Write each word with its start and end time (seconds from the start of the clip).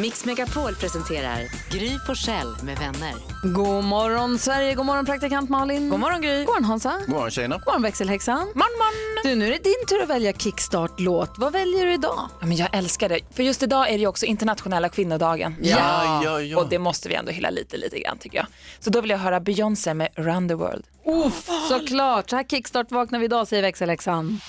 Mix 0.00 0.24
Megapol 0.24 0.74
presenterar 0.74 1.40
Gry 1.70 1.98
Forssell 2.06 2.56
med 2.62 2.78
vänner. 2.78 3.14
God 3.54 3.84
morgon 3.84 4.38
Sverige, 4.38 4.74
god 4.74 4.86
morgon 4.86 5.06
praktikant 5.06 5.50
Malin. 5.50 5.88
God 5.88 6.00
morgon 6.00 6.20
Gry. 6.20 6.38
God 6.38 6.46
morgon 6.46 6.64
Hansa. 6.64 6.98
God 6.98 7.08
morgon 7.08 7.30
tjejerna. 7.30 7.56
God 7.56 7.66
morgon 7.66 7.82
växelhäxan. 7.82 8.38
Morgon, 8.38 8.54
morgon. 8.54 9.22
Du, 9.24 9.34
nu 9.36 9.46
är 9.46 9.50
det 9.50 9.64
din 9.64 9.86
tur 9.88 10.02
att 10.02 10.08
välja 10.08 10.32
kickstart-låt. 10.32 11.34
Vad 11.38 11.52
väljer 11.52 11.86
du 11.86 11.92
idag? 11.92 12.28
Ja, 12.40 12.46
men 12.46 12.56
jag 12.56 12.68
älskar 12.76 13.08
det. 13.08 13.20
För 13.34 13.42
just 13.42 13.62
idag 13.62 13.88
är 13.88 13.92
det 13.92 13.98
ju 13.98 14.06
också 14.06 14.26
internationella 14.26 14.88
kvinnodagen. 14.88 15.54
Ja, 15.60 16.20
ja, 16.24 16.40
ja. 16.40 16.58
Och 16.58 16.68
det 16.68 16.78
måste 16.78 17.08
vi 17.08 17.14
ändå 17.14 17.32
hylla 17.32 17.50
lite, 17.50 17.76
lite 17.76 17.98
grann 17.98 18.18
tycker 18.18 18.38
jag. 18.38 18.46
Så 18.80 18.90
då 18.90 19.00
vill 19.00 19.10
jag 19.10 19.18
höra 19.18 19.40
Beyoncé 19.40 19.94
med 19.94 20.08
Run 20.14 20.48
the 20.48 20.54
World. 20.54 20.84
Uff, 21.06 21.48
såklart. 21.68 22.30
Så 22.30 22.36
här 22.36 22.44
kickstart 22.44 22.90
vaknar 22.90 23.18
vi 23.18 23.24
idag 23.24 23.48
säger 23.48 23.62
växelhäxan. 23.62 24.40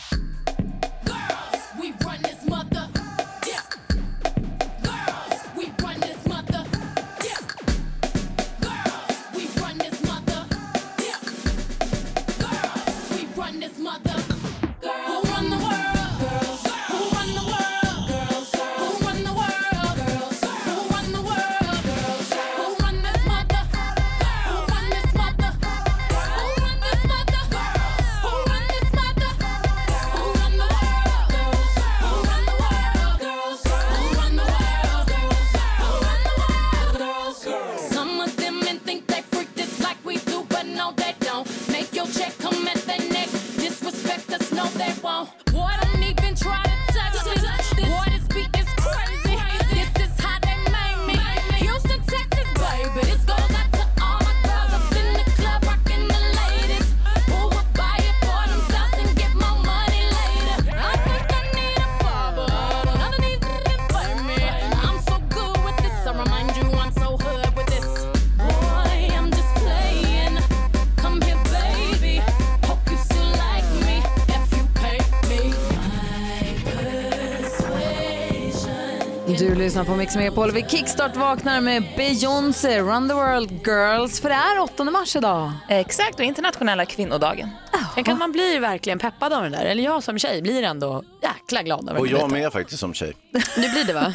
Lyssnar 79.67 79.83
på 79.83 79.95
Mix 79.95 80.15
Megapol. 80.15 80.51
Vi 80.51 80.63
kickstart 80.63 81.15
vaknar 81.15 81.61
med 81.61 81.83
Beyoncé, 81.97 82.79
Run 82.79 83.09
the 83.09 83.13
World 83.13 83.51
Girls. 83.51 84.21
För 84.21 84.29
det 84.29 84.35
är 84.35 84.59
8 84.59 84.83
mars 84.83 85.15
idag. 85.15 85.51
Exakt, 85.69 86.19
och 86.19 86.25
internationella 86.25 86.85
kvinnodagen. 86.85 87.49
Tänk 87.95 88.07
att 88.07 88.17
man 88.17 88.31
blir 88.31 88.59
verkligen 88.59 88.99
peppad 88.99 89.33
av 89.33 89.43
den 89.43 89.51
där. 89.51 89.65
Eller 89.65 89.83
jag 89.83 90.03
som 90.03 90.19
tjej 90.19 90.41
blir 90.41 90.63
ändå 90.63 91.03
jäkla 91.23 91.63
glad 91.63 91.89
över 91.89 91.99
Och 91.99 92.07
jag 92.07 92.31
med 92.31 92.53
faktiskt 92.53 92.79
som 92.79 92.93
tjej. 92.93 93.13
Du 93.55 93.69
blir 93.69 93.85
det 93.85 93.93
va? 93.93 94.13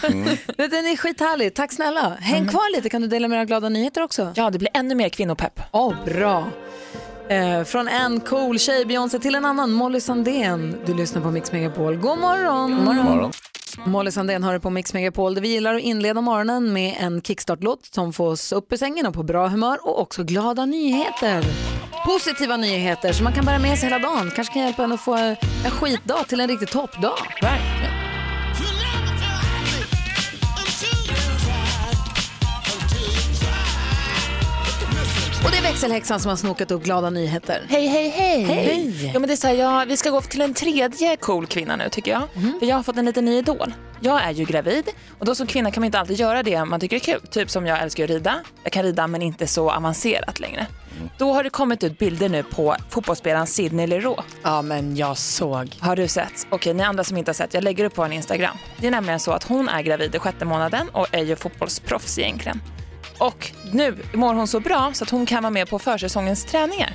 Den 0.56 0.86
är 0.86 0.96
skithärlig. 0.96 1.54
Tack 1.54 1.72
snälla. 1.72 2.16
Häng 2.20 2.48
kvar 2.48 2.76
lite. 2.76 2.88
Kan 2.88 3.02
du 3.02 3.08
dela 3.08 3.28
med 3.28 3.38
dig 3.38 3.42
av 3.42 3.46
glada 3.46 3.68
nyheter 3.68 4.02
också? 4.02 4.32
Ja, 4.34 4.50
det 4.50 4.58
blir 4.58 4.70
ännu 4.74 4.94
mer 4.94 5.08
kvinnopepp. 5.08 5.60
Åh, 5.70 5.94
bra. 6.04 6.46
Eh, 7.28 7.64
från 7.64 7.88
en 7.88 8.20
cool 8.20 8.58
tjej, 8.58 8.84
Beyoncé, 8.84 9.18
till 9.18 9.34
en 9.34 9.44
annan, 9.44 9.72
Molly 9.72 10.00
Sandén. 10.00 10.76
Du 10.86 10.94
lyssnar 10.94 11.22
på 11.22 11.30
Mix 11.30 11.52
Megapol. 11.52 11.96
God 11.96 12.18
morgon! 12.18 12.70
God 12.76 12.84
morgon. 12.84 13.04
Morgon. 13.04 13.32
Molly 13.78 14.10
Sandén 14.10 14.44
har 14.44 14.53
det 14.53 14.60
på 14.60 14.71
Mix 14.71 14.94
Megapol 14.94 15.34
där 15.34 15.43
vi 15.43 15.49
gillar 15.49 15.75
att 15.75 15.81
inleda 15.81 16.21
morgonen 16.21 16.72
med 16.72 16.97
en 17.00 17.22
kickstart-låt 17.22 17.87
som 17.94 18.12
får 18.12 18.31
oss 18.31 18.53
upp 18.53 18.72
ur 18.72 18.77
sängen 18.77 19.06
och 19.06 19.15
på 19.15 19.22
bra 19.22 19.49
humör 19.49 19.78
och 19.83 20.00
också 20.00 20.25
glada 20.25 20.66
nyheter. 20.66 21.44
Positiva 22.06 22.56
nyheter 22.56 23.12
som 23.12 23.25
man 23.25 23.33
kan 23.33 23.44
bära 23.44 23.59
med 23.59 23.78
sig 23.78 23.88
hela 23.88 24.09
dagen. 24.09 24.31
Kanske 24.34 24.55
kan 24.55 24.62
hjälpa 24.62 24.84
en 24.84 24.93
att 24.93 25.00
få 25.00 25.15
en 25.15 25.37
skitdag 25.71 26.25
till 26.28 26.41
en 26.41 26.49
riktig 26.49 26.69
toppdag. 26.69 27.15
Right. 27.41 27.81
Och 35.44 35.50
det 35.50 35.56
är 35.58 35.62
växelhäxan 35.62 36.20
som 36.20 36.28
har 36.28 36.36
snokat 36.36 36.70
upp 36.70 36.82
glada 36.84 37.10
nyheter. 37.10 37.62
Hej, 37.69 37.86
hej, 37.86 38.08
hej. 38.08 38.42
Hej. 38.42 39.10
Ja, 39.14 39.20
men 39.20 39.28
det 39.28 39.34
är 39.34 39.36
så 39.36 39.47
här, 39.47 39.54
jag, 39.54 39.86
vi 39.86 39.97
ska 39.97 40.10
gå 40.10 40.20
till 40.20 40.41
en 40.41 40.54
tredje 40.54 41.16
cool 41.16 41.47
kvinna 41.47 41.76
nu 41.76 41.88
tycker 41.88 42.10
jag. 42.10 42.22
För 42.58 42.66
jag 42.66 42.76
har 42.76 42.82
fått 42.82 42.97
en 42.97 43.04
liten 43.04 43.25
ny 43.25 43.38
idol. 43.38 43.75
Jag 44.00 44.22
är 44.22 44.30
ju 44.30 44.44
gravid 44.44 44.88
och 45.19 45.26
då 45.26 45.34
som 45.34 45.47
kvinna 45.47 45.70
kan 45.70 45.80
man 45.80 45.86
inte 45.86 45.98
alltid 45.98 46.20
göra 46.20 46.42
det 46.42 46.64
man 46.64 46.80
tycker 46.80 46.97
är 46.97 47.00
kul. 47.00 47.20
Typ 47.30 47.50
som 47.50 47.66
jag 47.66 47.82
älskar 47.82 48.04
att 48.04 48.10
rida. 48.10 48.41
Jag 48.62 48.72
kan 48.72 48.82
rida 48.82 49.06
men 49.06 49.22
inte 49.22 49.47
så 49.47 49.70
avancerat 49.70 50.41
längre. 50.41 50.66
Då 51.19 51.32
har 51.32 51.44
det 51.44 51.50
kommit 51.50 51.84
ut 51.84 51.98
bilder 51.98 52.28
nu 52.28 52.42
på 52.42 52.76
fotbollsspelaren 52.91 53.47
Sidney 53.47 53.86
Leroux. 53.86 54.22
Ja, 54.42 54.62
men 54.62 54.97
jag 54.97 55.19
såg. 55.19 55.76
Har 55.80 55.97
du 55.97 56.09
sett? 56.09 56.47
Okej, 56.50 56.74
ni 56.74 56.82
andra 56.82 57.04
som 57.04 57.16
inte 57.16 57.28
har 57.28 57.34
sett, 57.34 57.54
jag 57.54 57.64
lägger 57.64 57.84
upp 57.84 57.94
på 57.94 58.04
en 58.04 58.12
Instagram. 58.12 58.56
Det 58.76 58.86
är 58.86 58.91
nämligen 58.91 59.20
så 59.20 59.32
att 59.32 59.44
hon 59.44 59.69
är 59.69 59.82
gravid 59.82 60.14
i 60.14 60.19
sjätte 60.19 60.44
månaden 60.44 60.88
och 60.88 61.06
är 61.14 61.22
ju 61.24 61.36
fotbollsproffs 61.36 62.19
egentligen. 62.19 62.60
Och 63.22 63.53
nu 63.72 63.97
mår 64.15 64.34
hon 64.34 64.49
så 64.49 64.60
bra 64.60 64.91
så 64.94 65.05
att 65.05 65.10
hon 65.10 65.27
kan 65.27 65.43
vara 65.43 65.50
med 65.50 65.69
på 65.69 65.78
försäsongens 65.78 66.44
träningar. 66.44 66.94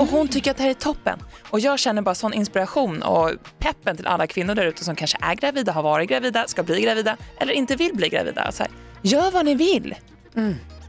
Och 0.00 0.06
hon 0.06 0.28
tycker 0.28 0.50
att 0.50 0.56
det 0.56 0.62
här 0.62 0.70
är 0.70 0.74
toppen. 0.74 1.18
Och 1.50 1.60
jag 1.60 1.78
känner 1.78 2.02
bara 2.02 2.14
sån 2.14 2.32
inspiration 2.32 3.02
och 3.02 3.30
peppen 3.58 3.96
till 3.96 4.06
alla 4.06 4.26
kvinnor 4.26 4.54
där 4.54 4.66
ute 4.66 4.84
som 4.84 4.96
kanske 4.96 5.18
är 5.20 5.34
gravida, 5.34 5.72
har 5.72 5.82
varit 5.82 6.08
gravida, 6.08 6.44
ska 6.46 6.62
bli 6.62 6.80
gravida 6.80 7.16
eller 7.40 7.52
inte 7.52 7.76
vill 7.76 7.94
bli 7.94 8.08
gravida. 8.08 8.52
Så 8.52 8.62
här, 8.62 8.72
gör 9.02 9.30
vad 9.30 9.44
ni 9.44 9.54
vill. 9.54 9.94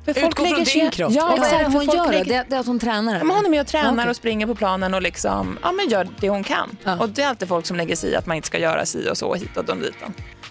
För 0.05 0.11
Utgå 0.27 0.45
från 0.45 0.63
din 0.63 0.91
kropp. 0.91 1.11
Ja, 1.15 1.35
vad 1.39 1.47
är 1.47 1.57
det 1.59 1.63
hon 1.63 1.71
folk 1.73 1.93
gör 1.93 2.11
lägger- 2.11 2.25
Det, 2.25 2.45
det 2.49 2.55
är 2.55 2.59
att 2.59 2.65
hon 2.65 2.79
tränar? 2.79 3.13
Ja, 3.17 3.23
men 3.23 3.35
hon 3.35 3.45
är 3.45 3.49
med 3.49 3.61
och 3.61 3.67
tränar 3.67 3.93
Okej. 3.93 4.09
och 4.09 4.15
springer 4.15 4.47
på 4.47 4.55
planen 4.55 4.93
och 4.93 5.01
liksom, 5.01 5.59
ja, 5.63 5.71
men 5.71 5.89
gör 5.89 6.07
det 6.19 6.29
hon 6.29 6.43
kan. 6.43 6.77
Ja. 6.83 6.97
Och 6.99 7.09
det 7.09 7.21
är 7.21 7.27
alltid 7.27 7.47
folk 7.47 7.65
som 7.65 7.77
lägger 7.77 7.95
sig 7.95 8.09
i 8.11 8.15
att 8.15 8.25
man 8.25 8.35
inte 8.37 8.47
ska 8.47 8.57
göra 8.59 8.85
si 8.85 9.09
och 9.11 9.17
så 9.17 9.33
hit 9.35 9.57
och 9.57 9.77
dit. 9.77 9.93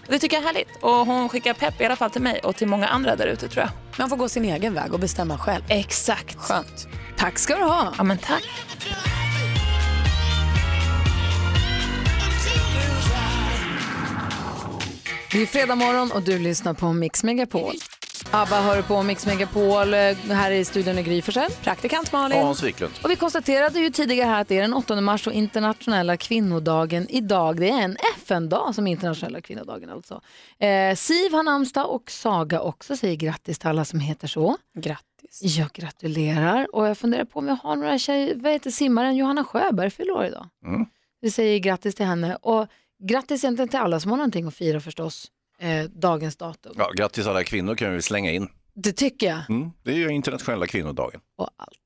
Det 0.07 0.19
tycker 0.19 0.37
jag 0.37 0.43
är 0.43 0.47
härligt. 0.47 0.67
Och 0.81 0.91
hon 1.05 1.29
skickar 1.29 1.53
pepp 1.53 1.81
i 1.81 1.85
alla 1.85 1.95
fall 1.95 2.09
till 2.11 2.21
mig 2.21 2.39
och 2.39 2.55
till 2.55 2.67
många 2.67 2.87
andra 2.87 3.15
där 3.15 3.27
ute 3.27 3.47
tror 3.47 3.63
jag. 3.63 3.69
Man 3.99 4.09
får 4.09 4.17
gå 4.17 4.29
sin 4.29 4.45
egen 4.45 4.73
väg 4.73 4.93
och 4.93 4.99
bestämma 4.99 5.37
själv. 5.37 5.63
Exakt. 5.67 6.37
Skönt. 6.37 6.87
Tack 7.17 7.39
ska 7.39 7.55
du 7.55 7.63
ha. 7.63 7.93
Ja 7.97 8.03
men 8.03 8.17
tack. 8.17 8.43
Det 15.31 15.41
är 15.41 15.45
fredag 15.45 15.75
morgon 15.75 16.11
och 16.11 16.21
du 16.21 16.39
lyssnar 16.39 16.73
på 16.73 16.93
Mix 16.93 17.23
Megapol. 17.23 17.73
ABBA 18.33 18.61
hör 18.61 18.81
på 18.81 19.03
Mix 19.03 19.25
Megapol. 19.25 19.93
Eh, 19.93 19.99
Här 20.29 20.51
i 20.51 20.65
studion 20.65 20.97
är 20.97 21.01
Gry 21.01 21.21
Forssell, 21.21 21.51
praktikant 21.63 22.11
Malin. 22.11 22.37
Och 22.39 22.45
Hans 22.45 22.63
Wiklund. 22.63 22.93
Och 23.03 23.09
vi 23.11 23.15
konstaterade 23.15 23.79
ju 23.79 23.89
tidigare 23.89 24.27
här 24.27 24.41
att 24.41 24.47
det 24.47 24.57
är 24.57 24.61
den 24.61 24.73
8 24.73 25.01
mars 25.01 25.27
och 25.27 25.33
internationella 25.33 26.17
kvinnodagen 26.17 27.07
idag. 27.09 27.59
Det 27.59 27.69
är 27.69 27.81
en 27.81 27.97
FN-dag 28.17 28.75
som 28.75 28.87
är 28.87 28.91
internationella 28.91 29.41
kvinnodagen 29.41 29.89
alltså. 29.89 30.21
Eh, 30.59 30.95
Siv 30.95 31.33
har 31.33 31.43
namnsdag 31.43 31.89
och 31.89 32.11
Saga 32.11 32.61
också 32.61 32.97
säger 32.97 33.15
grattis 33.15 33.59
till 33.59 33.69
alla 33.69 33.85
som 33.85 33.99
heter 33.99 34.27
så. 34.27 34.57
Grattis. 34.75 35.41
Jag 35.41 35.69
gratulerar 35.73 36.75
och 36.75 36.87
jag 36.87 36.97
funderar 36.97 37.25
på 37.25 37.39
om 37.39 37.47
jag 37.47 37.55
har 37.55 37.75
några 37.75 37.97
tjejer, 37.97 38.35
vad 38.35 38.51
heter 38.51 38.71
simmaren 38.71 39.15
Johanna 39.15 39.43
Sjöberg 39.43 39.89
fyller 39.89 40.11
år 40.13 40.25
idag. 40.25 40.47
Mm. 40.65 40.85
Vi 41.21 41.31
säger 41.31 41.59
grattis 41.59 41.95
till 41.95 42.05
henne 42.05 42.35
och 42.35 42.67
grattis 43.03 43.43
egentligen 43.43 43.69
till 43.69 43.79
alla 43.79 43.99
som 43.99 44.11
har 44.11 44.17
någonting 44.17 44.47
att 44.47 44.55
fira 44.55 44.79
förstås. 44.79 45.27
Eh, 45.61 45.83
dagens 45.83 46.35
datum. 46.35 46.73
Ja, 46.77 46.91
grattis 46.95 47.27
alla 47.27 47.43
kvinnor 47.43 47.75
kan 47.75 47.95
vi 47.95 48.01
slänga 48.01 48.31
in. 48.31 48.47
Det 48.73 48.91
tycker 48.91 49.27
jag. 49.27 49.39
Mm. 49.49 49.71
Det 49.83 49.91
är 49.91 49.95
ju 49.95 50.09
internationella 50.09 50.67
kvinnodagen. 50.67 51.19
Och 51.37 51.49
allt. 51.57 51.77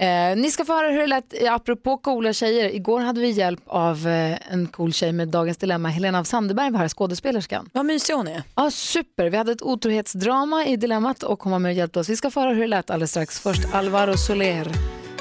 Eh, 0.00 0.36
ni 0.36 0.50
ska 0.50 0.64
få 0.64 0.72
höra 0.72 0.90
hur 0.90 1.00
det 1.00 1.06
lät, 1.06 1.42
eh, 1.42 1.54
apropå 1.54 1.96
coola 1.96 2.32
tjejer. 2.32 2.74
Igår 2.74 3.00
hade 3.00 3.20
vi 3.20 3.30
hjälp 3.30 3.60
av 3.66 4.08
eh, 4.08 4.52
en 4.52 4.66
cool 4.66 4.92
tjej 4.92 5.12
med 5.12 5.28
Dagens 5.28 5.56
Dilemma. 5.56 5.88
Helena 5.88 6.18
av 6.18 6.24
Sandeberg 6.24 6.70
var 6.70 6.78
här, 6.78 6.88
skådespelerskan. 6.88 7.70
Vad 7.72 7.86
mysig 7.86 8.14
hon 8.14 8.28
är. 8.28 8.42
Ja, 8.54 8.70
super. 8.70 9.30
Vi 9.30 9.36
hade 9.36 9.52
ett 9.52 9.62
otrohetsdrama 9.62 10.66
i 10.66 10.76
Dilemmat 10.76 11.22
och 11.22 11.42
hon 11.42 11.52
var 11.52 11.58
med 11.58 11.70
och 11.70 11.76
hjälpte 11.76 12.00
oss. 12.00 12.08
Vi 12.08 12.16
ska 12.16 12.30
få 12.30 12.40
höra 12.40 12.52
hur 12.52 12.60
det 12.60 12.66
lät 12.66 12.90
alldeles 12.90 13.10
strax. 13.10 13.40
Först 13.40 13.74
Alvaro 13.74 14.16
Soler 14.16 14.72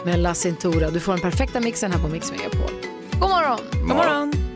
med 0.06 0.20
La 0.20 0.34
Cintura. 0.34 0.90
Du 0.90 1.00
får 1.00 1.12
den 1.12 1.22
perfekta 1.22 1.60
mixen 1.60 1.92
här 1.92 2.00
på 2.00 2.08
Mix 2.08 2.32
Megapol. 2.32 2.72
God 3.20 3.30
morgon! 3.30 3.60
God 3.72 3.96
morgon. 3.96 4.47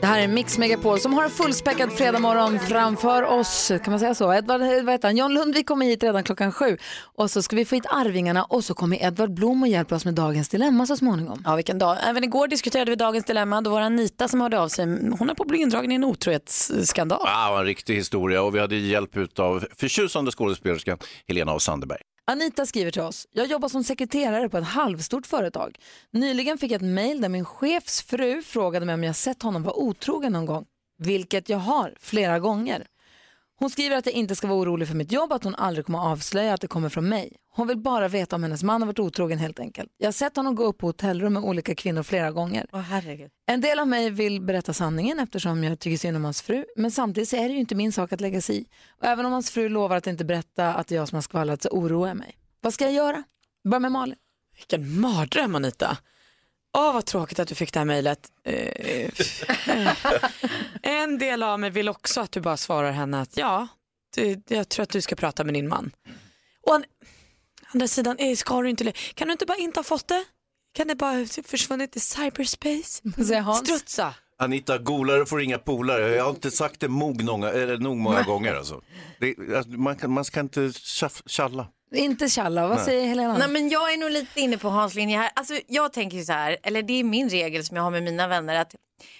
Det 0.00 0.06
här 0.06 0.20
är 0.20 0.28
Mix 0.28 0.58
Megapol 0.58 1.00
som 1.00 1.14
har 1.14 1.24
en 1.24 1.30
fullspäckad 1.30 1.92
fredagmorgon 1.92 2.58
framför 2.58 3.22
oss. 3.22 3.72
Kan 3.84 3.90
man 3.90 4.00
säga 4.00 4.14
så? 4.14 4.34
Edvard, 4.34 4.60
vad 4.60 4.90
heter 4.90 5.08
han? 5.08 5.16
John 5.16 5.34
Lundvik 5.34 5.66
kommer 5.66 5.86
hit 5.86 6.02
redan 6.02 6.24
klockan 6.24 6.52
sju. 6.52 6.76
Och 7.16 7.30
så 7.30 7.42
ska 7.42 7.56
vi 7.56 7.64
få 7.64 7.74
hit 7.74 7.86
Arvingarna 7.88 8.44
och 8.44 8.64
så 8.64 8.74
kommer 8.74 9.02
Edvard 9.02 9.34
Blom 9.34 9.62
och 9.62 9.68
hjälper 9.68 9.96
oss 9.96 10.04
med 10.04 10.14
dagens 10.14 10.48
dilemma 10.48 10.86
så 10.86 10.96
småningom. 10.96 11.42
Ja, 11.44 11.56
vilken 11.56 11.78
dag. 11.78 11.96
Även 12.08 12.24
igår 12.24 12.48
diskuterade 12.48 12.90
vi 12.90 12.96
dagens 12.96 13.24
dilemma. 13.24 13.60
Då 13.60 13.70
var 13.70 13.80
det 13.80 13.86
Anita 13.86 14.28
som 14.28 14.40
hörde 14.40 14.60
av 14.60 14.68
sig. 14.68 14.84
Hon 15.18 15.30
är 15.30 15.34
på 15.34 15.42
att 15.42 15.48
bli 15.48 15.58
indragen 15.58 15.92
i 15.92 15.94
en 15.94 16.04
otrohetsskandal. 16.04 17.20
Ja, 17.24 17.48
var 17.50 17.58
en 17.60 17.66
riktig 17.66 17.94
historia 17.94 18.42
och 18.42 18.54
vi 18.54 18.58
hade 18.58 18.76
hjälp 18.76 19.38
av 19.38 19.64
förtjusande 19.78 20.30
skådespelerskan 20.30 20.98
Helena 21.28 21.52
av 21.52 21.58
Sandeberg. 21.58 22.00
Anita 22.24 22.66
skriver 22.66 22.90
till 22.90 23.02
oss. 23.02 23.26
Jag 23.30 23.46
jobbar 23.46 23.68
som 23.68 23.84
sekreterare 23.84 24.48
på 24.48 24.58
ett 24.58 24.64
halvstort 24.64 25.26
företag. 25.26 25.78
Nyligen 26.10 26.58
fick 26.58 26.70
jag 26.70 26.76
ett 26.82 26.88
mejl 26.88 27.20
där 27.20 27.28
min 27.28 27.44
chefs 27.44 28.02
fru 28.02 28.42
frågade 28.42 28.86
mig 28.86 28.94
om 28.94 29.04
jag 29.04 29.16
sett 29.16 29.42
honom 29.42 29.62
vara 29.62 29.74
otrogen 29.74 30.32
någon 30.32 30.46
gång. 30.46 30.64
Vilket 30.98 31.48
jag 31.48 31.58
har, 31.58 31.94
flera 32.00 32.38
gånger. 32.38 32.86
Hon 33.62 33.70
skriver 33.70 33.96
att 33.96 34.06
jag 34.06 34.14
inte 34.14 34.36
ska 34.36 34.46
vara 34.46 34.58
orolig 34.58 34.88
för 34.88 34.94
mitt 34.94 35.12
jobb, 35.12 35.32
att 35.32 35.44
hon 35.44 35.54
aldrig 35.54 35.86
kommer 35.86 35.98
avslöja 35.98 36.54
att 36.54 36.60
det 36.60 36.66
kommer 36.66 36.88
från 36.88 37.08
mig. 37.08 37.36
Hon 37.54 37.68
vill 37.68 37.78
bara 37.78 38.08
veta 38.08 38.36
om 38.36 38.42
hennes 38.42 38.62
man 38.62 38.82
har 38.82 38.86
varit 38.86 38.98
otrogen 38.98 39.38
helt 39.38 39.60
enkelt. 39.60 39.90
Jag 39.96 40.06
har 40.06 40.12
sett 40.12 40.36
honom 40.36 40.54
gå 40.54 40.64
upp 40.64 40.78
på 40.78 40.86
hotellrum 40.86 41.32
med 41.32 41.44
olika 41.44 41.74
kvinnor 41.74 42.02
flera 42.02 42.30
gånger. 42.30 42.66
Åh, 42.72 42.80
herregud. 42.80 43.30
En 43.46 43.60
del 43.60 43.78
av 43.78 43.88
mig 43.88 44.10
vill 44.10 44.40
berätta 44.40 44.72
sanningen 44.72 45.18
eftersom 45.18 45.64
jag 45.64 45.78
tycker 45.78 45.98
synd 45.98 46.16
om 46.16 46.24
hans 46.24 46.42
fru. 46.42 46.64
Men 46.76 46.90
samtidigt 46.90 47.28
så 47.28 47.36
är 47.36 47.48
det 47.48 47.54
ju 47.54 47.60
inte 47.60 47.74
min 47.74 47.92
sak 47.92 48.12
att 48.12 48.20
lägga 48.20 48.40
sig 48.40 48.56
i. 48.56 48.66
Och 49.00 49.04
även 49.06 49.26
om 49.26 49.32
hans 49.32 49.50
fru 49.50 49.68
lovar 49.68 49.96
att 49.96 50.06
inte 50.06 50.24
berätta 50.24 50.74
att 50.74 50.86
det 50.86 50.94
är 50.94 50.96
jag 50.96 51.08
som 51.08 51.16
har 51.16 51.22
skvallrat 51.22 51.62
så 51.62 51.68
oroar 51.68 52.08
jag 52.08 52.16
mig. 52.16 52.36
Vad 52.60 52.74
ska 52.74 52.84
jag 52.84 52.92
göra? 52.92 53.22
Börja 53.64 53.80
med 53.80 53.92
Malin. 53.92 54.16
Vilken 54.56 55.00
mardröm 55.00 55.54
Anita. 55.54 55.96
Åh 56.78 56.92
vad 56.92 57.06
tråkigt 57.06 57.38
att 57.38 57.48
du 57.48 57.54
fick 57.54 57.72
det 57.72 57.80
här 57.80 57.84
mejlet. 57.84 58.28
Eh, 58.44 59.10
en 60.82 61.18
del 61.18 61.42
av 61.42 61.60
mig 61.60 61.70
vill 61.70 61.88
också 61.88 62.20
att 62.20 62.32
du 62.32 62.40
bara 62.40 62.56
svarar 62.56 62.90
henne 62.90 63.20
att 63.20 63.36
ja, 63.36 63.68
du, 64.14 64.42
jag 64.48 64.68
tror 64.68 64.82
att 64.82 64.90
du 64.90 65.00
ska 65.00 65.16
prata 65.16 65.44
med 65.44 65.54
din 65.54 65.68
man. 65.68 65.90
Och 66.66 66.74
an, 66.74 66.84
andra 67.72 67.88
sidan, 67.88 68.16
eh, 68.18 68.36
ska 68.36 68.62
du 68.62 68.70
inte, 68.70 68.92
kan 69.14 69.28
du 69.28 69.32
inte 69.32 69.46
bara 69.46 69.58
inte 69.58 69.78
ha 69.78 69.84
fått 69.84 70.08
det? 70.08 70.24
Kan 70.74 70.88
det 70.88 70.94
bara 70.94 71.26
försvunnit 71.44 71.96
i 71.96 72.00
cyberspace? 72.00 73.02
Strutsa. 73.64 74.14
Anita, 74.38 74.78
golare 74.78 75.26
får 75.26 75.42
inga 75.42 75.58
polare. 75.58 76.14
Jag 76.14 76.24
har 76.24 76.30
inte 76.30 76.50
sagt 76.50 76.80
det 76.80 76.88
nog 76.88 77.22
många, 77.24 77.50
eller 77.50 77.78
nog 77.78 77.96
många 77.96 78.22
gånger. 78.22 78.54
Alltså. 78.54 78.82
Det, 79.20 79.34
man, 79.66 79.96
kan, 79.96 80.12
man 80.12 80.24
ska 80.24 80.40
inte 80.40 80.72
tjalla. 81.26 81.66
Inte 81.94 82.28
tjalla. 82.28 82.68
Vad 82.68 82.80
säger 82.80 83.06
Helena? 83.06 83.38
Nej, 83.38 83.48
men 83.48 83.68
jag 83.68 83.92
är 83.92 83.96
nog 83.96 84.10
lite 84.10 84.40
inne 84.40 84.58
på 84.58 84.68
Hans 84.68 84.94
linje 84.94 85.18
här. 85.18 85.30
Alltså, 85.34 85.54
jag 85.66 85.92
tänker 85.92 86.16
ju 86.16 86.24
så 86.24 86.32
här, 86.32 86.56
eller 86.62 86.82
det 86.82 86.92
är 86.92 87.04
min 87.04 87.28
regel 87.28 87.64
som 87.64 87.76
jag 87.76 87.84
har 87.84 87.90
med 87.90 88.02
mina 88.02 88.28
vänner, 88.28 88.54
att 88.54 88.74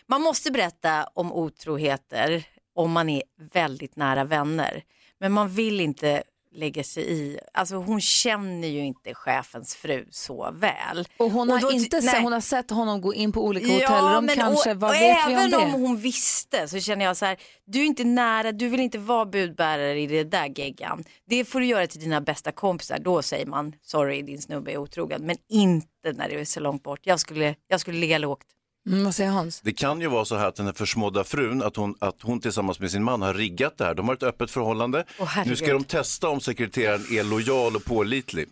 man 0.06 0.22
måste 0.22 0.50
berätta 0.50 1.04
om 1.14 1.32
otroheter 1.32 2.44
om 2.74 2.92
man 2.92 3.08
är 3.08 3.22
väldigt 3.52 3.96
nära 3.96 4.24
vänner. 4.24 4.82
Men 5.20 5.32
man 5.32 5.48
vill 5.48 5.80
inte 5.80 6.22
lägga 6.54 6.84
sig 6.84 7.12
i, 7.12 7.38
alltså 7.52 7.76
hon 7.76 8.00
känner 8.00 8.68
ju 8.68 8.78
inte 8.84 9.14
chefens 9.14 9.74
fru 9.74 10.06
så 10.10 10.50
väl. 10.52 11.08
och 11.16 11.30
hon 11.30 11.50
har, 11.50 11.60
då- 11.60 11.70
inte 11.72 12.02
se, 12.02 12.12
nej. 12.12 12.22
hon 12.22 12.32
har 12.32 12.40
sett 12.40 12.70
honom 12.70 13.00
gå 13.00 13.14
in 13.14 13.32
på 13.32 13.44
olika 13.44 13.66
hotellrum 13.72 14.24
men 14.26 14.36
kanske. 14.36 14.70
och, 14.70 14.76
Vad 14.80 14.90
och 14.90 14.96
vet 14.96 15.18
vi 15.28 15.32
om 15.32 15.38
även 15.38 15.50
det? 15.50 15.56
om 15.56 15.72
hon 15.72 15.96
visste 15.96 16.68
så 16.68 16.80
känner 16.80 17.04
jag 17.04 17.16
så 17.16 17.24
här, 17.24 17.36
du 17.64 17.80
är 17.80 17.84
inte 17.84 18.04
nära, 18.04 18.52
du 18.52 18.68
vill 18.68 18.80
inte 18.80 18.98
vara 18.98 19.26
budbärare 19.26 20.00
i 20.00 20.06
det 20.06 20.24
där 20.24 20.52
geggan. 20.58 21.04
Det 21.26 21.44
får 21.44 21.60
du 21.60 21.66
göra 21.66 21.86
till 21.86 22.00
dina 22.00 22.20
bästa 22.20 22.52
kompisar, 22.52 22.98
då 22.98 23.22
säger 23.22 23.46
man 23.46 23.72
sorry 23.82 24.22
din 24.22 24.42
snubbe 24.42 24.72
är 24.72 24.76
otrogen. 24.76 25.26
Men 25.26 25.36
inte 25.48 25.86
när 26.14 26.28
det 26.28 26.40
är 26.40 26.44
så 26.44 26.60
långt 26.60 26.82
bort. 26.82 27.00
Jag 27.02 27.20
skulle, 27.20 27.54
jag 27.68 27.80
skulle 27.80 27.98
ligga 27.98 28.18
lågt. 28.18 28.46
Mm, 28.86 29.04
vad 29.04 29.14
säger 29.14 29.30
Hans? 29.30 29.60
Det 29.60 29.72
kan 29.72 30.00
ju 30.00 30.06
vara 30.08 30.24
så 30.24 30.36
här 30.36 30.46
att 30.48 30.54
den 30.56 30.66
här 30.66 30.72
försmådda 30.72 31.24
frun, 31.24 31.62
att 31.62 31.76
hon, 31.76 31.94
att 32.00 32.22
hon 32.22 32.40
tillsammans 32.40 32.80
med 32.80 32.90
sin 32.90 33.04
man 33.04 33.22
har 33.22 33.34
riggat 33.34 33.78
det 33.78 33.84
här. 33.84 33.94
De 33.94 34.08
har 34.08 34.14
ett 34.14 34.22
öppet 34.22 34.50
förhållande. 34.50 35.04
Åh, 35.18 35.38
nu 35.46 35.56
ska 35.56 35.72
de 35.72 35.84
testa 35.84 36.28
om 36.28 36.40
sekreteraren 36.40 37.00
är 37.10 37.24
lojal 37.24 37.76
och 37.76 37.84
pålitlig. 37.84 38.48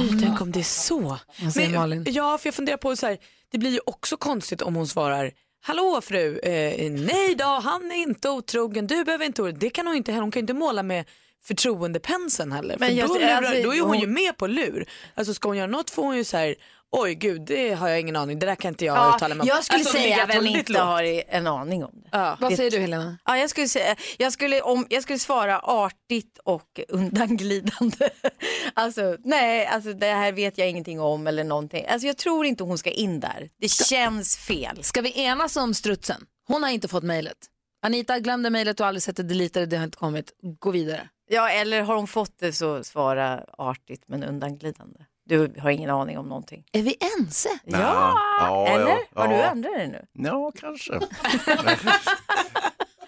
Fy, 0.00 0.20
tänk 0.20 0.40
om 0.40 0.52
det 0.52 0.58
är 0.58 0.62
så. 0.62 1.18
Vad 1.42 1.52
säger 1.52 1.78
Malin? 1.78 2.04
Ja, 2.08 2.38
för 2.38 2.46
jag 2.46 2.54
funderar 2.54 2.76
på 2.76 2.96
så 2.96 3.06
här, 3.06 3.18
det 3.50 3.58
blir 3.58 3.70
ju 3.70 3.80
också 3.86 4.16
konstigt 4.16 4.62
om 4.62 4.74
hon 4.76 4.86
svarar 4.88 5.30
Hallå 5.60 6.00
fru, 6.02 6.38
eh, 6.38 6.90
nej 6.92 7.34
då, 7.34 7.44
han 7.44 7.90
är 7.90 7.96
inte 7.96 8.28
otrogen, 8.30 8.86
du 8.86 9.04
behöver 9.04 9.24
inte 9.24 9.42
oroa 9.42 9.50
dig." 9.52 9.60
Det 9.60 9.70
kan 9.70 9.86
hon 9.86 9.96
inte, 9.96 10.12
hon 10.12 10.30
kan 10.30 10.40
inte 10.40 10.54
måla 10.54 10.82
med 10.82 11.04
förtroendepenseln 11.44 12.52
heller. 12.52 12.76
Men 12.78 12.88
för 12.88 12.96
jag- 12.96 13.08
då, 13.08 13.14
lurar, 13.14 13.28
alltså, 13.36 13.52
då 13.52 13.74
är 13.74 13.80
hon 13.80 13.98
ju 13.98 14.04
hon- 14.06 14.14
med 14.14 14.36
på 14.36 14.46
lur. 14.46 14.88
Alltså 15.14 15.34
ska 15.34 15.48
hon 15.48 15.56
göra 15.56 15.66
något 15.66 15.90
får 15.90 16.02
hon 16.02 16.16
ju 16.16 16.24
så 16.24 16.36
här, 16.36 16.54
oj 16.92 17.14
gud 17.14 17.42
det 17.46 17.72
har 17.74 17.88
jag 17.88 18.00
ingen 18.00 18.16
aning, 18.16 18.38
det 18.38 18.46
där 18.46 18.54
kan 18.54 18.68
inte 18.68 18.84
jag 18.84 19.14
uttala 19.14 19.34
mig 19.34 19.42
om. 19.42 19.48
jag 19.48 19.64
skulle 19.64 19.78
Alltså, 19.78 19.92
säga 19.92 20.22
att 20.22 20.34
hon 20.34 20.46
inte 20.46 20.72
lågt. 20.72 20.82
har 20.82 21.22
en 21.28 21.46
aning 21.46 21.84
om 21.84 21.90
det. 21.94 22.08
Ja. 22.12 22.36
Vad 22.40 22.56
säger 22.56 22.70
du 22.70 22.78
Helena? 22.78 23.18
Ja, 23.24 23.38
jag, 23.38 23.50
skulle 23.50 23.68
säga, 23.68 23.96
jag, 24.18 24.32
skulle, 24.32 24.60
om, 24.60 24.86
jag 24.90 25.02
skulle 25.02 25.18
svara 25.18 25.58
artigt 25.60 26.38
och 26.44 26.80
undanglidande. 26.88 28.08
alltså, 28.74 29.16
nej, 29.24 29.66
alltså, 29.66 29.92
det 29.92 30.06
här 30.06 30.32
vet 30.32 30.58
jag 30.58 30.70
ingenting 30.70 31.00
om 31.00 31.26
eller 31.26 31.44
någonting. 31.44 31.86
Alltså, 31.88 32.06
jag 32.06 32.16
tror 32.16 32.46
inte 32.46 32.64
hon 32.64 32.78
ska 32.78 32.90
in 32.90 33.20
där. 33.20 33.48
Det 33.60 33.68
känns 33.68 34.36
fel. 34.36 34.84
Ska 34.84 35.00
vi 35.00 35.20
enas 35.20 35.56
om 35.56 35.74
strutsen? 35.74 36.26
Hon 36.48 36.62
har 36.62 36.70
inte 36.70 36.88
fått 36.88 37.04
mejlet. 37.04 37.36
Anita 37.82 38.18
glömde 38.18 38.50
mejlet 38.50 38.80
och 38.80 38.86
aldrig 38.86 39.02
sett 39.02 39.16
det, 39.16 39.22
deletade, 39.22 39.66
det 39.66 39.76
har 39.76 39.84
inte 39.84 39.98
kommit. 39.98 40.32
Gå 40.58 40.70
vidare. 40.70 41.08
Ja, 41.28 41.50
eller 41.50 41.82
har 41.82 41.96
hon 41.96 42.06
fått 42.06 42.38
det 42.38 42.52
så 42.52 42.84
svara 42.84 43.44
artigt 43.58 44.02
men 44.06 44.24
undanglidande. 44.24 44.98
Du 45.28 45.54
har 45.58 45.70
ingen 45.70 45.90
aning 45.90 46.18
om 46.18 46.28
någonting. 46.28 46.64
Är 46.72 46.82
vi 46.82 46.96
ense? 47.18 47.48
Ja, 47.64 48.14
ja, 48.40 48.66
eller? 48.68 48.88
ja, 48.88 48.98
Har 49.14 49.28
du 49.28 49.34
ja. 49.34 49.42
ändrat 49.42 49.72
dig 49.74 49.88
nu? 49.88 50.06
Ja, 50.28 50.52
kanske. 50.60 50.92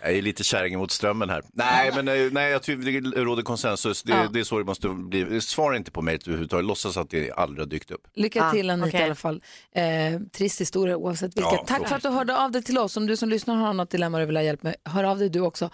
Jag 0.02 0.12
är 0.16 0.22
lite 0.22 0.44
kärring 0.44 0.78
mot 0.78 0.90
strömmen 0.90 1.30
här. 1.30 1.42
Nej, 1.52 1.92
men 1.94 2.08
eh, 2.08 2.14
nej, 2.32 2.50
jag 2.52 2.62
tycker 2.62 3.00
det 3.00 3.24
råder 3.24 3.42
konsensus. 3.42 4.02
Det, 4.02 4.12
Ja. 4.12 4.26
det 4.32 4.40
är 4.40 4.44
så 4.44 4.58
det 4.58 4.64
måste 4.64 4.88
bli. 4.88 5.40
Svara 5.40 5.76
inte 5.76 5.90
på 5.90 6.02
mig 6.02 6.18
överhuvudtaget. 6.26 6.64
Låtsas 6.66 6.96
att 6.96 7.10
det 7.10 7.30
aldrig 7.32 7.60
har 7.66 7.70
dykt 7.70 7.90
upp. 7.90 8.06
Lycka 8.14 8.44
Ah, 8.44 8.50
till 8.52 8.70
Anita 8.70 8.88
okej. 8.88 9.00
i 9.00 9.04
alla 9.04 9.14
fall. 9.14 9.42
Eh, 9.72 9.84
trist 10.32 10.60
historia 10.60 10.96
oavsett 10.96 11.36
vilket. 11.36 11.52
Ja, 11.52 11.64
Tack 11.66 11.88
för 11.88 11.96
att 11.96 12.02
du 12.02 12.08
hörde 12.08 12.36
av 12.38 12.50
dig 12.52 12.62
till 12.62 12.78
oss. 12.78 12.96
Om 12.96 13.06
du 13.06 13.16
som 13.16 13.28
lyssnar 13.28 13.54
har 13.56 13.72
något 13.72 13.90
dilemma 13.90 14.18
du 14.18 14.26
vill 14.26 14.36
ha 14.36 14.42
hjälp 14.42 14.62
med, 14.62 14.74
hör 14.84 15.04
av 15.04 15.18
dig 15.18 15.28
du 15.28 15.40
också. 15.40 15.70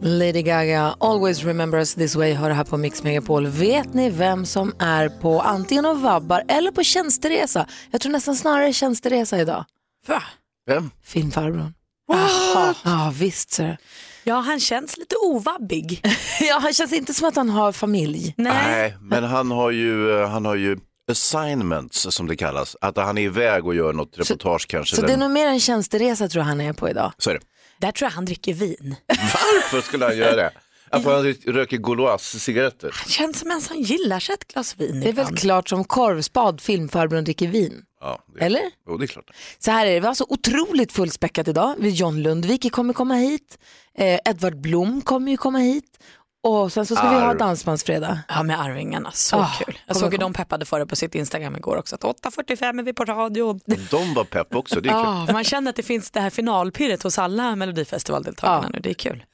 Lady 0.00 0.42
Gaga, 0.42 0.96
Always 1.00 1.44
Remember 1.44 1.78
Us 1.78 1.94
This 1.94 2.14
Way, 2.16 2.32
hör 2.32 2.50
här 2.50 2.64
på 2.64 2.76
Mix 2.76 3.02
Megapol. 3.02 3.46
Vet 3.46 3.94
ni 3.94 4.10
vem 4.10 4.46
som 4.46 4.74
är 4.78 5.08
på 5.08 5.40
antingen 5.40 5.86
och 5.86 6.00
vabbar 6.00 6.42
eller 6.48 6.70
på 6.70 6.82
tjänsteresa? 6.82 7.66
Jag 7.90 8.00
tror 8.00 8.12
nästan 8.12 8.36
snarare 8.36 8.72
tjänsteresa 8.72 9.40
idag. 9.40 9.64
Va? 10.06 10.22
Vem? 10.66 10.90
Filmfarbrorn. 11.04 11.74
Jaha. 12.08 12.74
Ja, 12.84 13.12
visst 13.18 13.50
så. 13.52 13.76
Ja, 14.24 14.34
han 14.40 14.60
känns 14.60 14.96
lite 14.96 15.14
ovabbig. 15.16 16.00
Ja, 16.40 16.58
han 16.62 16.72
känns 16.72 16.92
inte 16.92 17.14
som 17.14 17.28
att 17.28 17.36
han 17.36 17.50
har 17.50 17.72
familj. 17.72 18.34
Nej, 18.36 18.96
men 19.00 19.24
han 19.24 19.50
har 19.50 19.70
ju, 19.70 20.20
eh, 20.22 20.28
han 20.28 20.44
har 20.44 20.54
ju 20.54 20.78
assignments 21.10 22.06
som 22.10 22.26
det 22.26 22.36
kallas. 22.36 22.76
Att 22.80 22.96
han 22.96 23.18
är 23.18 23.22
iväg 23.22 23.66
och 23.66 23.74
gör 23.74 23.92
något 23.92 24.18
reportage 24.18 24.66
kanske. 24.68 24.96
Så 24.96 25.02
det 25.02 25.06
är 25.06 25.10
Den- 25.10 25.20
nog 25.20 25.30
mer 25.30 25.46
en 25.48 25.60
tjänsteresa 25.60 26.28
tror 26.28 26.40
jag 26.40 26.46
han 26.48 26.60
är 26.60 26.72
på 26.72 26.88
idag. 26.88 27.12
Så 27.18 27.30
är 27.30 27.34
det. 27.34 27.40
Där 27.84 27.92
tror 27.92 28.06
jag 28.06 28.14
han 28.14 28.24
dricker 28.24 28.54
vin. 28.54 28.96
Varför 29.08 29.80
skulle 29.80 30.04
han 30.04 30.16
göra 30.16 30.36
det? 30.36 30.52
Att 30.90 31.04
han 31.04 31.24
röker 31.34 31.76
Gauloise-cigaretter. 31.76 32.90
Känns 33.08 33.38
som 33.40 33.50
en 33.50 33.60
som 33.60 33.76
gillar 33.80 34.20
sig 34.20 34.32
ett 34.34 34.52
glas 34.52 34.76
vin 34.78 35.00
Det 35.00 35.08
är 35.08 35.12
väl 35.12 35.22
ibland. 35.22 35.38
klart 35.38 35.68
som 35.68 35.84
korvspad 35.84 36.60
filmfarbrorn 36.60 37.24
dricker 37.24 37.48
vin. 37.48 37.82
Ja, 38.00 38.18
det, 38.34 38.44
Eller? 38.44 38.62
Jo, 38.88 38.96
det 38.96 39.04
är 39.04 39.06
klart. 39.06 39.30
Så 39.58 39.70
här 39.70 39.86
är 39.86 39.94
det, 39.94 40.00
vi 40.00 40.06
har 40.06 40.14
så 40.14 40.26
otroligt 40.28 40.92
fullspäckat 40.92 41.48
idag. 41.48 41.74
Vi- 41.78 41.88
John 41.90 42.22
Lundvik 42.22 42.72
kommer 42.72 42.92
komma 42.94 43.14
hit, 43.14 43.58
eh, 43.98 44.18
Edvard 44.24 44.60
Blom 44.60 45.00
kommer 45.00 45.30
ju 45.30 45.36
komma 45.36 45.58
hit 45.58 45.98
och 46.44 46.72
sen 46.72 46.86
så 46.86 46.96
ska 46.96 47.08
vi 47.10 47.14
ha 47.14 47.22
Arv. 47.22 47.38
Dansbandsfredag. 47.38 48.18
Ja 48.28 48.42
med 48.42 48.60
Arvingarna, 48.60 49.10
så 49.12 49.36
Ah, 49.36 49.50
kul. 49.64 49.78
Jag 49.86 49.96
såg 49.96 50.10
hur 50.12 50.18
de 50.18 50.32
peppade 50.32 50.64
för 50.64 50.78
det 50.78 50.86
på 50.86 50.96
sitt 50.96 51.14
Instagram 51.14 51.56
igår 51.56 51.76
också. 51.76 51.94
Att 51.94 52.02
8.45 52.02 52.78
är 52.78 52.82
vi 52.82 52.92
på 52.92 53.04
radion. 53.04 53.60
De 53.90 54.14
var 54.14 54.24
pepp 54.24 54.54
också, 54.54 54.80
det 54.80 54.88
är 54.88 54.92
kul. 55.04 55.24
Ja, 55.26 55.32
man 55.32 55.44
känner 55.44 55.70
att 55.70 55.76
det 55.76 55.82
finns 55.82 56.10
det 56.10 56.20
här 56.20 56.30
finalpirret 56.30 57.02
hos 57.02 57.18
alla 57.18 57.56
melodifestivaldeltagarna 57.56 58.60
Ja. 58.62 58.70
nu. 58.72 58.80
Det 58.82 58.90
är 58.90 58.94
kul. 58.94 59.24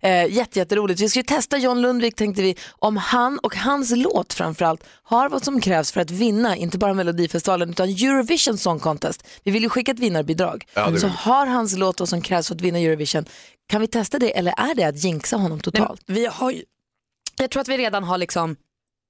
Eh, 0.00 0.26
jätte, 0.32 0.58
jätteroligt. 0.58 1.00
Vi 1.00 1.08
ska 1.08 1.18
ju 1.18 1.22
testa 1.22 1.58
John 1.58 1.80
Lundvik 1.80 2.14
tänkte 2.16 2.42
vi, 2.42 2.56
om 2.78 2.96
han 2.96 3.38
och 3.38 3.56
hans 3.56 3.90
låt 3.96 4.32
framförallt 4.32 4.84
har 5.02 5.28
vad 5.28 5.44
som 5.44 5.60
krävs 5.60 5.92
för 5.92 6.00
att 6.00 6.10
vinna, 6.10 6.56
inte 6.56 6.78
bara 6.78 6.94
Melodifestivalen 6.94 7.70
utan 7.70 7.88
Eurovision 7.88 8.58
Song 8.58 8.78
Contest. 8.80 9.26
Vi 9.44 9.50
vill 9.50 9.62
ju 9.62 9.68
skicka 9.68 9.92
ett 9.92 9.98
vinnarbidrag. 9.98 10.64
Ja, 10.74 10.96
så 10.96 11.08
har 11.08 11.46
hans 11.46 11.76
låt 11.76 12.00
vad 12.00 12.08
som 12.08 12.22
krävs 12.22 12.48
för 12.48 12.54
att 12.54 12.60
vinna 12.60 12.78
Eurovision. 12.78 13.24
Kan 13.70 13.80
vi 13.80 13.86
testa 13.86 14.18
det 14.18 14.38
eller 14.38 14.54
är 14.56 14.74
det 14.74 14.84
att 14.84 15.04
jinxa 15.04 15.36
honom 15.36 15.58
Nej, 15.58 15.62
totalt? 15.62 16.02
vi 16.06 16.26
har 16.26 16.50
ju, 16.50 16.62
jag 17.38 17.50
tror 17.50 17.60
att 17.60 17.68
vi 17.68 17.78
redan 17.78 18.04
har 18.04 18.18
liksom 18.18 18.56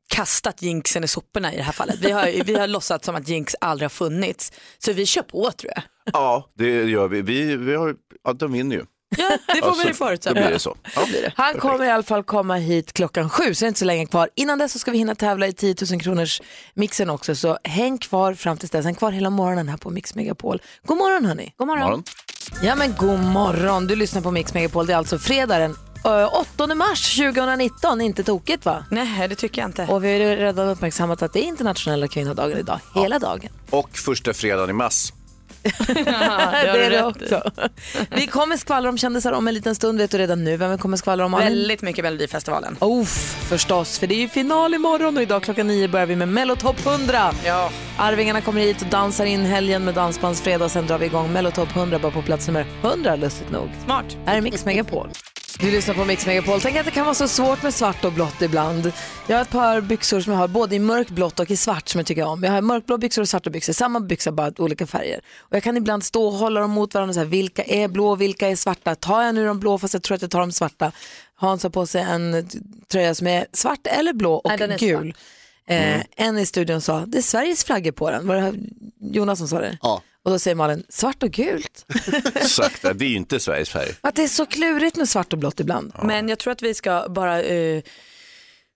kastat 0.08 0.62
jinxen 0.62 1.04
i 1.04 1.08
soporna 1.08 1.52
i 1.52 1.56
det 1.56 1.62
här 1.62 1.72
fallet. 1.72 1.98
Vi 2.00 2.10
har, 2.10 2.44
vi 2.44 2.54
har 2.54 2.66
låtsats 2.76 3.06
som 3.06 3.16
att 3.16 3.28
jinx 3.28 3.54
aldrig 3.60 3.84
har 3.84 3.90
funnits. 3.90 4.52
Så 4.78 4.92
vi 4.92 5.06
kör 5.06 5.22
på 5.22 5.50
tror 5.50 5.72
jag. 5.74 5.82
Ja, 6.12 6.50
det 6.54 6.84
gör 6.84 7.08
vi. 7.08 7.22
Vi, 7.22 7.56
vi 7.56 7.74
har, 7.74 7.96
ja, 8.24 8.32
de 8.32 8.52
vinner 8.52 8.76
ju. 8.76 8.84
Ja, 9.18 9.30
det 9.54 9.60
får 9.60 9.68
Alltså, 9.68 9.88
vi 9.88 9.94
förutsätta. 9.94 10.34
Då 10.34 10.40
blir 10.40 10.50
det 10.50 10.58
så. 10.58 10.76
Ja. 10.96 11.06
Han 11.36 11.58
kommer 11.58 11.84
i 11.84 11.90
alla 11.90 12.02
fall 12.02 12.22
komma 12.22 12.56
hit 12.56 12.92
klockan 12.92 13.30
sju, 13.30 13.54
så 13.54 13.60
det 13.60 13.66
är 13.66 13.68
inte 13.68 13.78
så 13.78 13.84
länge 13.84 14.06
kvar. 14.06 14.28
Innan 14.34 14.58
dess 14.58 14.72
så 14.72 14.78
ska 14.78 14.90
vi 14.90 14.98
hinna 14.98 15.14
tävla 15.14 15.46
i 15.46 15.52
10 15.52 15.74
000 15.90 16.00
kronors 16.00 16.40
mixen 16.74 17.10
också, 17.10 17.34
så 17.34 17.58
häng 17.64 17.98
kvar 17.98 18.34
fram 18.34 18.56
tills 18.56 18.70
dess. 18.70 18.84
Häng 18.84 18.94
kvar 18.94 19.12
hela 19.12 19.30
morgonen 19.30 19.68
här 19.68 19.76
på 19.76 19.90
Mix 19.90 20.14
Megapol. 20.14 20.62
God 20.86 20.98
morgon 20.98 21.24
hörni. 21.24 21.54
God 21.56 21.66
Morgon. 21.66 22.02
Ja 22.62 22.74
men 22.74 22.94
god 22.98 23.20
morgon, 23.20 23.86
du 23.86 23.96
lyssnar 23.96 24.22
på 24.22 24.30
Mix 24.30 24.54
Megapol. 24.54 24.86
Det 24.86 24.92
är 24.92 24.96
alltså 24.96 25.18
fredag 25.18 25.58
den 25.58 25.76
ö, 26.04 26.26
8 26.26 26.74
mars 26.74 27.16
2019, 27.16 28.00
inte 28.00 28.24
tokigt 28.24 28.64
va? 28.64 28.84
Nej, 28.90 29.28
det 29.28 29.34
tycker 29.34 29.62
jag 29.62 29.68
inte. 29.68 29.86
Och 29.86 30.04
vi 30.04 30.08
har 30.12 30.18
ju 30.30 30.36
redan 30.36 30.68
uppmärksammat 30.68 31.22
att 31.22 31.32
det 31.32 31.40
är 31.40 31.44
internationella 31.44 32.08
kvinnodagen 32.08 32.58
idag, 32.58 32.80
hela 32.94 33.18
dagen. 33.18 33.50
Och 33.70 33.98
första 33.98 34.34
fredagen 34.34 34.70
i 34.70 34.72
mars. 34.72 35.12
Det 35.62 36.00
är 36.84 36.90
det 36.90 37.04
också. 37.04 37.42
Vi 38.10 38.26
kommer 38.26 38.56
skvallra 38.56 38.88
om 38.88 38.98
kändisar 38.98 39.32
om 39.32 39.48
en 39.48 39.54
liten 39.54 39.74
stund, 39.74 39.98
vet 39.98 40.10
du 40.10 40.18
redan 40.18 40.44
nu 40.44 40.56
vem 40.56 40.70
vi 40.70 40.78
kommer 40.78 40.96
skvallra 40.96 41.24
om? 41.24 41.32
Väldigt 41.32 41.82
mycket 41.82 42.04
Melodifestivalen. 42.04 42.76
Oh, 42.80 43.04
förstås, 43.48 43.98
för 43.98 44.06
det 44.06 44.14
är 44.14 44.20
ju 44.20 44.28
final 44.28 44.74
imorgon 44.74 45.16
och 45.16 45.22
idag 45.22 45.42
klockan 45.42 45.66
nio 45.66 45.88
börjar 45.88 46.06
vi 46.06 46.16
med 46.16 46.28
Mello 46.28 46.56
Top 46.56 46.86
100. 46.86 47.30
Ja. 47.44 47.70
Arvingarna 47.98 48.40
kommer 48.40 48.60
hit 48.60 48.82
och 48.82 48.88
dansar 48.88 49.24
in 49.24 49.40
helgen 49.40 49.84
med 49.84 49.94
Dansbandsfredag 49.94 50.70
sen 50.70 50.86
drar 50.86 50.98
vi 50.98 51.06
igång 51.06 51.32
Mello 51.32 51.50
Top 51.50 51.76
100 51.76 51.98
bara 51.98 52.12
på 52.12 52.22
plats 52.22 52.46
nummer 52.46 52.66
100, 52.82 53.16
lustigt 53.16 53.50
nog. 53.50 53.68
Smart. 53.84 54.16
Här 54.26 54.36
är 54.36 54.40
Mix 54.40 54.64
Megapol. 54.64 55.08
Du 55.58 55.70
lyssnar 55.70 55.94
på 55.94 56.04
Mix 56.04 56.26
Megapol. 56.26 56.60
Tänk 56.60 56.76
att 56.76 56.84
det 56.84 56.90
kan 56.90 57.04
vara 57.04 57.14
så 57.14 57.28
svårt 57.28 57.62
med 57.62 57.74
svart 57.74 58.04
och 58.04 58.12
blått 58.12 58.42
ibland. 58.42 58.92
Jag 59.26 59.36
har 59.36 59.42
ett 59.42 59.50
par 59.50 59.80
byxor 59.80 60.20
som 60.20 60.32
jag 60.32 60.40
har 60.40 60.48
både 60.48 60.76
i 60.76 60.78
mörkblått 60.78 61.40
och 61.40 61.50
i 61.50 61.56
svart 61.56 61.88
som 61.88 61.98
jag 61.98 62.06
tycker 62.06 62.24
om. 62.24 62.42
Jag 62.42 62.52
har 62.52 62.60
mörkblå 62.60 62.98
byxor 62.98 63.22
och 63.22 63.28
svarta 63.28 63.50
byxor, 63.50 63.72
samma 63.72 64.00
byxor 64.00 64.32
bara 64.32 64.52
olika 64.58 64.86
färger. 64.86 65.20
Och 65.38 65.56
jag 65.56 65.62
kan 65.62 65.76
ibland 65.76 66.04
stå 66.04 66.26
och 66.26 66.32
hålla 66.32 66.60
dem 66.60 66.70
mot 66.70 66.94
varandra, 66.94 67.14
så 67.14 67.20
här, 67.20 67.26
vilka 67.26 67.62
är 67.62 67.88
blå, 67.88 68.14
vilka 68.14 68.48
är 68.48 68.56
svarta? 68.56 68.94
Tar 68.94 69.22
jag 69.22 69.34
nu 69.34 69.46
de 69.46 69.60
blå 69.60 69.78
fast 69.78 69.94
jag 69.94 70.02
tror 70.02 70.14
att 70.14 70.22
jag 70.22 70.30
tar 70.30 70.40
de 70.40 70.52
svarta? 70.52 70.92
Hans 71.34 71.62
har 71.62 71.70
på 71.70 71.86
sig 71.86 72.02
en 72.02 72.48
tröja 72.88 73.14
som 73.14 73.26
är 73.26 73.46
svart 73.52 73.86
eller 73.86 74.12
blå 74.12 74.34
och 74.34 74.48
Nej, 74.50 74.58
den 74.58 74.70
är 74.70 75.14
Eh, 75.66 76.02
en 76.16 76.38
i 76.38 76.46
studion 76.46 76.80
sa, 76.80 77.04
det 77.06 77.18
är 77.18 77.22
Sveriges 77.22 77.64
flaggor 77.64 77.92
på 77.92 78.10
den. 78.10 78.26
Var 78.26 78.34
det 78.34 78.40
här 78.40 78.54
Jonas 79.00 79.38
som 79.38 79.48
sa 79.48 79.60
det? 79.60 79.78
Ja. 79.82 80.02
Och 80.22 80.30
då 80.30 80.38
säger 80.38 80.54
Malin, 80.54 80.84
svart 80.88 81.22
och 81.22 81.30
gult. 81.30 81.86
Exakt, 82.34 82.82
det 82.82 83.04
är 83.04 83.08
ju 83.08 83.16
inte 83.16 83.40
Sveriges 83.40 83.70
färg. 83.70 83.88
Att 84.00 84.14
det 84.14 84.22
är 84.22 84.28
så 84.28 84.46
klurigt 84.46 84.96
med 84.96 85.08
svart 85.08 85.32
och 85.32 85.38
blått 85.38 85.60
ibland. 85.60 85.92
Men 86.02 86.28
jag 86.28 86.38
tror 86.38 86.52
att 86.52 86.62
vi 86.62 86.74
ska 86.74 87.06
bara 87.08 87.42
eh, 87.42 87.82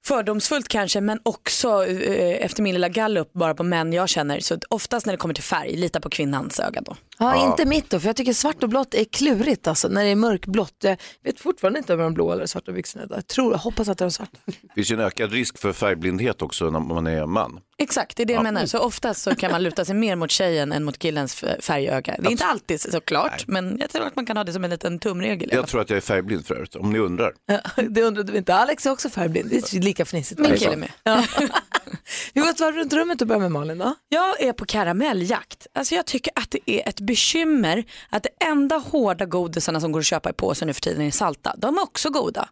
fördomsfullt 0.04 0.68
kanske 0.68 1.00
men 1.00 1.20
också 1.22 1.86
eh, 1.86 2.44
efter 2.44 2.62
min 2.62 2.74
lilla 2.74 2.88
gallup 2.88 3.32
bara 3.32 3.54
på 3.54 3.62
män 3.62 3.92
jag 3.92 4.08
känner 4.08 4.40
så 4.40 4.58
oftast 4.68 5.06
när 5.06 5.12
det 5.12 5.16
kommer 5.16 5.34
till 5.34 5.44
färg 5.44 5.76
lita 5.76 6.00
på 6.00 6.10
kvinnans 6.10 6.60
öga 6.60 6.80
då. 6.80 6.96
Ja, 7.18 7.50
inte 7.50 7.64
mitt 7.64 7.90
då, 7.90 8.00
för 8.00 8.08
jag 8.08 8.16
tycker 8.16 8.32
svart 8.32 8.62
och 8.62 8.68
blått 8.68 8.94
är 8.94 9.04
klurigt 9.04 9.66
alltså, 9.66 9.88
när 9.88 10.04
det 10.04 10.10
är 10.10 10.16
mörkblått. 10.16 10.74
Jag 10.80 10.96
vet 11.22 11.40
fortfarande 11.40 11.78
inte 11.78 11.92
om 11.94 11.98
de 12.00 12.14
blå 12.14 12.32
eller 12.32 12.46
svarta 12.46 12.72
byxorna. 12.72 13.04
är. 13.04 13.14
Jag 13.14 13.26
tror, 13.26 13.52
jag 13.52 13.58
hoppas 13.58 13.88
att 13.88 13.98
de 13.98 14.04
är 14.04 14.08
svarta. 14.10 14.38
Det 14.46 14.74
finns 14.74 14.90
ju 14.90 14.94
en 14.94 15.00
ökad 15.00 15.32
risk 15.32 15.58
för 15.58 15.72
färgblindhet 15.72 16.42
också 16.42 16.70
när 16.70 16.80
man 16.80 17.06
är 17.06 17.26
man. 17.26 17.60
Exakt, 17.78 18.16
det 18.16 18.22
är 18.22 18.26
det 18.26 18.32
jag 18.32 18.42
menar. 18.42 18.66
Så 18.66 18.78
oftast 18.78 19.22
så 19.22 19.34
kan 19.34 19.50
man 19.50 19.62
luta 19.62 19.84
sig 19.84 19.94
mer 19.94 20.16
mot 20.16 20.30
tjejen 20.30 20.72
än 20.72 20.84
mot 20.84 20.98
killens 20.98 21.34
färgöga. 21.60 22.16
Det 22.18 22.26
är 22.26 22.30
inte 22.30 22.44
alltid 22.44 22.80
såklart 22.80 23.44
men 23.46 23.78
jag 23.80 23.90
tror 23.90 24.06
att 24.06 24.16
man 24.16 24.26
kan 24.26 24.36
ha 24.36 24.44
det 24.44 24.52
som 24.52 24.64
en 24.64 24.70
liten 24.70 24.98
tumregel. 24.98 25.50
Jag 25.52 25.66
tror 25.66 25.80
att 25.80 25.90
jag 25.90 25.96
är 25.96 26.00
färgblind 26.00 26.46
för 26.46 26.54
övrigt, 26.54 26.76
om 26.76 26.92
ni 26.92 26.98
undrar. 26.98 27.32
Det 27.88 28.02
undrade 28.02 28.32
vi 28.32 28.38
inte. 28.38 28.54
Alex 28.54 28.86
är 28.86 28.90
också 28.90 29.08
färgblind, 29.08 29.50
det 29.50 29.56
är 29.56 29.80
lika 29.80 30.04
fnissigt. 30.04 30.40
Min 30.40 30.56
kille 30.56 30.76
med. 30.76 30.90
Ja. 31.02 31.24
Vi 32.34 32.40
går 32.40 32.48
ett 32.48 32.60
varv 32.60 32.74
runt 32.74 32.92
rummet 32.92 33.20
och 33.20 33.26
börjar 33.26 33.40
med 33.40 33.52
Malin 33.52 33.78
då. 33.78 33.94
Jag 34.08 34.42
är 34.42 34.52
på 34.52 34.64
karamelljakt. 34.64 35.66
Alltså 35.74 35.94
jag 35.94 36.06
tycker 36.06 36.32
att 36.36 36.50
det 36.50 36.70
är 36.70 36.88
ett 36.88 37.00
bekymmer 37.00 37.84
att 38.10 38.22
det 38.22 38.44
enda 38.44 38.76
hårda 38.76 39.24
godisarna 39.24 39.80
som 39.80 39.92
går 39.92 40.00
att 40.00 40.06
köpa 40.06 40.30
i 40.30 40.32
påsen 40.32 40.68
nu 40.68 40.74
för 40.74 40.80
tiden 40.80 41.02
är 41.02 41.10
salta. 41.10 41.54
De 41.58 41.78
är 41.78 41.82
också 41.82 42.10
goda. 42.10 42.48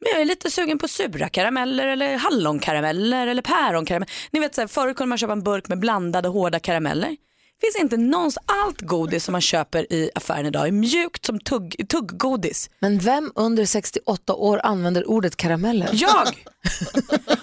Men 0.00 0.12
jag 0.12 0.20
är 0.20 0.24
lite 0.24 0.50
sugen 0.50 0.78
på 0.78 0.88
sura 0.88 1.28
karameller 1.28 1.86
eller 1.86 2.16
hallonkarameller 2.16 3.26
eller 3.26 3.42
päronkarameller. 3.42 4.12
Ni 4.30 4.40
vet 4.40 4.54
så 4.54 4.60
här, 4.60 4.68
förut 4.68 4.96
kunde 4.96 5.08
man 5.08 5.18
köpa 5.18 5.32
en 5.32 5.42
burk 5.42 5.68
med 5.68 5.78
blandade 5.78 6.28
hårda 6.28 6.58
karameller 6.60 7.16
finns 7.60 7.76
inte 7.76 7.96
någons 7.96 8.38
allt 8.46 8.80
godis 8.80 9.24
som 9.24 9.32
man 9.32 9.40
köper 9.40 9.92
i 9.92 10.10
affären 10.14 10.46
idag 10.46 10.66
är 10.66 10.72
mjukt 10.72 11.26
som 11.26 11.40
tugg, 11.40 11.88
tugggodis. 11.88 12.70
Men 12.80 12.98
vem 12.98 13.32
under 13.34 13.64
68 13.64 14.34
år 14.34 14.60
använder 14.64 15.08
ordet 15.10 15.36
karameller? 15.36 15.90
Jag! 15.92 16.28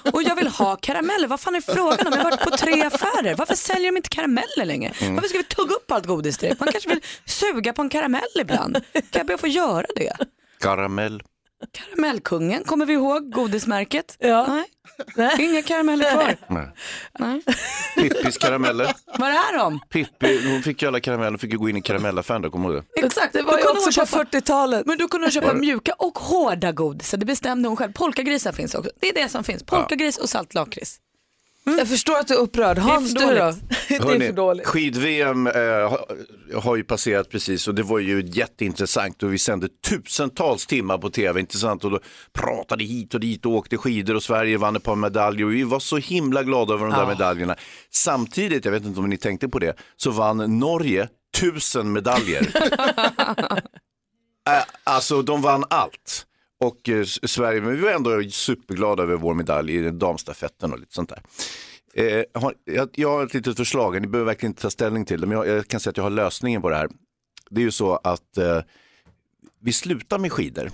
Och 0.14 0.24
jag 0.24 0.36
vill 0.36 0.48
ha 0.48 0.76
karameller. 0.76 1.28
Vad 1.28 1.40
fan 1.40 1.56
är 1.56 1.62
frågan 1.62 2.08
om? 2.08 2.14
Jag 2.14 2.24
har 2.24 2.32
varit 2.32 2.44
på 2.44 2.58
tre 2.58 2.82
affärer. 2.84 3.36
Varför 3.36 3.56
säljer 3.56 3.92
de 3.92 3.98
inte 3.98 4.10
karameller 4.10 4.66
längre? 4.66 4.94
Mm. 5.00 5.16
Varför 5.16 5.30
ska 5.30 5.38
vi 5.38 5.44
tugga 5.44 5.76
upp 5.76 5.92
allt 5.92 6.06
godis 6.06 6.38
direkt? 6.38 6.60
Man 6.60 6.70
kanske 6.72 6.90
vill 6.90 7.02
suga 7.26 7.74
på 7.74 7.82
en 7.82 7.90
karamell 7.90 8.22
ibland. 8.42 8.74
Kan 8.94 9.04
jag 9.12 9.28
be 9.28 9.34
att 9.34 9.42
få 9.42 9.48
göra 9.48 9.86
det? 9.96 10.14
Karamell. 10.60 11.24
Karamellkungen, 11.72 12.64
kommer 12.64 12.86
vi 12.86 12.94
ihåg 12.94 13.32
godismärket? 13.32 14.16
Ja. 14.20 14.64
Nej. 15.16 15.36
Inga 15.40 15.62
karameller 15.62 16.12
kvar. 16.12 16.36
Nej. 16.50 16.68
Nej. 17.20 17.42
Pippis 17.96 18.38
karameller. 18.38 18.94
Vad 19.18 19.30
är 19.30 19.58
de? 19.58 19.80
Pippi, 19.90 20.50
hon 20.52 20.62
fick 20.64 20.82
ju 20.82 20.88
alla 20.88 21.00
karameller, 21.00 21.38
fick 21.38 21.52
ju 21.52 21.58
gå 21.58 21.70
in 21.70 21.78
i 21.78 21.82
karamellaffären 21.82 22.42
där, 22.42 22.50
kommer 22.50 22.70
du? 22.70 22.84
Exakt, 23.06 23.34
Det 23.34 23.42
var 23.42 23.58
ju 23.58 23.64
Då 23.64 23.70
också 23.70 23.86
på 23.86 23.92
köpa- 23.92 24.24
40-talet. 24.24 24.86
Men 24.86 24.98
då 24.98 25.08
kunde 25.08 25.26
hon 25.28 25.32
köpa 25.32 25.54
mjuka 25.54 25.94
och 25.98 26.18
hårda 26.20 26.72
godis. 26.72 27.12
Det 27.12 27.26
bestämde 27.26 27.68
hon 27.70 27.78
själv. 27.78 27.92
Polkagrisar 27.94 28.52
finns 28.52 28.76
också. 28.76 28.92
Det 29.02 29.10
är 29.10 29.14
det 29.14 29.30
som 29.30 29.44
finns. 29.44 29.64
Polkagris 29.64 30.18
och 30.18 30.30
saltlakrits. 30.30 30.98
Jag 31.66 31.88
förstår 31.88 32.18
att 32.20 32.28
du 32.28 32.34
är 32.34 32.40
upprörd. 32.40 32.78
Hans, 32.78 33.14
du 33.14 33.20
då? 33.20 33.26
Det 33.88 33.96
är 33.96 34.20
för 34.20 34.32
dåligt. 34.32 34.68
Skid-VM 34.68 35.48
eh, 35.48 35.54
har, 35.54 36.06
har 36.62 36.76
ju 36.76 36.84
passerat 36.84 37.30
precis 37.30 37.68
och 37.68 37.76
det 37.76 37.84
var 37.84 38.00
ju 38.00 38.24
jätteintressant 38.26 39.24
och 39.24 39.34
vi 39.34 39.38
sände 39.38 39.68
tusentals 39.90 40.68
timmar 40.68 40.98
på 40.98 41.10
tv, 41.10 41.40
intressant 41.40 41.84
och 41.84 41.92
då 41.92 42.00
pratade 42.34 42.84
hit 42.84 43.14
och 43.14 43.20
dit 43.20 43.46
och 43.46 43.52
åkte 43.52 43.78
skidor 43.78 44.16
och 44.16 44.24
Sverige 44.24 44.58
vann 44.58 44.76
ett 44.76 44.84
par 44.84 44.96
medaljer 44.96 45.46
och 45.46 45.54
vi 45.54 45.64
var 45.64 45.80
så 45.80 45.98
himla 45.98 46.44
glada 46.44 46.74
över 46.74 46.86
de 46.86 46.94
där 46.94 47.08
medaljerna. 47.08 47.56
Samtidigt, 47.92 48.66
jag 48.66 48.72
vet 48.72 48.86
inte 48.86 49.00
om 49.00 49.10
ni 49.10 49.18
tänkte 49.18 49.50
på 49.50 49.60
det, 49.60 49.76
så 49.96 50.12
vann 50.12 50.60
Norge 50.60 51.10
tusen 51.38 51.92
medaljer. 51.92 52.52
Äh, 54.50 54.64
alltså 54.84 55.22
de 55.22 55.42
vann 55.42 55.64
allt. 55.70 56.26
Och 56.66 56.90
eh, 56.90 57.04
Sverige, 57.04 57.62
men 57.62 57.76
vi 57.76 57.82
var 57.82 57.92
ändå 57.92 58.24
superglada 58.30 59.04
över 59.04 59.16
vår 59.16 59.34
medalj 59.34 59.76
i 59.76 59.92
damstafetten 59.92 60.74
och 60.74 60.80
lite 60.80 60.94
sånt 60.94 61.10
där. 61.10 61.22
Eh, 61.94 62.42
har, 62.42 62.54
jag, 62.66 62.90
jag 62.94 63.10
har 63.10 63.26
ett 63.26 63.34
litet 63.34 63.58
förslag, 63.58 64.02
ni 64.02 64.08
behöver 64.08 64.32
verkligen 64.32 64.52
inte 64.52 64.62
ta 64.62 64.70
ställning 64.70 65.06
till 65.06 65.22
det, 65.22 65.28
men 65.28 65.38
jag, 65.38 65.48
jag 65.48 65.68
kan 65.68 65.80
säga 65.80 65.90
att 65.90 65.98
jag 65.98 66.04
har 66.04 66.10
lösningen 66.10 66.62
på 66.62 66.70
det 66.70 66.76
här. 66.76 66.90
Det 67.50 67.62
är 67.62 67.66
ju 67.66 67.72
så 67.72 67.96
att 67.96 68.38
eh, 68.38 68.62
vi 69.60 69.74
slutar 69.74 70.20
med 70.20 70.32
skidor. 70.32 70.72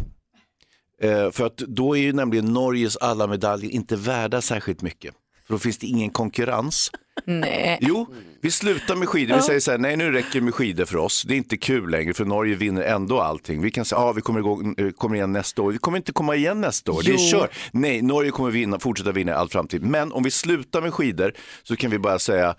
Eh, 1.01 1.31
för 1.31 1.45
att 1.45 1.57
då 1.57 1.98
är 1.98 2.01
ju 2.01 2.13
nämligen 2.13 2.45
Norges 2.45 2.98
alla 2.98 3.27
medaljer 3.27 3.71
inte 3.71 3.95
värda 3.95 4.41
särskilt 4.41 4.81
mycket. 4.81 5.15
För 5.48 5.53
då 5.53 5.60
finns 5.60 5.77
det 5.77 5.88
ingen 5.88 6.10
konkurrens. 6.10 6.91
Nej. 7.25 7.77
Jo, 7.81 8.07
vi 8.41 8.51
slutar 8.51 8.95
med 8.95 9.10
skidor. 9.10 9.36
Vi 9.36 9.41
säger 9.41 9.60
så 9.60 9.71
här, 9.71 9.77
nej 9.77 9.98
nu 9.98 10.12
räcker 10.12 10.33
det 10.39 10.41
med 10.41 10.53
skidor 10.55 10.86
för 10.86 10.98
oss. 10.98 11.24
Det 11.27 11.33
är 11.33 11.38
inte 11.38 11.57
kul 11.57 11.89
längre 11.91 12.13
för 12.13 12.25
Norge 12.25 12.55
vinner 12.55 12.81
ändå 12.81 13.19
allting. 13.21 13.62
Vi 13.62 13.71
kan 13.71 13.86
säga, 13.86 14.00
ja 14.00 14.05
ah, 14.05 14.12
vi 14.13 14.21
kommer, 14.21 14.39
igång, 14.39 14.75
eh, 14.77 14.89
kommer 14.91 15.15
igen 15.15 15.31
nästa 15.31 15.62
år. 15.62 15.71
Vi 15.71 15.77
kommer 15.77 15.98
inte 15.98 16.12
komma 16.13 16.36
igen 16.36 16.62
nästa 16.62 16.91
år. 16.91 17.01
Det 17.03 17.12
är 17.12 17.15
Jo. 17.33 17.39
kört. 17.39 17.51
Nej, 17.71 18.01
Norge 18.01 18.31
kommer 18.31 18.51
vinna, 18.51 18.79
fortsätta 18.79 19.12
vinna 19.12 19.31
i 19.31 19.36
all 19.36 19.50
framtid. 19.50 19.83
Men 19.83 20.12
om 20.12 20.24
vi 20.24 20.31
slutar 20.31 20.81
med 20.81 20.93
skidor 20.93 21.33
så 21.63 21.75
kan 21.75 21.91
vi 21.91 22.00
bara 22.00 22.19
säga, 22.19 22.55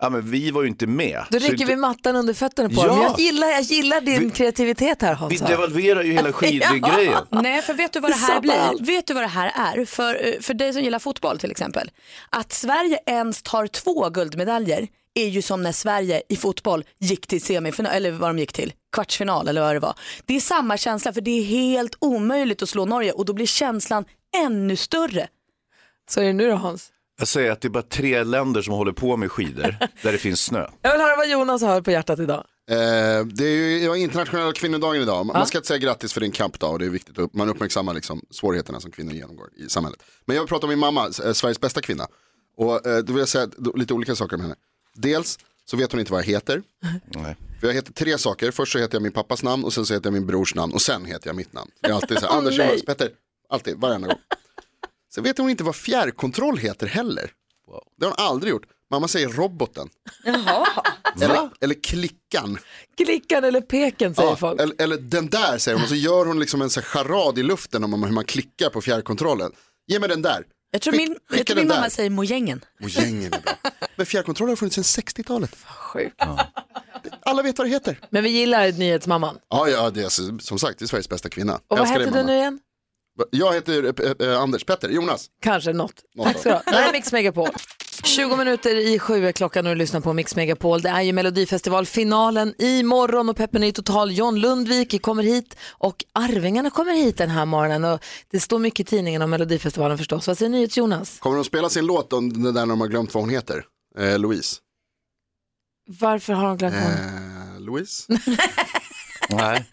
ja 0.00 0.10
men 0.10 0.30
vi 0.30 0.50
var 0.50 0.62
ju 0.62 0.68
inte 0.68 0.86
med. 0.86 1.24
Då 1.30 1.38
rycker 1.38 1.66
vi 1.66 1.76
mattan 1.76 2.16
under 2.16 2.34
fötterna 2.34 2.68
på 2.68 2.74
Ja. 2.76 2.86
dem. 2.86 2.98
Jag 3.02 3.20
gillar, 3.20 3.48
jag 3.48 3.62
gillar 3.62 4.00
din 4.00 4.20
Vi- 4.20 4.30
kreativitet 4.30 5.02
här 5.02 5.10
Vi 5.14 5.14
Hans. 5.14 5.40
devalverar 5.40 6.02
ju 6.02 6.12
hela 6.12 6.32
skidgrejen. 6.32 7.18
Nej, 7.30 7.62
för 7.62 7.74
vet 7.74 7.92
du 7.92 8.00
vad 8.00 8.10
det 8.10 8.14
här 8.16 8.40
blir? 8.40 8.52
allt. 8.54 8.80
Vet 8.88 9.06
du 9.06 9.14
vad 9.14 9.22
det 9.22 9.26
här 9.28 9.52
är? 9.76 9.84
För, 9.84 10.26
eh, 10.28 10.40
för 10.40 10.54
dig 10.54 10.72
som 10.72 10.82
gillar 10.82 10.98
fotboll 10.98 11.38
till 11.38 11.50
exempel. 11.50 11.90
Att 12.30 12.52
Sverige 12.52 12.98
ens 13.06 13.42
tar 13.42 13.66
två 13.66 14.10
guldmedaljer 14.10 14.88
är 15.14 15.28
ju 15.28 15.42
som 15.42 15.62
när 15.62 15.72
Sverige 15.72 16.22
i 16.28 16.36
fotboll 16.36 16.84
gick 16.98 17.26
till 17.26 17.42
semifinal, 17.42 17.92
eller 17.92 18.10
vad 18.10 18.30
de 18.30 18.38
gick 18.38 18.52
till, 18.52 18.72
kvartsfinal 18.92 19.48
eller 19.48 19.60
vad 19.60 19.74
det 19.74 19.80
var. 19.80 19.94
Det 20.26 20.36
är 20.36 20.40
samma 20.40 20.76
känsla 20.76 21.12
för 21.12 21.20
det 21.20 21.30
är 21.30 21.44
helt 21.44 21.96
omöjligt 21.98 22.62
att 22.62 22.68
slå 22.68 22.84
Norge 22.84 23.12
och 23.12 23.24
då 23.24 23.32
blir 23.32 23.46
känslan 23.46 24.04
ännu 24.36 24.76
större. 24.76 25.28
Så 26.10 26.20
är 26.20 26.24
det 26.24 26.32
nu 26.32 26.50
då 26.50 26.56
Hans. 26.56 26.92
Jag 27.18 27.28
säger 27.28 27.50
att 27.50 27.60
det 27.60 27.68
är 27.68 27.70
bara 27.70 27.82
tre 27.82 28.24
länder 28.24 28.62
som 28.62 28.74
håller 28.74 28.92
på 28.92 29.16
med 29.16 29.32
skidor 29.32 29.76
där 30.02 30.12
det 30.12 30.18
finns 30.18 30.44
snö. 30.44 30.66
Jag 30.82 30.92
vill 30.92 31.00
höra 31.00 31.16
vad 31.16 31.28
Jonas 31.28 31.62
har 31.62 31.80
på 31.80 31.90
hjärtat 31.90 32.18
idag. 32.18 32.44
Eh, 32.70 32.76
det 33.26 33.44
är 33.44 33.56
ju 33.56 33.84
ja, 33.84 33.96
internationella 33.96 34.52
kvinnodagen 34.52 35.02
idag. 35.02 35.26
Man 35.26 35.36
man 35.38 35.46
ska 35.46 35.58
inte 35.58 35.68
säga 35.68 35.78
grattis 35.78 36.12
för 36.12 36.20
din 36.20 36.32
kampdag 36.32 36.72
och 36.72 36.78
det 36.78 36.84
är 36.84 36.90
viktigt 36.90 37.18
att 37.18 37.34
man 37.34 37.48
uppmärksammar 37.48 37.94
liksom, 37.94 38.22
svårigheterna 38.30 38.80
som 38.80 38.90
kvinnor 38.90 39.12
genomgår 39.12 39.48
i 39.56 39.68
samhället. 39.68 40.02
Men 40.24 40.36
jag 40.36 40.42
vill 40.42 40.48
prata 40.48 40.66
om 40.66 40.70
min 40.70 40.78
mamma, 40.78 41.04
eh, 41.04 41.32
Sveriges 41.32 41.60
bästa 41.60 41.80
kvinna. 41.80 42.06
Och 42.56 42.86
eh, 42.86 42.98
då 42.98 43.12
vill 43.12 43.20
jag 43.20 43.28
säga 43.28 43.48
lite 43.74 43.94
olika 43.94 44.14
saker 44.14 44.36
om 44.36 44.42
henne. 44.42 44.54
Dels 44.94 45.38
så 45.64 45.76
vet 45.76 45.92
hon 45.92 46.00
inte 46.00 46.12
vad 46.12 46.20
jag 46.20 46.26
heter. 46.26 46.62
Nej. 47.06 47.36
För 47.60 47.66
jag 47.66 47.74
heter 47.74 47.92
tre 47.92 48.18
saker. 48.18 48.50
Först 48.50 48.72
så 48.72 48.78
heter 48.78 48.94
jag 48.94 49.02
min 49.02 49.12
pappas 49.12 49.42
namn 49.42 49.64
och 49.64 49.72
sen 49.72 49.86
så 49.86 49.94
heter 49.94 50.06
jag 50.06 50.12
min 50.12 50.26
brors 50.26 50.54
namn 50.54 50.72
och 50.72 50.82
sen 50.82 51.04
heter 51.04 51.26
jag 51.28 51.36
mitt 51.36 51.52
namn. 51.52 51.70
Det 51.80 51.88
är 51.88 51.92
alltid 51.94 52.18
så 52.18 52.26
här, 52.26 52.36
Anders. 52.38 52.58
Jonas 52.58 52.82
Petter. 52.82 53.10
Alltid, 53.48 53.76
varenda 53.76 54.08
gång. 54.08 54.18
Sen 55.14 55.24
vet 55.24 55.38
hon 55.38 55.50
inte 55.50 55.64
vad 55.64 55.76
fjärrkontroll 55.76 56.58
heter 56.58 56.86
heller. 56.86 57.30
Det 57.98 58.04
har 58.06 58.14
hon 58.18 58.26
aldrig 58.26 58.50
gjort. 58.50 58.66
Mamma 58.90 59.08
säger 59.08 59.28
roboten. 59.28 59.88
Jaha. 60.24 60.66
Eller, 61.20 61.50
eller 61.60 61.74
klickan. 61.82 62.58
Klickan 62.96 63.44
eller 63.44 63.60
peken 63.60 64.14
säger 64.14 64.28
Ja, 64.28 64.36
folk. 64.36 64.60
eller, 64.60 64.82
eller 64.82 64.96
den 64.96 65.28
där 65.28 65.58
säger 65.58 65.76
hon 65.76 65.82
och 65.82 65.88
så 65.88 65.94
gör 65.94 66.26
hon 66.26 66.40
liksom 66.40 66.62
en 66.62 66.70
så 66.70 66.80
här 66.80 66.86
charad 66.86 67.38
i 67.38 67.42
luften 67.42 67.84
om 67.84 68.02
hur 68.02 68.10
man 68.12 68.24
klickar 68.24 68.70
på 68.70 68.80
fjärrkontrollen. 68.80 69.52
Ge 69.86 69.98
mig 69.98 70.08
den 70.08 70.22
där. 70.22 70.44
Jag 70.74 70.82
tror 70.82 70.92
Skick- 70.94 71.08
min, 71.08 71.16
jag 71.30 71.46
tror 71.46 71.56
min 71.56 71.68
mamma 71.68 71.80
där. 71.80 71.88
säger 71.88 72.10
mojängen. 72.10 72.64
Mojängen 72.80 73.24
är 73.34 73.40
bra. 73.40 73.52
Men 73.96 74.06
fjärrkontroll 74.06 74.48
har 74.48 74.56
funnits 74.56 74.74
sedan 74.76 75.04
60-talet. 75.04 75.56
Sjukt. 75.66 76.16
Alla 77.24 77.42
vet 77.42 77.58
vad 77.58 77.66
det 77.66 77.70
heter. 77.70 77.98
Men 78.10 78.22
vi 78.24 78.30
gillar 78.30 78.72
nyhetsmamman. 78.72 79.38
Ja, 79.48 79.68
ja, 79.68 79.90
det 79.90 80.00
är 80.00 80.04
alltså, 80.04 80.38
som 80.38 80.58
sagt, 80.58 80.78
det 80.78 80.84
är 80.84 80.86
Sveriges 80.86 81.08
bästa 81.08 81.28
kvinna. 81.28 81.60
Och 81.68 81.78
vad 81.78 81.88
heter 81.88 82.10
du 82.10 82.22
nu 82.22 82.32
igen? 82.36 82.58
Jag 83.30 83.52
heter 83.54 83.84
eh, 84.22 84.28
eh, 84.28 84.40
Anders 84.40 84.64
Petter, 84.64 84.88
Jonas. 84.88 85.26
Kanske 85.42 85.72
något. 85.72 85.92
Något 86.14 86.26
Tack 86.26 86.38
ska 86.40 86.48
du 86.48 86.54
ha. 86.54 86.62
då. 86.66 86.70
Det 86.70 86.76
här 86.76 86.88
är 86.88 86.92
Mix 86.92 87.12
Megapol. 87.12 87.48
20 88.00 88.36
minuter 88.36 88.76
i 88.76 88.98
sju 88.98 89.26
är 89.26 89.32
klockan 89.32 89.66
och 89.66 89.72
du 89.72 89.78
lyssnar 89.78 90.00
på 90.00 90.12
Mix 90.12 90.36
Megapol. 90.36 90.82
Det 90.82 90.88
är 90.88 91.02
ju 91.02 91.12
Melodifestivalfinalen 91.12 92.54
imorgon 92.58 93.28
och 93.28 93.36
peppen 93.36 93.62
är 93.62 93.66
ju 93.66 93.72
total. 93.72 94.12
John 94.12 94.38
Lundvik 94.40 95.02
kommer 95.02 95.22
hit 95.22 95.56
och 95.70 96.04
Arvingarna 96.12 96.70
kommer 96.70 96.92
hit 96.94 97.16
den 97.16 97.30
här 97.30 97.44
morgonen. 97.46 97.84
Och 97.84 98.04
det 98.30 98.40
står 98.40 98.58
mycket 98.58 98.80
i 98.80 98.84
tidningen 98.90 99.22
om 99.22 99.30
Melodifestivalen 99.30 99.98
förstås. 99.98 100.26
Vad 100.26 100.38
säger 100.38 100.50
nyhets 100.50 100.76
Jonas? 100.76 101.18
Kommer 101.18 101.36
de 101.36 101.44
spela 101.44 101.68
sin 101.68 101.86
låt 101.86 102.12
om 102.12 102.42
det 102.42 102.52
där 102.52 102.60
när 102.60 102.66
de 102.66 102.80
har 102.80 102.88
glömt 102.88 103.14
vad 103.14 103.22
hon 103.22 103.30
heter? 103.30 103.64
Eh, 103.98 104.18
Louise. 104.18 104.56
Varför 105.86 106.32
har 106.32 106.48
de 106.48 106.56
glömt 106.56 106.74
honom? 106.74 106.98
Eh, 107.54 107.60
Louise? 107.60 108.02
Nej. 109.28 109.66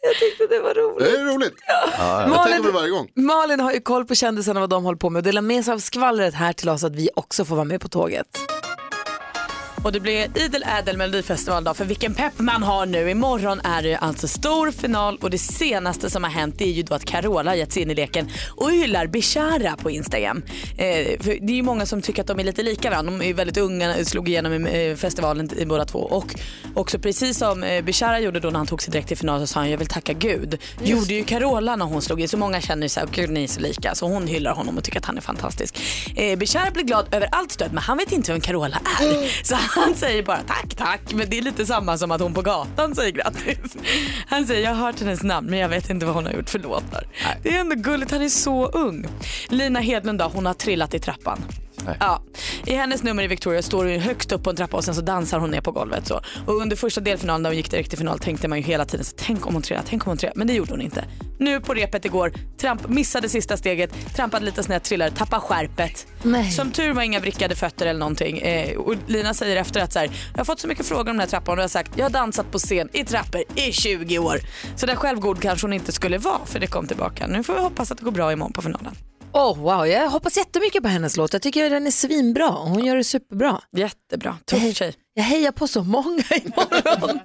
Jag 0.00 0.14
tyckte 0.14 0.46
det 0.46 0.60
var 0.60 0.74
roligt. 0.74 0.98
Det 0.98 1.20
är 1.20 1.24
roligt. 1.34 1.54
Jag 1.98 2.28
Malin- 2.28 2.44
tänker 2.44 2.58
på 2.62 2.66
det 2.66 2.72
varje 2.74 2.90
gång. 2.90 3.08
Malin 3.14 3.60
har 3.60 3.72
ju 3.72 3.80
koll 3.80 4.04
på 4.04 4.14
kändisarna 4.14 4.60
vad 4.60 4.70
de 4.70 4.84
håller 4.84 4.98
på 4.98 5.10
med 5.10 5.20
och 5.20 5.24
delar 5.24 5.42
med 5.42 5.64
sig 5.64 5.74
av 5.74 5.78
skvallret 5.78 6.34
här 6.34 6.52
till 6.52 6.68
oss 6.68 6.84
att 6.84 6.94
vi 6.96 7.08
också 7.16 7.44
får 7.44 7.54
vara 7.56 7.64
med 7.64 7.80
på 7.80 7.88
tåget. 7.88 8.26
Och 9.86 9.92
det 9.92 10.00
blir 10.00 10.38
idel 10.38 10.64
ädel 10.78 10.96
melodifestival 10.96 11.64
då, 11.64 11.74
för 11.74 11.84
vilken 11.84 12.14
pepp 12.14 12.32
man 12.38 12.62
har 12.62 12.86
nu. 12.86 13.10
Imorgon 13.10 13.60
är 13.60 13.82
det 13.82 13.96
alltså 13.96 14.28
stor 14.28 14.70
final 14.70 15.18
och 15.22 15.30
det 15.30 15.38
senaste 15.38 16.10
som 16.10 16.24
har 16.24 16.30
hänt 16.30 16.54
det 16.58 16.64
är 16.64 16.72
ju 16.72 16.82
då 16.82 16.94
att 16.94 17.04
Carola 17.04 17.50
har 17.50 17.56
gett 17.56 17.72
sig 17.72 17.82
in 17.82 17.90
i 17.90 17.94
leken 17.94 18.30
och 18.48 18.70
hyllar 18.70 19.06
Bishara 19.06 19.76
på 19.76 19.90
Instagram. 19.90 20.42
Eh, 20.70 20.76
det 20.76 21.52
är 21.52 21.56
ju 21.56 21.62
många 21.62 21.86
som 21.86 22.02
tycker 22.02 22.22
att 22.22 22.26
de 22.26 22.40
är 22.40 22.44
lite 22.44 22.62
lika 22.62 22.90
varandra. 22.90 23.12
De 23.12 23.20
är 23.20 23.26
ju 23.26 23.32
väldigt 23.32 23.56
unga, 23.56 24.04
slog 24.04 24.28
igenom 24.28 24.66
i 24.66 24.90
eh, 24.90 24.96
festivalen 24.96 25.50
i 25.58 25.66
båda 25.66 25.84
två. 25.84 25.98
Och 25.98 26.34
också 26.74 26.98
precis 26.98 27.38
som 27.38 27.62
eh, 27.62 27.84
Bishara 27.84 28.20
gjorde 28.20 28.40
då 28.40 28.50
när 28.50 28.58
han 28.58 28.66
tog 28.66 28.82
sig 28.82 28.92
direkt 28.92 29.08
till 29.08 29.18
final 29.18 29.40
så 29.40 29.46
sa 29.46 29.60
han 29.60 29.70
jag 29.70 29.78
vill 29.78 29.88
tacka 29.88 30.12
Gud. 30.12 30.58
Gjorde 30.82 31.14
ju 31.14 31.24
Carola 31.24 31.76
när 31.76 31.86
hon 31.86 32.02
slog 32.02 32.20
i 32.20 32.28
så 32.28 32.36
många 32.36 32.60
känner 32.60 33.00
här, 33.00 33.08
gud 33.12 33.30
ni 33.30 33.44
är 33.44 33.48
så 33.48 33.60
lika. 33.60 33.94
Så 33.94 34.06
hon 34.06 34.26
hyllar 34.26 34.54
honom 34.54 34.78
och 34.78 34.84
tycker 34.84 34.98
att 34.98 35.04
han 35.04 35.16
är 35.16 35.20
fantastisk. 35.20 35.80
Eh, 36.16 36.38
Bishara 36.38 36.70
blir 36.70 36.84
glad 36.84 37.14
över 37.14 37.28
allt 37.32 37.52
stöd 37.52 37.72
men 37.72 37.82
han 37.82 37.98
vet 37.98 38.12
inte 38.12 38.32
vem 38.32 38.40
Carola 38.40 38.78
är. 39.00 39.44
Så 39.44 39.54
han 39.76 39.94
säger 39.94 40.22
bara 40.22 40.40
tack 40.46 40.74
tack 40.74 41.00
men 41.14 41.30
det 41.30 41.38
är 41.38 41.42
lite 41.42 41.66
samma 41.66 41.98
som 41.98 42.10
att 42.10 42.20
hon 42.20 42.34
på 42.34 42.42
gatan 42.42 42.94
säger 42.94 43.12
grattis. 43.12 43.76
Han 44.26 44.46
säger 44.46 44.64
jag 44.64 44.74
har 44.74 44.86
hört 44.86 45.00
hennes 45.00 45.22
namn 45.22 45.50
men 45.50 45.58
jag 45.58 45.68
vet 45.68 45.90
inte 45.90 46.06
vad 46.06 46.14
hon 46.14 46.26
har 46.26 46.32
gjort 46.32 46.50
för 46.50 46.58
låtar. 46.58 47.06
Det 47.42 47.56
är 47.56 47.60
ändå 47.60 47.74
gulligt, 47.74 48.10
han 48.10 48.22
är 48.22 48.28
så 48.28 48.66
ung. 48.66 49.06
Lina 49.48 49.80
Hedlund 49.80 50.18
då, 50.18 50.30
hon 50.34 50.46
har 50.46 50.54
trillat 50.54 50.94
i 50.94 50.98
trappan. 50.98 51.38
Ja. 52.00 52.22
I 52.66 52.74
hennes 52.74 53.02
nummer 53.02 53.22
i 53.22 53.26
Victoria 53.26 53.62
står 53.62 53.84
hon 53.84 54.00
högst 54.00 54.32
upp 54.32 54.42
på 54.42 54.50
en 54.50 54.56
trappa 54.56 54.76
och 54.76 54.84
sen 54.84 54.94
så 54.94 55.00
dansar 55.00 55.38
hon 55.38 55.50
ner 55.50 55.60
på 55.60 55.72
golvet. 55.72 56.06
Så. 56.06 56.20
Och 56.46 56.54
under 56.54 56.76
första 56.76 57.00
delfinalen 57.00 57.42
när 57.42 57.50
hon 57.50 57.56
gick 57.56 57.70
direkt 57.70 57.90
till 57.90 57.98
final 57.98 58.18
tänkte 58.18 58.48
man 58.48 58.58
ju 58.58 58.64
hela 58.64 58.84
tiden 58.84 59.04
så, 59.04 59.16
tänk 59.16 59.46
om 59.46 59.54
hon 59.54 59.62
trillar, 59.62 59.82
tänk 59.88 60.06
om 60.06 60.10
hon 60.10 60.18
trillar. 60.18 60.34
Men 60.36 60.46
det 60.46 60.52
gjorde 60.52 60.70
hon 60.70 60.80
inte. 60.80 61.04
Nu 61.38 61.60
på 61.60 61.74
repet 61.74 62.04
igår, 62.04 62.32
tramp, 62.60 62.88
missade 62.88 63.28
sista 63.28 63.56
steget, 63.56 64.14
trampade 64.14 64.44
lite 64.44 64.62
snett, 64.62 64.84
trillade, 64.84 65.10
tappade 65.10 65.40
skärpet. 65.40 66.06
Nej. 66.22 66.50
Som 66.50 66.70
tur 66.70 66.92
var 66.92 67.02
inga 67.02 67.20
vrickade 67.20 67.54
fötter 67.54 67.86
eller 67.86 68.00
någonting. 68.00 68.38
Eh, 68.38 68.76
och 68.76 68.94
Lina 69.06 69.34
säger 69.34 69.56
efter 69.56 69.80
att 69.80 69.92
så 69.92 69.98
här, 69.98 70.10
jag 70.32 70.40
har 70.40 70.44
fått 70.44 70.60
så 70.60 70.68
mycket 70.68 70.86
frågor 70.86 71.00
om 71.00 71.06
den 71.16 71.20
här 71.20 71.26
trappan 71.26 71.52
och 71.52 71.58
jag 71.58 71.62
har 71.62 71.68
sagt 71.68 71.92
jag 71.96 72.04
har 72.04 72.10
dansat 72.10 72.50
på 72.50 72.58
scen 72.58 72.88
i 72.92 73.04
trappor 73.04 73.42
i 73.54 73.72
20 73.72 74.18
år. 74.18 74.38
Så 74.76 74.86
där 74.86 74.94
självgod 74.94 75.42
kanske 75.42 75.66
hon 75.66 75.72
inte 75.72 75.92
skulle 75.92 76.18
vara 76.18 76.46
för 76.46 76.60
det 76.60 76.66
kom 76.66 76.86
tillbaka. 76.86 77.26
Nu 77.26 77.42
får 77.42 77.54
vi 77.54 77.60
hoppas 77.60 77.92
att 77.92 77.98
det 77.98 78.04
går 78.04 78.12
bra 78.12 78.32
imorgon 78.32 78.52
på 78.52 78.62
finalen. 78.62 78.94
Oh, 79.36 79.58
wow, 79.58 79.86
jag 79.86 80.10
hoppas 80.10 80.36
jättemycket 80.36 80.82
på 80.82 80.88
hennes 80.88 81.16
låt. 81.16 81.32
Jag 81.32 81.42
tycker 81.42 81.70
den 81.70 81.86
är 81.86 81.90
svinbra. 81.90 82.48
Hon 82.50 82.84
gör 82.84 82.96
det 82.96 83.04
superbra. 83.04 83.60
Jättebra, 83.76 84.38
Jag, 84.50 84.60
tuff 84.60 84.76
tjej. 84.76 84.94
jag 85.14 85.22
hejar 85.24 85.52
på 85.52 85.68
så 85.68 85.82
många 85.82 86.22
imorgon. 86.44 87.18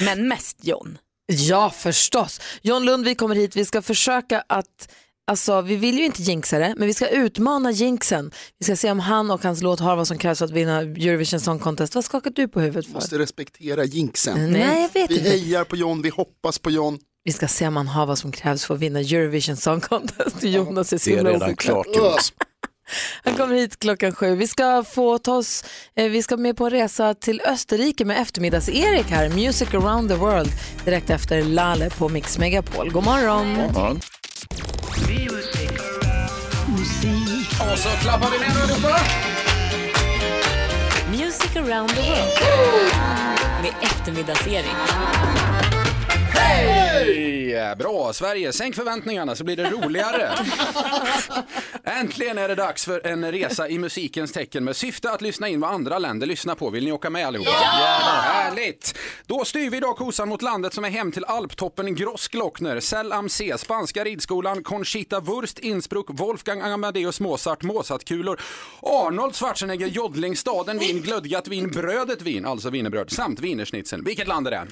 Men 0.00 0.28
mest 0.28 0.64
John. 0.64 0.98
Ja, 1.32 1.70
förstås. 1.70 2.40
John 2.62 2.84
Lundvik 2.84 3.18
kommer 3.18 3.34
hit. 3.34 3.56
Vi 3.56 3.64
ska 3.64 3.82
försöka 3.82 4.44
att, 4.46 4.88
alltså 5.30 5.60
vi 5.60 5.76
vill 5.76 5.98
ju 5.98 6.04
inte 6.04 6.22
jinxa 6.22 6.58
det, 6.58 6.74
men 6.76 6.86
vi 6.86 6.94
ska 6.94 7.08
utmana 7.08 7.70
jinxen. 7.70 8.30
Vi 8.58 8.64
ska 8.64 8.76
se 8.76 8.90
om 8.90 9.00
han 9.00 9.30
och 9.30 9.42
hans 9.42 9.62
låt 9.62 9.80
har 9.80 9.96
vad 9.96 10.08
som 10.08 10.18
krävs 10.18 10.38
för 10.38 10.44
att 10.44 10.50
vinna 10.50 10.80
Eurovision 10.80 11.40
Song 11.40 11.58
Contest. 11.58 11.94
Vad 11.94 12.04
skakar 12.04 12.30
du 12.30 12.48
på 12.48 12.60
huvudet 12.60 12.86
för? 12.86 12.92
Måste 12.92 13.18
respektera 13.18 13.84
jinxen. 13.84 14.52
Nej, 14.52 14.82
jag 14.82 15.00
vet 15.00 15.10
Vi 15.10 15.18
inte. 15.18 15.30
hejar 15.30 15.64
på 15.64 15.76
John, 15.76 16.02
vi 16.02 16.08
hoppas 16.08 16.58
på 16.58 16.70
John. 16.70 16.98
Vi 17.28 17.32
ska 17.32 17.48
se 17.48 17.66
om 17.66 17.76
han 17.76 17.88
har 17.88 18.06
vad 18.06 18.18
som 18.18 18.32
krävs 18.32 18.64
för 18.64 18.74
att 18.74 18.80
vinna 18.80 19.00
Eurovision 19.00 19.56
Song 19.56 19.80
Contest. 19.80 20.42
Jonas 20.42 20.92
är 20.92 20.98
så 20.98 21.10
Det 21.10 21.16
är 21.18 21.24
redan 21.24 21.56
klart 21.56 21.86
Jonas. 21.96 22.32
Han 23.24 23.34
kommer 23.34 23.54
hit 23.54 23.78
klockan 23.78 24.12
sju. 24.14 24.36
Vi 24.36 24.46
ska 24.46 24.84
få 24.84 25.18
ta 25.18 25.34
oss, 25.36 25.64
eh, 25.96 26.10
vi 26.10 26.22
ska 26.22 26.36
med 26.36 26.56
på 26.56 26.64
en 26.64 26.70
resa 26.70 27.14
till 27.14 27.40
Österrike 27.40 28.04
med 28.04 28.22
eftermiddags-Erik 28.22 29.10
här. 29.10 29.28
Music 29.28 29.74
around 29.74 30.08
the 30.08 30.14
world 30.14 30.50
direkt 30.84 31.10
efter 31.10 31.42
Lale 31.42 31.90
på 31.90 32.08
Mix 32.08 32.38
Megapol. 32.38 32.90
God 32.90 33.04
morgon. 33.04 33.56
Ja. 33.74 33.90
Och 37.72 37.78
så 37.78 37.88
klappar 37.88 38.30
vi 38.30 38.38
med 38.38 38.48
allihopa. 38.62 38.98
Music 41.10 41.56
around 41.56 41.90
the 41.90 42.00
world 42.00 42.32
med 43.62 43.72
eftermiddagsserie. 43.82 45.47
Hej! 46.38 47.74
Bra, 47.78 48.12
Sverige. 48.12 48.52
Sänk 48.52 48.74
förväntningarna 48.74 49.34
så 49.36 49.44
blir 49.44 49.56
det 49.56 49.70
roligare. 49.70 50.30
Äntligen 52.00 52.38
är 52.38 52.48
det 52.48 52.54
dags 52.54 52.84
för 52.84 53.06
en 53.06 53.32
resa 53.32 53.68
i 53.68 53.78
musikens 53.78 54.32
tecken 54.32 54.64
med 54.64 54.76
syfte 54.76 55.10
att 55.10 55.22
lyssna 55.22 55.48
in 55.48 55.60
vad 55.60 55.70
andra 55.70 55.98
länder 55.98 56.26
lyssnar 56.26 56.54
på. 56.54 56.70
Vill 56.70 56.84
ni 56.84 56.92
åka 56.92 57.10
med 57.10 57.26
allihopa? 57.26 57.50
Ja! 57.50 57.98
Härligt! 58.22 58.98
Då 59.26 59.44
styr 59.44 59.70
vi 59.70 59.76
idag 59.76 59.96
kosan 59.96 60.28
mot 60.28 60.42
landet 60.42 60.74
som 60.74 60.84
är 60.84 60.90
hem 60.90 61.12
till 61.12 61.24
alptoppen 61.24 61.94
Grossglockner, 61.94 62.80
Cell 62.80 63.12
am 63.12 63.28
See, 63.28 63.58
Spanska 63.58 64.04
ridskolan, 64.04 64.62
Conchita 64.62 65.20
Wurst, 65.20 65.58
Innsbruck, 65.58 66.06
Wolfgang 66.10 66.60
Amadeus 66.60 67.20
Mozart, 67.20 67.62
Mozartkulor, 67.62 68.40
Arnold 68.82 69.36
Schwarzenegger, 69.36 69.86
Jodling, 69.86 70.36
staden 70.36 70.78
Wien, 70.78 71.02
glödgat 71.02 71.48
vin, 71.48 71.70
brödet 71.70 72.22
vin, 72.22 72.46
alltså 72.46 72.70
wienerbröd, 72.70 73.10
samt 73.10 73.40
wienerschnitzeln. 73.40 74.04
Vilket 74.04 74.28
land 74.28 74.46
är 74.46 74.50
det? 74.50 74.66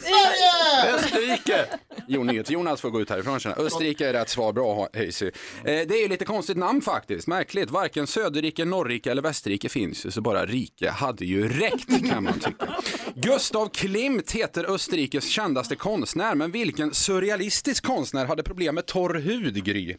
Österrike! 0.95 1.67
Jo, 2.09 2.27
Jonas 2.49 2.81
får 2.81 2.91
gå 2.91 3.01
ut 3.01 3.11
härifrån 3.11 3.41
känner. 3.41 3.61
Österrike 3.61 4.09
är 4.09 4.13
rätt 4.13 4.29
svar, 4.29 4.53
bra 4.53 4.89
Hayesy. 4.95 5.27
Eh, 5.27 5.33
det 5.65 5.95
är 5.95 6.03
ju 6.03 6.09
lite 6.09 6.25
konstigt 6.25 6.57
namn 6.57 6.83
faktiskt, 6.83 7.16
märkligt. 7.27 7.71
Varken 7.71 8.07
Söderrike, 8.07 8.65
Norrike 8.65 9.11
eller 9.11 9.23
Västerrike 9.23 9.69
finns 9.69 10.07
ju, 10.07 10.11
så 10.11 10.21
bara 10.21 10.47
rike 10.47 10.91
hade 10.91 11.25
ju 11.25 11.49
räckt 11.49 12.09
kan 12.11 12.25
man 12.25 12.41
tycka. 12.41 12.77
Gustav 13.15 13.69
Klimt 13.69 14.33
heter 14.33 14.75
Österrikes 14.75 15.29
kändaste 15.29 15.77
konstnär, 15.77 16.35
men 16.35 16.51
vilken 16.51 16.95
surrealistisk 16.95 17.85
konstnär 17.85 18.27
hade 18.27 18.43
problem 18.43 18.75
med 18.75 18.87
torr 18.87 19.15
hud, 19.15 19.65
Gry? 19.65 19.97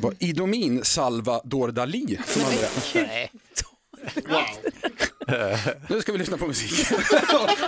Var 0.00 0.14
Idomin 0.18 0.84
Salvador 0.84 1.68
Dalí 1.68 2.18
som 2.26 2.42
hade 2.42 2.56
det? 2.92 3.28
Nu 5.88 6.00
ska 6.00 6.12
vi 6.12 6.18
lyssna 6.18 6.36
på 6.36 6.46
musik. 6.46 6.86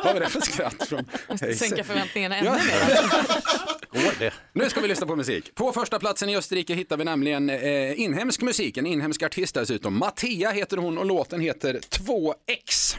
Vad 0.05 0.15
var 0.15 0.21
det 0.21 0.29
för 0.29 0.41
skratt 0.41 0.89
från 0.89 1.05
Hayesy? 1.29 1.55
Sänka 1.69 1.85
förväntningarna 1.85 2.37
ännu 2.37 2.51
mer. 2.51 4.35
Nu 4.53 4.71
ska 4.71 4.81
vi 4.81 4.89
lyssna 4.89 5.07
på 5.07 5.17
musik. 5.17 5.55
På 5.55 5.73
första 5.73 5.99
platsen 5.99 6.29
i 6.29 6.37
Österrike 6.37 6.75
hittar 6.75 6.97
vi 6.97 7.05
nämligen 7.05 7.51
eh, 7.51 8.01
inhemsk 8.01 8.43
musik, 8.43 8.77
en 8.77 8.87
inhemsk 8.87 9.23
artist 9.23 9.55
dessutom. 9.55 9.99
Mattia 9.99 10.51
heter 10.51 10.77
hon 10.77 10.99
och 10.99 11.07
låten 11.07 11.41
heter 11.41 11.75
2X. 11.75 12.97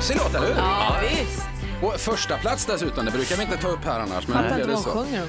Mysig 0.00 0.16
låt, 0.16 0.34
eller 0.34 0.46
hur? 0.46 0.54
Ja, 0.54 0.96
visst. 1.02 1.42
Och 1.82 2.00
första 2.00 2.38
plats 2.38 2.66
dessutom, 2.66 3.04
det 3.04 3.10
brukar 3.10 3.36
vi 3.36 3.42
inte 3.42 3.56
ta 3.56 3.68
upp 3.68 3.84
här 3.84 4.00
annars. 4.00 4.28
Men 4.28 4.36
Fattar 4.36 4.60
inte 4.60 4.72
vad 4.72 4.84
hon 4.84 5.04
sjunger 5.04 5.22
om. 5.22 5.28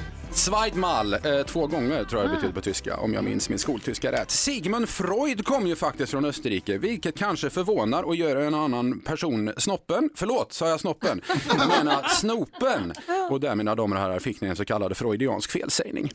Eh, 1.13 1.45
två 1.45 1.67
gånger 1.67 2.03
tror 2.03 2.21
jag 2.21 2.31
det 2.31 2.35
betyder 2.35 2.53
på 2.53 2.61
tyska 2.61 2.97
om 2.97 3.13
jag 3.13 3.23
minns 3.23 3.49
min 3.49 3.59
skoltyska 3.59 4.11
rätt. 4.11 4.31
Sigmund 4.31 4.89
Freud 4.89 5.45
kom 5.45 5.67
ju 5.67 5.75
faktiskt 5.75 6.11
från 6.11 6.25
Österrike, 6.25 6.77
vilket 6.77 7.17
kanske 7.17 7.49
förvånar 7.49 8.03
och 8.03 8.15
gör 8.15 8.35
en 8.35 8.53
annan 8.53 8.99
person 8.99 9.53
snoppen. 9.57 10.09
Förlåt, 10.15 10.53
sa 10.53 10.69
jag 10.69 10.79
snoppen? 10.79 11.21
Jag 11.47 11.67
menar 11.67 12.07
snopen. 12.07 12.93
Och 13.29 13.39
där 13.39 13.55
mina 13.55 13.75
damer 13.75 13.95
och 13.95 14.01
herrar 14.01 14.19
fick 14.19 14.41
ni 14.41 14.47
en 14.47 14.55
så 14.55 14.65
kallad 14.65 14.97
freudiansk 14.97 15.51
felsägning. 15.51 16.11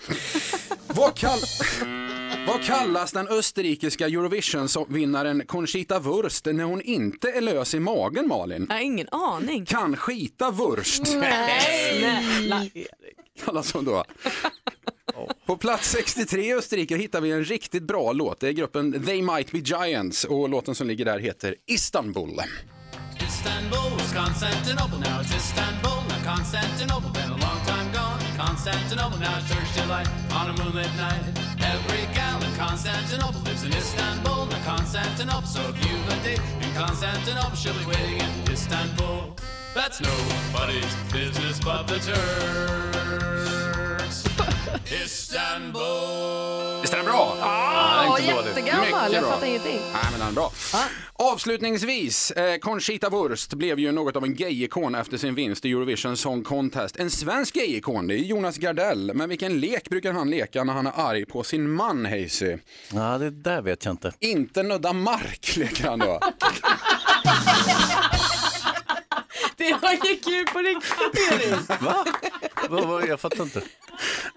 Vad, 0.87 1.15
kall... 1.15 1.39
Vad 2.47 2.63
kallas 2.63 3.13
den 3.13 3.29
österrikiska 3.29 4.07
Eurovision-vinnaren 4.07 5.47
Conchita 5.47 5.99
Wurst 5.99 6.47
när 6.47 6.65
hon 6.65 6.81
inte 6.81 7.31
är 7.31 7.41
lös 7.41 7.75
i 7.75 7.81
magen 7.81 8.29
Malin? 8.29 8.67
Jag 8.69 8.77
har 8.77 8.83
ingen 8.83 9.09
aning. 9.11 9.65
Kan 9.65 9.97
skita 9.97 10.51
Wurst. 10.51 11.03
Nej, 11.21 11.99
snälla. 11.99 12.67
kallas 13.45 13.73
hon 13.73 13.85
då. 13.85 14.05
På 15.47 15.57
plats 15.57 15.91
63 15.91 16.43
i 16.43 16.55
Österrike 16.55 16.97
hittar 16.97 17.21
vi 17.21 17.31
en 17.31 17.45
riktigt 17.45 17.83
bra 17.83 18.13
låt. 18.13 18.41
Det 18.41 18.49
är 18.49 18.53
gruppen 18.53 19.05
They 19.07 19.23
Might 19.23 19.53
Be 19.53 19.59
Giants 19.59 20.25
och 20.25 20.49
låten 20.49 20.75
som 20.75 20.87
ligger 20.87 21.05
där 21.05 21.19
heter 21.19 21.55
Istanbul. 21.67 22.41
Istanbul 23.29 23.91
was 23.99 24.13
Constantinople, 24.13 24.99
now 24.99 25.21
it's 25.21 25.37
Istanbul. 25.37 26.03
Now 26.09 26.37
Constantinople, 26.37 27.11
been 27.13 27.31
a 27.31 27.39
long 27.47 27.61
time 27.67 27.89
gone. 27.93 28.47
Constantinople, 28.47 29.19
now 29.19 29.39
it's 29.39 29.49
church 29.49 29.75
delight 29.77 30.09
on 30.31 30.51
a 30.51 30.65
moonlit 30.65 30.91
night. 30.97 31.46
Every 31.61 32.07
gal 32.15 32.43
in 32.43 32.55
Constantinople 32.55 33.41
lives 33.43 33.65
in 33.65 33.73
Istanbul. 33.73 34.47
Now 34.47 34.65
Constantinople, 34.65 35.47
so 35.47 35.61
if 35.69 35.77
you've 35.85 36.09
a 36.09 36.23
date 36.23 36.41
in 36.61 36.73
Constantinople, 36.75 37.57
she'll 37.57 37.79
be 37.79 37.87
waiting 37.87 38.21
in 38.21 38.53
Istanbul. 38.53 39.35
That's 39.75 40.01
nobody's 40.01 40.95
business 41.13 41.61
but 41.61 41.87
the 41.87 41.99
Turks. 41.99 43.66
Istanbul. 45.05 45.83
Visst 46.83 46.93
är 46.93 46.97
den 46.97 47.07
bra? 47.07 47.37
Inte 48.19 48.33
dålig. 48.33 48.49
jättegammal. 48.49 48.81
Mycket 48.87 49.13
Jag 49.13 49.23
bra. 49.23 49.33
fattar 49.33 49.47
ingenting. 49.47 49.81
Nej, 49.93 50.03
men 50.11 50.21
den 50.21 50.29
är 50.29 50.33
bra. 50.33 50.53
Avslutningsvis, 51.13 52.31
eh, 52.31 52.59
Conchita 52.59 53.11
Wurst 53.11 53.55
blev 53.55 53.79
ju 53.79 53.93
något 53.93 54.17
av 54.17 54.25
en 54.25 54.35
gay-ikon 54.35 54.95
efter 54.95 55.17
sin 55.17 55.35
vinst 55.35 55.65
i 55.65 55.71
Eurovision 55.71 56.17
Song 56.17 56.45
Contest. 56.45 56.97
En 56.97 57.11
svensk 57.11 57.55
gay-ikon, 57.55 58.07
det 58.07 58.15
är 58.15 58.19
Jonas 58.19 58.57
Gardell. 58.57 59.13
Men 59.15 59.29
vilken 59.29 59.61
lek 59.61 59.89
brukar 59.89 60.13
han 60.13 60.31
leka 60.31 60.65
när 60.65 60.73
han 60.73 60.87
är 60.87 60.93
arg 60.97 61.25
på 61.27 61.43
sin 61.43 61.71
man, 61.71 62.07
Hayesy? 62.07 62.57
Ja, 62.93 63.19
det 63.19 63.31
där 63.31 63.63
vet 63.63 63.85
jag 63.85 63.93
inte. 63.93 64.13
Inte 64.21 64.63
nudda 64.63 64.93
mark, 64.93 65.57
leker 65.57 65.89
han 65.89 65.99
då. 65.99 66.21
Det 69.71 69.81
var 69.83 69.93
ju 69.93 70.45
på 70.45 70.61
Erik. 70.61 70.77
Va? 71.81 72.05
Va, 72.69 72.81
va? 72.87 73.07
Jag 73.07 73.21
fattar 73.21 73.43
inte. 73.43 73.63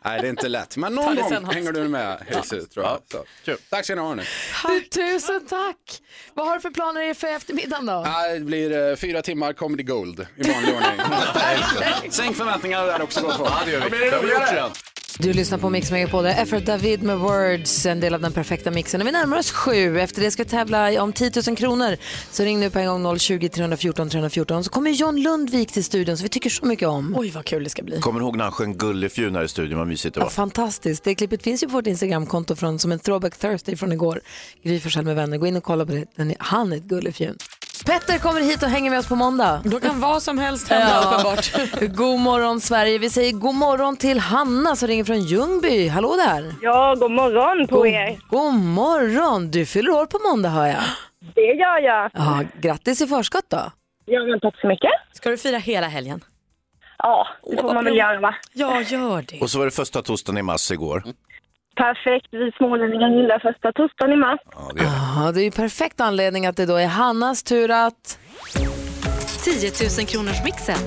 Nej, 0.05 0.21
det 0.21 0.27
är 0.27 0.29
inte 0.29 0.47
lätt. 0.47 0.77
Men 0.77 0.95
någon 0.95 1.15
gång 1.15 1.29
sen, 1.29 1.45
hänger 1.45 1.71
du 1.71 1.87
med, 1.87 2.25
Hayesy, 2.31 2.61
tror 2.61 2.85
jag. 2.85 2.99
Så. 3.45 3.57
Tack 3.69 3.85
ska 3.85 3.95
ni 3.95 4.01
ha. 4.01 4.15
Du, 4.15 4.81
tusen 4.81 5.45
tack. 5.49 6.01
Vad 6.33 6.47
har 6.47 6.55
du 6.55 6.61
för 6.61 6.69
planer 6.69 7.13
för 7.13 7.27
eftermiddagen 7.27 7.85
då? 7.85 8.03
Ja, 8.05 8.27
Det 8.33 8.39
blir 8.39 8.89
eh, 8.89 8.95
fyra 8.95 9.21
timmar 9.21 9.53
comedy 9.53 9.83
gold 9.83 10.27
i 10.37 10.51
vanlig 10.51 10.75
ordning. 10.75 12.11
Sänk 12.11 12.35
förväntningarna 12.35 12.85
där 12.85 13.01
också 13.01 13.21
gott 13.21 13.37
folk. 13.37 13.51
Ja, 13.51 13.61
det 13.65 13.71
gör 13.71 13.81
vi. 13.81 13.89
Blir 13.89 13.99
det 13.99 14.09
Det 14.09 14.15
har 14.15 14.23
vi 14.23 14.29
gjort 14.29 14.41
roligare. 14.41 14.71
Du 15.17 15.33
lyssnar 15.33 15.57
på 15.57 15.69
Mix 15.69 15.91
Megapol, 15.91 16.23
det 16.23 16.31
är 16.31 16.43
Effort 16.43 16.65
David 16.65 17.03
med 17.03 17.17
Words, 17.19 17.85
en 17.85 17.99
del 17.99 18.13
av 18.13 18.21
den 18.21 18.33
perfekta 18.33 18.71
mixen. 18.71 19.01
Och 19.01 19.07
vi 19.07 19.11
närmar 19.11 19.37
oss 19.37 19.51
sju. 19.51 19.99
Efter 19.99 20.21
det 20.21 20.31
ska 20.31 20.43
vi 20.43 20.49
tävla 20.49 21.03
om 21.03 21.13
10 21.13 21.31
000 21.47 21.57
kronor. 21.57 21.97
Så 22.31 22.43
ring 22.43 22.59
nu 22.59 22.69
på 22.69 22.79
en 22.79 22.87
gång 23.03 23.19
020 23.19 23.49
314 23.49 24.09
314 24.09 24.63
så 24.63 24.69
kommer 24.69 24.91
John 24.91 25.21
Lundvik 25.21 25.71
till 25.71 25.83
studion 25.83 26.17
som 26.17 26.23
vi 26.23 26.29
tycker 26.29 26.49
så 26.49 26.65
mycket 26.65 26.87
om. 26.87 27.15
Oj 27.17 27.29
vad 27.31 27.45
kul 27.45 27.63
det 27.63 27.69
ska 27.69 27.83
bli. 27.83 27.99
Kommer 27.99 28.19
du 28.19 28.25
ihåg 28.25 28.35
när 28.37 28.43
han 28.43 28.51
sjöng 28.53 28.77
Gullefjun 28.77 29.35
här 29.35 29.43
i 29.43 29.47
studion? 29.47 29.77
Vad 29.79 29.87
mysigt 29.87 30.15
det 30.15 30.19
Ja, 30.19 30.23
var. 30.25 30.31
fantastiskt. 30.31 31.03
Det 31.03 31.15
klippet 31.15 31.43
finns 31.43 31.63
ju 31.63 31.67
på 31.67 31.73
vårt 31.73 31.87
Instagramkonto 31.87 32.55
från, 32.55 32.79
som 32.79 32.91
en 32.91 32.99
throwback 32.99 33.37
Thursday 33.37 33.75
från 33.75 33.91
igår. 33.91 34.21
Gry 34.63 34.81
med 35.03 35.15
vänner. 35.15 35.37
Gå 35.37 35.47
in 35.47 35.55
och 35.55 35.63
kolla 35.63 35.85
på 35.85 35.91
det. 35.91 36.05
Den 36.15 36.31
är, 36.31 36.37
han 36.39 36.73
är 36.73 36.77
ett 36.77 36.83
gullefjun. 36.83 37.37
Petter 37.85 38.19
kommer 38.19 38.41
hit 38.41 38.63
och 38.63 38.69
hänger 38.69 38.89
med 38.89 38.99
oss 38.99 39.07
på 39.07 39.15
måndag. 39.15 39.61
Då 39.65 39.79
kan 39.79 39.99
vad 39.99 40.23
som 40.23 40.37
helst 40.39 40.69
hända 40.69 41.01
uppenbart. 41.01 41.51
god 41.97 42.19
morgon 42.19 42.61
Sverige. 42.61 42.97
Vi 42.97 43.09
säger 43.09 43.31
god 43.31 43.55
morgon 43.55 43.97
till 43.97 44.19
Hanna 44.19 44.75
som 44.75 44.87
ringer 44.87 45.03
från 45.03 45.19
Ljungby. 45.21 45.87
Hallå 45.87 46.15
där. 46.15 46.53
Ja, 46.61 46.95
god 46.99 47.11
morgon 47.11 47.67
på 47.67 47.75
god, 47.75 47.87
er. 47.87 48.19
God 48.29 48.53
morgon. 48.53 49.51
Du 49.51 49.65
fyller 49.65 49.91
år 49.91 50.05
på 50.05 50.19
måndag 50.29 50.49
hör 50.49 50.67
jag. 50.67 50.83
Det 51.35 51.41
gör 51.41 51.79
jag. 51.79 52.11
Ja, 52.13 52.43
grattis 52.61 53.01
i 53.01 53.07
förskott 53.07 53.45
då. 53.47 53.71
Ja, 54.05 54.23
men 54.25 54.39
tack 54.39 54.59
så 54.61 54.67
mycket. 54.67 54.91
Ska 55.13 55.29
du 55.29 55.37
fira 55.37 55.57
hela 55.57 55.87
helgen? 55.87 56.23
Ja, 56.97 57.27
det 57.51 57.61
får 57.61 57.73
man 57.73 57.85
väl 57.85 57.97
göra 57.97 58.19
va? 58.19 58.35
Ja, 58.53 58.81
gör 58.81 59.21
det. 59.27 59.39
Och 59.41 59.49
så 59.49 59.57
var 59.57 59.65
det 59.65 59.71
första 59.71 60.01
torsdagen 60.01 60.37
i 60.37 60.41
mars 60.41 60.71
igår. 60.71 61.03
Perfekt, 61.79 62.27
vi 62.31 62.51
smålänningar 62.57 63.09
gillar 63.09 63.39
första 63.39 63.71
torsdagen 63.71 64.13
i 64.13 64.17
mars. 64.17 64.39
Ja, 64.75 65.31
det 65.31 65.41
är 65.41 65.43
ju 65.43 65.51
perfekt 65.51 66.01
anledning 66.01 66.45
att 66.45 66.57
det 66.57 66.65
då 66.65 66.75
är 66.75 66.87
Hannas 66.87 67.43
tur 67.43 67.71
att... 67.71 68.19
10 69.43 69.71
000 69.97 70.07
kronors 70.07 70.43
mixen. 70.43 70.77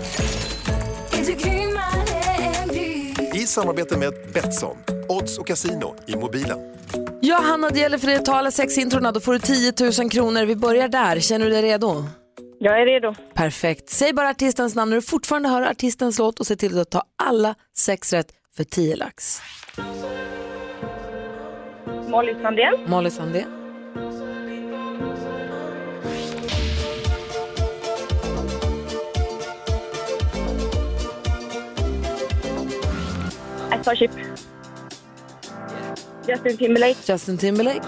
I 3.34 3.38
samarbete 3.38 3.98
med 3.98 4.12
Betsson, 4.34 4.76
odds 5.08 5.38
och 5.38 5.46
casino 5.46 5.96
i 6.06 6.16
mobilen. 6.16 6.58
Ja, 7.20 7.40
Hanna, 7.42 7.70
det 7.70 7.80
gäller 7.80 7.98
för 7.98 8.06
dig 8.06 8.16
att 8.16 8.24
ta 8.24 8.34
alla 8.34 8.50
sex 8.50 8.78
introna. 8.78 9.12
Då 9.12 9.20
får 9.20 9.32
du 9.32 9.38
10 9.38 9.72
000 10.00 10.10
kronor. 10.10 10.44
Vi 10.44 10.56
börjar 10.56 10.88
där. 10.88 11.20
Känner 11.20 11.44
du 11.44 11.50
dig 11.52 11.62
redo? 11.62 12.04
Jag 12.58 12.80
är 12.80 12.86
redo. 12.86 13.14
Perfekt. 13.34 13.88
Säg 13.88 14.12
bara 14.12 14.28
artistens 14.28 14.74
namn 14.74 14.90
när 14.90 14.96
du 14.96 15.02
fortfarande 15.02 15.48
hör 15.48 15.62
artistens 15.62 16.18
låt 16.18 16.40
och 16.40 16.46
se 16.46 16.56
till 16.56 16.78
att 16.78 16.90
ta 16.90 17.02
alla 17.22 17.54
sex 17.76 18.12
rätt 18.12 18.28
för 18.56 18.64
10 18.64 18.96
lax. 18.96 19.42
Molly 22.12 22.34
Sandén. 22.42 22.74
Molly 22.86 23.10
Sandén. 23.10 23.48
Starship. 33.80 34.12
Justin 36.26 36.56
Timberlake. 36.58 36.98
Justin 37.06 37.36
Timberlake. 37.38 37.82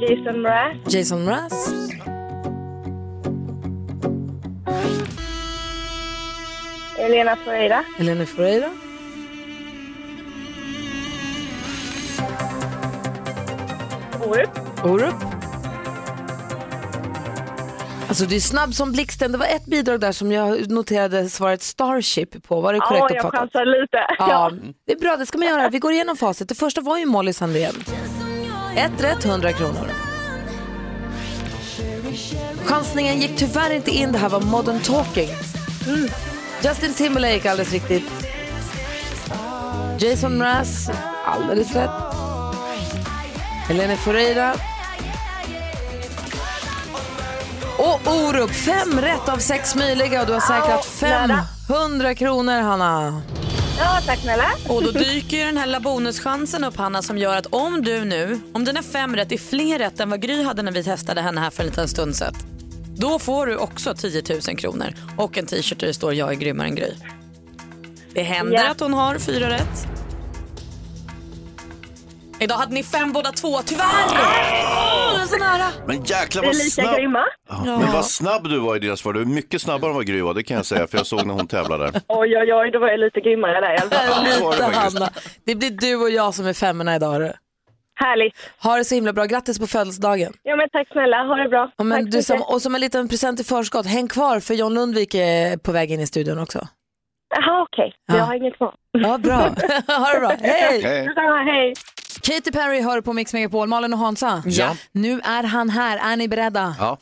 Jason 0.00 0.42
Mraz. 0.42 0.76
Jason 0.88 1.24
Mraz. 1.24 1.54
Elena 6.98 7.36
Ferreira. 7.36 7.84
Elena 8.00 8.26
Ferreira. 8.26 8.85
Orup. 14.26 14.50
Orup. 14.84 15.14
Alltså 18.08 18.24
du 18.26 18.36
är 18.36 18.40
snabb 18.40 18.74
som 18.74 18.92
blixten. 18.92 19.32
Det 19.32 19.38
var 19.38 19.46
ett 19.46 19.64
bidrag 19.66 20.00
där 20.00 20.12
som 20.12 20.32
jag 20.32 20.70
noterade 20.70 21.28
svaret 21.28 21.62
Starship 21.62 22.42
på. 22.42 22.60
Var 22.60 22.72
det 22.72 22.78
korrekt 22.80 23.04
Ja, 23.08 23.08
jag 23.10 23.18
uppfattat? 23.24 23.40
chansar 23.40 23.64
lite. 23.80 23.98
Ja, 24.18 24.50
det 24.86 24.92
är 24.92 24.98
bra. 24.98 25.16
Det 25.16 25.26
ska 25.26 25.38
man 25.38 25.48
göra. 25.48 25.68
Vi 25.68 25.78
går 25.78 25.92
igenom 25.92 26.16
facit. 26.16 26.48
Det 26.48 26.54
första 26.54 26.80
var 26.80 26.98
ju 26.98 27.06
Molly 27.06 27.32
Sandén. 27.32 27.74
Ett 28.76 29.04
rätt, 29.04 29.24
100 29.24 29.52
kronor. 29.52 29.90
Chansningen 32.64 33.20
gick 33.20 33.36
tyvärr 33.36 33.70
inte 33.70 33.90
in. 33.90 34.12
Det 34.12 34.18
här 34.18 34.28
var 34.28 34.40
Modern 34.40 34.80
Talking. 34.80 35.28
Justin 36.64 36.94
Timberlake, 36.94 37.50
alldeles 37.50 37.72
riktigt. 37.72 38.04
Jason 39.98 40.38
Mraz, 40.38 40.90
alldeles 41.24 41.74
rätt. 41.74 41.90
Helene 43.68 43.96
Ferreira. 43.96 44.54
Och 47.78 48.00
Orup, 48.14 48.50
fem 48.50 49.00
rätt 49.00 49.28
av 49.28 49.36
sex 49.38 49.74
möjliga 49.74 50.20
och 50.20 50.26
du 50.26 50.32
har 50.32 50.40
säkrat 50.40 50.98
nära. 51.02 51.40
500 51.68 52.14
kronor, 52.14 52.60
Hanna. 52.60 53.22
Ja, 53.78 53.98
tack 54.06 54.18
snälla. 54.18 54.50
Och 54.68 54.82
då 54.82 54.90
dyker 54.90 55.36
ju 55.36 55.44
den 55.44 55.56
här 55.56 55.80
bonuschansen 55.80 56.64
upp 56.64 56.76
Hanna 56.76 57.02
som 57.02 57.18
gör 57.18 57.36
att 57.36 57.46
om 57.46 57.82
du 57.82 58.04
nu, 58.04 58.40
om 58.52 58.64
dina 58.64 58.82
fem 58.82 59.16
rätt 59.16 59.32
är 59.32 59.38
fler 59.38 59.78
rätt 59.78 60.00
än 60.00 60.10
vad 60.10 60.20
Gry 60.22 60.42
hade 60.42 60.62
när 60.62 60.72
vi 60.72 60.84
testade 60.84 61.20
henne 61.20 61.40
här 61.40 61.50
för 61.50 61.62
en 61.62 61.68
liten 61.68 61.88
stund 61.88 62.16
sedan. 62.16 62.34
Då 62.96 63.18
får 63.18 63.46
du 63.46 63.56
också 63.56 63.94
10 63.94 64.22
000 64.48 64.56
kronor 64.58 64.94
och 65.16 65.38
en 65.38 65.46
t-shirt 65.46 65.80
där 65.80 65.86
det 65.86 65.94
står 65.94 66.14
jag 66.14 66.30
är 66.30 66.34
grymmare 66.34 66.68
än 66.68 66.74
Gry. 66.74 66.92
Det 68.14 68.22
händer 68.22 68.54
Ja. 68.54 68.70
att 68.70 68.80
hon 68.80 68.94
har 68.94 69.18
fyra 69.18 69.50
rätt. 69.50 69.86
Idag 72.40 72.54
hade 72.54 72.74
ni 72.74 72.82
fem 72.82 73.12
båda 73.12 73.32
två, 73.32 73.58
tyvärr! 73.66 73.84
Åh, 74.08 75.14
det 75.16 75.22
är 75.22 75.26
så 75.26 75.36
nära. 75.36 75.68
Men 75.86 76.04
jäklar 76.04 76.42
vad 76.42 76.54
lika 76.54 76.70
snabb. 76.70 76.96
grymma. 76.96 77.24
Ja, 77.48 77.62
Men 77.64 77.92
vad 77.92 78.04
snabb 78.06 78.48
du 78.48 78.58
var 78.58 78.76
i 78.76 78.78
dina 78.78 78.96
svar. 78.96 79.12
Du 79.12 79.20
är 79.20 79.24
mycket 79.24 79.62
snabbare 79.62 79.90
än 79.90 79.96
vad 79.96 80.06
Gry 80.06 80.20
var, 80.20 80.34
det 80.34 80.42
kan 80.42 80.56
jag 80.56 80.66
säga. 80.66 80.86
För 80.86 80.98
jag 80.98 81.06
såg 81.06 81.26
när 81.26 81.34
hon 81.34 81.46
tävlade. 81.46 81.92
Oj, 82.08 82.36
oj, 82.38 82.54
oj, 82.54 82.70
då 82.70 82.78
var 82.78 82.88
jag 82.88 83.00
lite 83.00 83.20
grymmare 83.20 83.60
där 83.60 83.74
i 83.74 83.78
alla 83.78 83.90
fall. 83.90 84.24
det 84.24 84.40
var 84.44 84.50
det 84.52 84.56
Lite 84.58 84.72
faktiskt. 84.72 84.98
Hanna. 84.98 85.10
Det 85.44 85.54
blir 85.54 85.70
du 85.70 85.96
och 85.96 86.10
jag 86.10 86.34
som 86.34 86.46
är 86.46 86.52
femmorna 86.52 86.96
idag. 86.96 87.12
hörru. 87.12 87.32
Härligt. 87.94 88.34
Ha 88.62 88.76
det 88.76 88.84
så 88.84 88.94
himla 88.94 89.12
bra. 89.12 89.24
Grattis 89.24 89.58
på 89.58 89.66
födelsedagen. 89.66 90.32
Ja, 90.42 90.56
men 90.56 90.68
tack 90.72 90.88
snälla. 90.92 91.16
Ha 91.16 91.34
det 91.36 91.48
bra. 91.48 91.70
Ja, 91.76 91.84
men 91.84 92.04
tack 92.04 92.12
du, 92.12 92.22
som, 92.22 92.36
mycket. 92.36 92.50
och 92.52 92.62
som 92.62 92.74
en 92.74 92.80
liten 92.80 93.08
present 93.08 93.40
i 93.40 93.44
förskott, 93.44 93.86
häng 93.86 94.08
kvar 94.08 94.40
för 94.40 94.54
John 94.54 94.74
Lundvik 94.74 95.14
är 95.14 95.56
på 95.56 95.72
väg 95.72 95.92
in 95.92 96.00
i 96.00 96.06
studion 96.06 96.38
också. 96.38 96.68
Jaha, 97.36 97.62
okej. 97.62 97.92
Jag 98.06 98.24
har 98.24 98.34
inget 98.34 98.56
svar. 98.56 98.74
Ja, 98.92 99.18
bra. 99.18 99.34
ha 99.96 100.12
det 100.14 100.20
bra. 100.20 100.32
Hej! 100.40 100.82
Hej. 100.82 101.06
Detsamma, 101.06 101.42
hej. 101.42 101.74
Katy 102.26 102.52
Perry 102.52 102.80
hör 102.80 103.00
på 103.00 103.12
Mix 103.12 103.32
Megapol. 103.32 103.68
Malin 103.68 103.92
och 103.92 103.98
Hansa. 103.98 104.42
Ja. 104.46 104.76
Nu 104.92 105.20
är 105.24 105.42
han 105.42 105.70
här. 105.70 106.12
Är 106.12 106.16
ni 106.16 106.28
beredda? 106.28 106.76
Ja. 106.78 106.98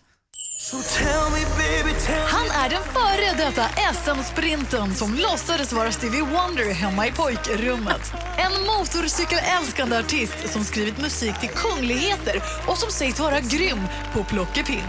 Han 2.28 2.46
är 2.64 2.70
den 2.70 2.82
före 2.82 3.46
detta 3.46 3.64
SM-sprinten 3.94 4.94
som 4.94 5.14
låtsades 5.14 5.72
vara 5.72 5.92
Stevie 5.92 6.22
Wonder 6.22 6.72
hemma 6.72 7.06
i 7.06 7.12
pojkrummet. 7.12 8.12
En 8.38 8.66
motorcykelälskande 8.66 9.98
artist 9.98 10.52
som 10.52 10.64
skrivit 10.64 10.98
musik 10.98 11.40
till 11.40 11.48
kungligheter 11.48 12.42
och 12.66 12.78
som 12.78 12.90
sägs 12.90 13.20
vara 13.20 13.40
grym 13.40 13.80
på 14.12 14.24
plockepinn. 14.24 14.84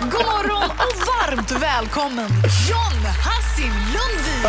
God 0.00 0.26
morgon 0.26 0.70
och 0.70 0.96
varmt 1.06 1.50
välkommen 1.50 2.28
John 2.70 3.04
Hassim 3.24 3.74
Lundvik! 3.94 4.42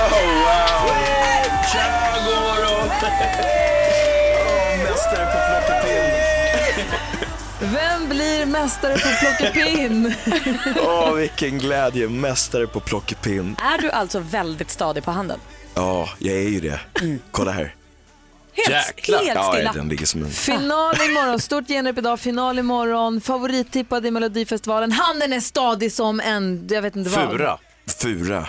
Tja, 1.71 1.83
god 2.25 2.35
morgon! 2.35 4.20
Mästare 5.01 5.25
på 5.25 5.37
plockepinn. 5.47 6.13
Vem 7.73 8.09
blir 8.09 8.45
mästare 8.45 8.93
på 8.93 9.07
plockepinn? 9.19 10.13
Åh, 10.87 11.13
vilken 11.13 11.57
glädje. 11.57 12.09
Mästare 12.09 12.67
på 12.67 12.79
plockepinn. 12.79 13.55
Är 13.73 13.77
du 13.81 13.91
alltså 13.91 14.19
väldigt 14.19 14.69
stadig 14.69 15.03
på 15.03 15.11
handen? 15.11 15.39
Ja, 15.75 16.09
jag 16.19 16.35
är 16.35 16.49
ju 16.49 16.59
det. 16.59 16.79
Kolla 17.31 17.51
här. 17.51 17.75
Helt, 18.53 19.07
helt 19.07 19.27
Ja, 19.35 19.51
stilla. 19.53 19.71
den 19.73 19.89
ligger 19.89 20.05
som 20.05 20.23
en... 20.23 20.29
Final 20.31 20.95
imorgon, 21.09 21.39
stort 21.39 21.67
genrep 21.67 21.97
idag, 21.97 22.19
final 22.19 22.59
imorgon, 22.59 23.21
favorittippad 23.21 24.05
i 24.05 24.11
Melodifestivalen. 24.11 24.91
Handen 24.91 25.33
är 25.33 25.39
stadig 25.39 25.91
som 25.91 26.19
en, 26.19 26.67
jag 26.71 26.81
vet 26.81 26.95
inte 26.95 27.09
vad. 27.09 27.29
Fura. 27.31 27.57
Fura. 28.01 28.47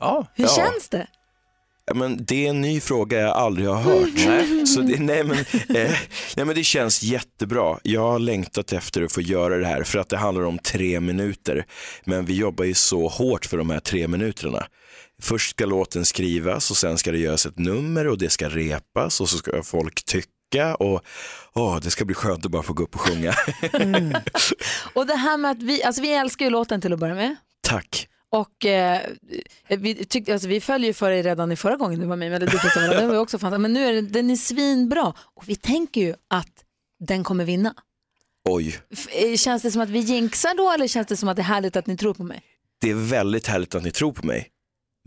Ja. 0.00 0.26
Hur 0.34 0.44
Ja. 0.44 0.50
känns 0.56 0.88
det? 0.88 1.06
Men 1.94 2.24
det 2.24 2.46
är 2.46 2.50
en 2.50 2.60
ny 2.60 2.80
fråga 2.80 3.20
jag 3.20 3.36
aldrig 3.36 3.68
har 3.68 3.80
hört. 3.82 4.68
Så 4.68 4.80
det, 4.80 5.00
nej, 5.00 5.24
men, 5.24 5.38
eh, 5.76 5.92
nej, 6.36 6.46
men 6.46 6.54
det 6.54 6.64
känns 6.64 7.02
jättebra. 7.02 7.78
Jag 7.82 8.00
har 8.00 8.18
längtat 8.18 8.72
efter 8.72 9.02
att 9.02 9.12
få 9.12 9.20
göra 9.20 9.58
det 9.58 9.66
här 9.66 9.82
för 9.82 9.98
att 9.98 10.08
det 10.08 10.16
handlar 10.16 10.44
om 10.44 10.58
tre 10.58 11.00
minuter. 11.00 11.64
Men 12.04 12.24
vi 12.24 12.36
jobbar 12.36 12.64
ju 12.64 12.74
så 12.74 13.08
hårt 13.08 13.46
för 13.46 13.56
de 13.58 13.70
här 13.70 13.80
tre 13.80 14.08
minuterna. 14.08 14.66
Först 15.22 15.50
ska 15.50 15.66
låten 15.66 16.04
skrivas 16.04 16.70
och 16.70 16.76
sen 16.76 16.98
ska 16.98 17.12
det 17.12 17.18
göras 17.18 17.46
ett 17.46 17.58
nummer 17.58 18.06
och 18.06 18.18
det 18.18 18.30
ska 18.30 18.48
repas 18.48 19.20
och 19.20 19.28
så 19.28 19.38
ska 19.38 19.62
folk 19.62 20.04
tycka 20.04 20.74
och 20.74 21.02
åh, 21.54 21.80
det 21.80 21.90
ska 21.90 22.04
bli 22.04 22.14
skönt 22.14 22.44
att 22.44 22.50
bara 22.50 22.62
få 22.62 22.72
gå 22.72 22.82
upp 22.82 22.94
och 22.94 23.00
sjunga. 23.00 23.34
Och 24.94 25.06
det 25.06 25.14
här 25.14 25.36
med 25.36 25.50
att 25.50 25.62
vi, 25.62 25.82
alltså 25.82 26.02
vi 26.02 26.14
älskar 26.14 26.44
ju 26.44 26.50
låten 26.50 26.80
till 26.80 26.92
att 26.92 26.98
börja 26.98 27.14
med. 27.14 27.36
Tack. 27.62 28.08
Och 28.30 28.66
eh, 28.66 29.00
vi, 29.68 29.94
tyckte, 30.04 30.32
alltså, 30.32 30.48
vi 30.48 30.60
följde 30.60 30.86
ju 30.86 30.92
för 30.92 31.10
dig 31.10 31.22
redan 31.22 31.52
i 31.52 31.56
förra 31.56 31.76
gången 31.76 32.00
du 32.00 32.06
var 32.06 32.16
med. 32.16 32.40
Det 32.40 33.06
var 33.06 33.12
ju 33.14 33.18
också 33.18 33.38
fantastiskt. 33.38 33.60
Men 33.62 33.72
nu 33.72 33.84
är 33.86 33.92
den, 33.92 34.12
den 34.12 34.30
är 34.30 34.36
svinbra. 34.36 35.14
Och 35.34 35.48
vi 35.48 35.56
tänker 35.56 36.00
ju 36.00 36.14
att 36.28 36.64
den 37.00 37.24
kommer 37.24 37.44
vinna. 37.44 37.74
Oj. 38.48 38.76
F- 38.92 39.08
eh, 39.12 39.36
Känns 39.36 39.62
det 39.62 39.70
som 39.70 39.82
att 39.82 39.88
vi 39.88 39.98
jinxar 39.98 40.56
då 40.56 40.70
eller 40.70 40.86
känns 40.88 41.06
det 41.06 41.16
som 41.16 41.28
att 41.28 41.36
det 41.36 41.42
är 41.42 41.44
härligt 41.44 41.76
att 41.76 41.86
ni 41.86 41.96
tror 41.96 42.14
på 42.14 42.24
mig? 42.24 42.42
Det 42.80 42.90
är 42.90 42.94
väldigt 42.94 43.46
härligt 43.46 43.74
att 43.74 43.82
ni 43.82 43.90
tror 43.90 44.12
på 44.12 44.26
mig. 44.26 44.48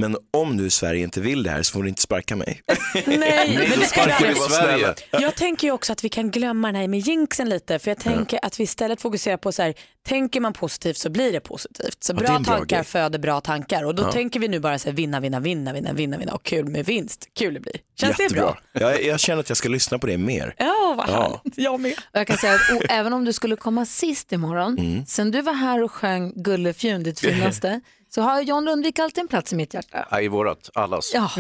Men 0.02 0.18
om 0.34 0.56
nu 0.56 0.70
Sverige 0.70 1.04
inte 1.04 1.22
vill 1.22 1.44
det 1.44 1.50
här 1.50 1.64
så 1.64 1.72
får 1.74 1.84
ni 1.84 1.90
inte 1.90 2.02
sparka 2.02 2.36
mig. 2.36 2.62
Nej, 3.06 3.58
men 3.70 3.80
det 3.80 3.86
ska 3.86 4.00
sparkar 4.02 4.28
du 4.28 4.34
vi 4.34 4.40
aldrig- 4.40 4.52
Sverige. 4.52 4.94
Jag 5.12 5.36
tänker 5.36 5.68
ju 5.68 5.72
också 5.74 5.94
att 5.94 6.04
vi 6.04 6.10
kan 6.10 6.32
glömma 6.32 6.68
den 6.68 6.76
här 6.82 6.88
med 6.88 7.00
jinxen 7.00 7.50
lite 7.50 7.80
för 7.80 7.92
jag 7.92 8.00
tänker 8.00 8.40
att 8.42 8.60
vi 8.60 8.64
istället 8.64 9.02
fokuserar 9.02 9.38
på 9.38 9.52
så 9.52 9.62
här, 9.62 9.74
tänker 10.08 10.40
man 10.40 10.54
positivt 10.54 10.98
så 10.98 11.10
blir 11.10 11.32
det 11.32 11.40
positivt. 11.40 12.04
Så 12.04 12.14
Ja, 12.14 12.20
det 12.20 12.24
är 12.24 12.28
bra 12.28 12.36
en 12.36 12.44
bra 12.44 12.54
tankar 12.58 12.76
grej. 12.78 12.86
föder 12.86 13.20
bra 13.20 13.42
tankar 13.42 13.84
och 13.84 13.96
då 13.96 14.04
Ja. 14.04 14.12
tänker 14.12 14.40
vi 14.40 14.48
nu 14.48 14.60
bara 14.60 14.80
så 14.80 14.90
här, 14.90 14.96
vinna, 14.96 15.20
vinna, 15.20 15.40
vinna, 15.40 15.74
vinna, 15.74 15.94
vinna, 15.94 16.18
vinna 16.18 16.34
och 16.34 16.44
kul 16.44 16.66
med 16.68 16.86
vinst. 16.86 17.28
Kul 17.40 17.54
det 17.54 17.60
blir. 17.60 17.76
Känns 18.00 18.18
det 18.18 18.24
Jättebra. 18.24 18.44
bra? 18.74 18.82
Jag, 18.92 19.04
jag 19.04 19.20
känner 19.20 19.40
att 19.40 19.50
jag 19.50 19.58
ska 19.58 19.70
lyssna 19.70 20.00
på 20.00 20.08
det 20.08 20.18
mer. 20.18 20.56
Ja, 20.58 20.94
vad 20.98 21.10
Ja. 21.10 21.42
Jag 21.56 21.80
med. 21.80 21.94
Och 21.94 22.20
jag 22.20 22.28
kan 22.28 22.38
säga 22.38 22.54
att 22.54 22.72
o, 22.76 22.82
även 22.90 23.14
om 23.14 23.26
du 23.26 23.34
skulle 23.34 23.56
komma 23.56 23.86
sist 23.86 24.32
imorgon, 24.32 24.78
Mm. 24.80 25.06
sen 25.06 25.32
du 25.32 25.42
var 25.42 25.54
här 25.54 25.84
och 25.84 25.92
sjöng 25.92 26.34
Gullefjun, 26.44 27.04
ditt 27.04 27.20
finaste, 27.20 27.82
så 28.16 28.22
har 28.22 28.42
John 28.42 28.66
Lundvik 28.66 29.00
alltid 29.00 29.22
en 29.22 29.28
plats 29.28 29.54
i 29.54 29.56
mitt 29.56 29.74
hjärta. 29.74 30.08
Ja, 30.12 30.22
I 30.22 30.28
vårat, 30.28 30.70
allas. 30.74 31.12
Ja, 31.14 31.32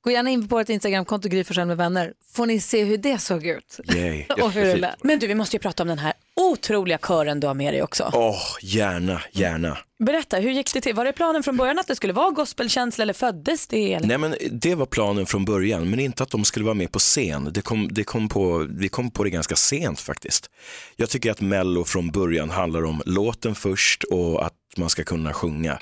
gå 0.00 0.10
gärna 0.10 0.30
in 0.30 0.48
på 0.48 0.56
vårt 0.56 0.68
Instagramkonto 0.68 1.28
Gry 1.28 1.44
med 1.56 1.76
vänner, 1.76 2.12
får 2.32 2.46
ni 2.46 2.60
se 2.60 2.84
hur 2.84 2.96
det 2.96 3.18
såg 3.18 3.46
ut. 3.46 3.80
Yay. 3.94 4.24
Och 4.42 4.52
hur 4.52 4.64
det 4.64 4.76
lät. 4.76 5.04
Men 5.04 5.18
du, 5.18 5.26
vi 5.26 5.34
måste 5.34 5.56
ju 5.56 5.60
prata 5.60 5.82
om 5.82 5.88
den 5.88 5.98
här 5.98 6.12
otroliga 6.36 6.98
kören 6.98 7.40
du 7.40 7.46
har 7.46 7.54
med 7.54 7.74
dig 7.74 7.82
också. 7.82 8.10
Åh, 8.14 8.42
gärna, 8.62 9.22
gärna. 9.32 9.78
Berätta, 10.04 10.36
hur 10.36 10.50
gick 10.50 10.74
det 10.74 10.80
till? 10.80 10.94
Var 10.94 11.04
det 11.04 11.12
planen 11.12 11.42
från 11.42 11.56
början 11.56 11.78
att 11.78 11.86
det 11.86 11.96
skulle 11.96 12.12
vara 12.12 12.30
gospelkänsla 12.30 13.02
eller 13.02 13.12
föddes 13.12 13.66
det? 13.66 13.92
Eller? 13.92 14.06
Nej 14.06 14.18
men 14.18 14.34
det 14.50 14.74
var 14.74 14.86
planen 14.86 15.26
från 15.26 15.44
början, 15.44 15.90
men 15.90 16.00
inte 16.00 16.22
att 16.22 16.30
de 16.30 16.44
skulle 16.44 16.64
vara 16.64 16.74
med 16.74 16.92
på 16.92 16.98
scen. 16.98 17.50
Det 17.52 17.60
kom, 17.62 17.88
det 17.90 18.04
kom 18.04 18.28
på, 18.28 18.66
vi 18.70 18.88
kom 18.88 19.10
på 19.10 19.24
det 19.24 19.30
ganska 19.30 19.56
sent 19.56 20.00
faktiskt. 20.00 20.50
Jag 20.96 21.10
tycker 21.10 21.30
att 21.30 21.40
Mello 21.40 21.84
från 21.84 22.10
början 22.10 22.50
handlar 22.50 22.84
om 22.84 23.02
låten 23.06 23.54
först 23.54 24.04
och 24.04 24.46
att 24.46 24.54
man 24.76 24.90
ska 24.90 25.04
kunna 25.04 25.32
sjunga. 25.32 25.78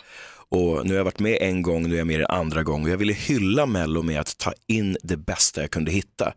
Och 0.48 0.86
nu 0.86 0.90
har 0.90 0.96
jag 0.96 1.04
varit 1.04 1.18
med 1.18 1.38
en 1.40 1.62
gång, 1.62 1.88
nu 1.88 1.94
är 1.94 1.98
jag 1.98 2.06
med 2.06 2.20
en 2.20 2.26
andra 2.26 2.62
gång 2.62 2.84
och 2.84 2.90
jag 2.90 2.96
ville 2.96 3.12
hylla 3.12 3.66
Mello 3.66 4.02
med 4.02 4.20
att 4.20 4.38
ta 4.38 4.52
in 4.66 4.96
det 5.02 5.16
bästa 5.16 5.60
jag 5.60 5.70
kunde 5.70 5.90
hitta. 5.90 6.34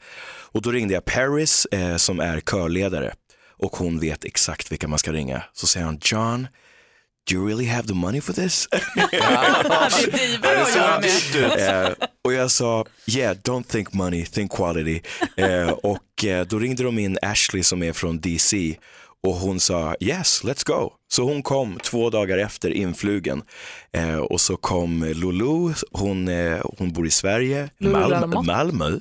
Och 0.52 0.62
då 0.62 0.72
ringde 0.72 0.94
jag 0.94 1.06
Paris 1.06 1.68
eh, 1.72 1.96
som 1.96 2.20
är 2.20 2.40
körledare 2.40 3.14
och 3.58 3.76
hon 3.76 4.00
vet 4.00 4.26
exakt 4.26 4.72
vilka 4.72 4.88
man 4.88 5.00
ska 5.00 5.14
ringa. 5.14 5.44
Så 5.54 5.68
säger 5.68 5.86
han, 5.86 6.00
John, 6.02 6.48
do 7.30 7.36
you 7.36 7.48
really 7.48 7.66
have 7.66 7.88
the 7.88 7.94
money 7.94 8.22
for 8.22 8.34
this? 8.34 8.68
Eh, 11.60 11.92
och 12.24 12.34
jag 12.34 12.52
sa, 12.52 12.86
yeah, 13.08 13.36
don't 13.36 13.64
think 13.64 13.94
money, 13.94 14.26
think 14.26 14.52
quality. 14.52 15.02
Eh, 15.38 15.70
och 15.70 16.26
eh, 16.26 16.46
då 16.46 16.60
ringde 16.60 16.84
de 16.84 17.00
in 17.00 17.18
Ashley 17.22 17.64
som 17.64 17.84
är 17.84 17.94
från 17.94 18.20
DC 18.20 18.78
och 19.28 19.34
hon 19.34 19.60
sa, 19.60 19.96
yes, 20.00 20.44
let's 20.44 20.68
go. 20.68 20.94
Så 21.12 21.24
hon 21.24 21.44
kom 21.44 21.80
två 21.84 22.10
dagar 22.10 22.38
efter 22.38 22.70
influgen. 22.70 23.42
Eh, 23.94 24.18
och 24.18 24.42
så 24.42 24.58
kom 24.58 25.04
Lulu, 25.16 25.74
hon, 25.92 26.28
eh, 26.28 26.62
hon 26.78 26.94
bor 26.94 27.08
i 27.08 27.12
Sverige, 27.12 27.70
Malmö. 27.78 28.08
Lamotte. 28.20 28.48
Malmö. 28.48 29.00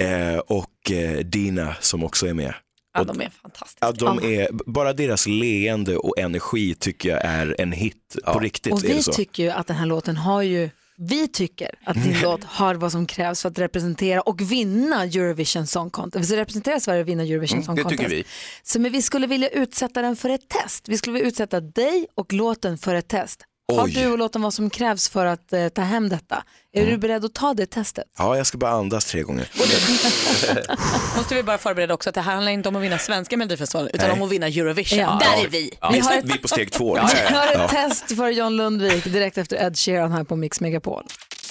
Eh, 0.00 0.38
och 0.38 0.90
eh, 0.90 1.18
Dina 1.18 1.74
som 1.80 2.04
också 2.04 2.26
är 2.26 2.34
med. 2.34 2.54
Ja, 2.94 3.04
de 3.04 3.20
är 3.20 3.30
fantastiska. 3.42 3.86
Ja, 3.86 3.92
de 3.92 4.18
är, 4.18 4.48
bara 4.66 4.92
deras 4.92 5.26
leende 5.26 5.96
och 5.96 6.18
energi 6.18 6.74
tycker 6.74 7.08
jag 7.08 7.24
är 7.24 7.56
en 7.58 7.72
hit. 7.72 8.16
På 8.24 8.38
riktigt 8.38 8.72
Och 8.72 8.84
är 8.84 8.88
det 8.88 8.94
vi 8.94 9.02
så. 9.02 9.12
tycker 9.12 9.42
ju 9.42 9.50
att 9.50 9.66
den 9.66 9.76
här 9.76 9.86
låten 9.86 10.16
har 10.16 10.42
ju, 10.42 10.70
vi 11.02 11.28
tycker 11.28 11.70
att 11.84 12.02
din 12.04 12.20
låt 12.22 12.44
har 12.44 12.74
vad 12.74 12.92
som 12.92 13.06
krävs 13.06 13.42
för 13.42 13.48
att 13.48 13.58
representera 13.58 14.20
och 14.20 14.40
vinna 14.40 15.02
Eurovision 15.04 15.66
Song 15.66 15.90
Contest. 15.90 16.28
Så 16.30 16.36
representera 16.36 16.80
Sverige 16.80 17.00
och 17.02 17.08
vinna 17.08 17.22
Eurovision 17.22 17.56
Mm, 17.58 17.64
Song 17.66 17.76
det 17.76 17.82
Contest. 17.82 18.02
tycker 18.02 18.16
vi. 18.16 18.24
Så 18.62 18.80
men 18.80 18.92
vi 18.92 19.02
skulle 19.02 19.26
vilja 19.26 19.48
utsätta 19.48 20.02
den 20.02 20.16
för 20.16 20.28
ett 20.28 20.48
test. 20.48 20.88
Vi 20.88 20.98
skulle 20.98 21.14
vilja 21.14 21.28
utsätta 21.28 21.60
dig 21.60 22.06
och 22.14 22.32
låten 22.32 22.78
för 22.78 22.94
ett 22.94 23.08
test. 23.08 23.40
Har 23.76 23.84
Oj. 23.84 23.92
du 23.92 24.06
och 24.12 24.18
låten 24.18 24.42
vad 24.42 24.54
som 24.54 24.70
krävs 24.70 25.08
för 25.08 25.26
att 25.26 25.52
eh, 25.52 25.68
ta 25.68 25.82
hem 25.82 26.08
detta? 26.08 26.42
Är 26.72 26.80
Mm. 26.82 26.92
du 26.92 26.98
beredd 26.98 27.24
att 27.24 27.34
ta 27.34 27.54
det 27.54 27.66
testet? 27.66 28.04
Ja, 28.18 28.36
jag 28.36 28.46
ska 28.46 28.58
bara 28.58 28.70
andas 28.70 29.04
tre 29.04 29.22
gånger. 29.22 29.48
Måste 31.16 31.34
vi 31.34 31.42
bara 31.42 31.58
förbereda 31.58 31.94
också 31.94 32.08
att 32.08 32.14
det 32.14 32.20
här 32.20 32.32
handlar 32.34 32.52
inte 32.52 32.68
om 32.68 32.76
att 32.76 32.82
vinna 32.82 32.98
svenska 32.98 33.36
melodifestivalen 33.36 33.90
utan 33.94 34.08
Nej. 34.08 34.16
om 34.18 34.22
att 34.26 34.32
vinna 34.32 34.46
Eurovision. 34.46 34.98
Ja. 34.98 35.18
Där 35.20 35.26
Ja. 35.36 35.44
är 35.44 35.48
vi. 35.48 35.70
Ja, 35.80 35.90
Vi 35.92 35.98
har 36.00 36.12
ett- 36.18 36.24
Vi 36.24 36.32
är 36.32 36.38
på 36.38 36.48
steg 36.48 36.72
två. 36.72 36.94
Vi 37.28 37.34
har 37.34 37.46
ett 37.46 37.52
Ja. 37.54 37.68
test 37.68 38.16
för 38.16 38.28
John 38.28 38.56
Lundvik 38.56 39.04
direkt 39.04 39.38
efter 39.38 39.56
Ed 39.66 39.78
Sheeran 39.78 40.12
här 40.12 40.24
på 40.24 40.36
Mix 40.36 40.60
Megapol. 40.60 41.04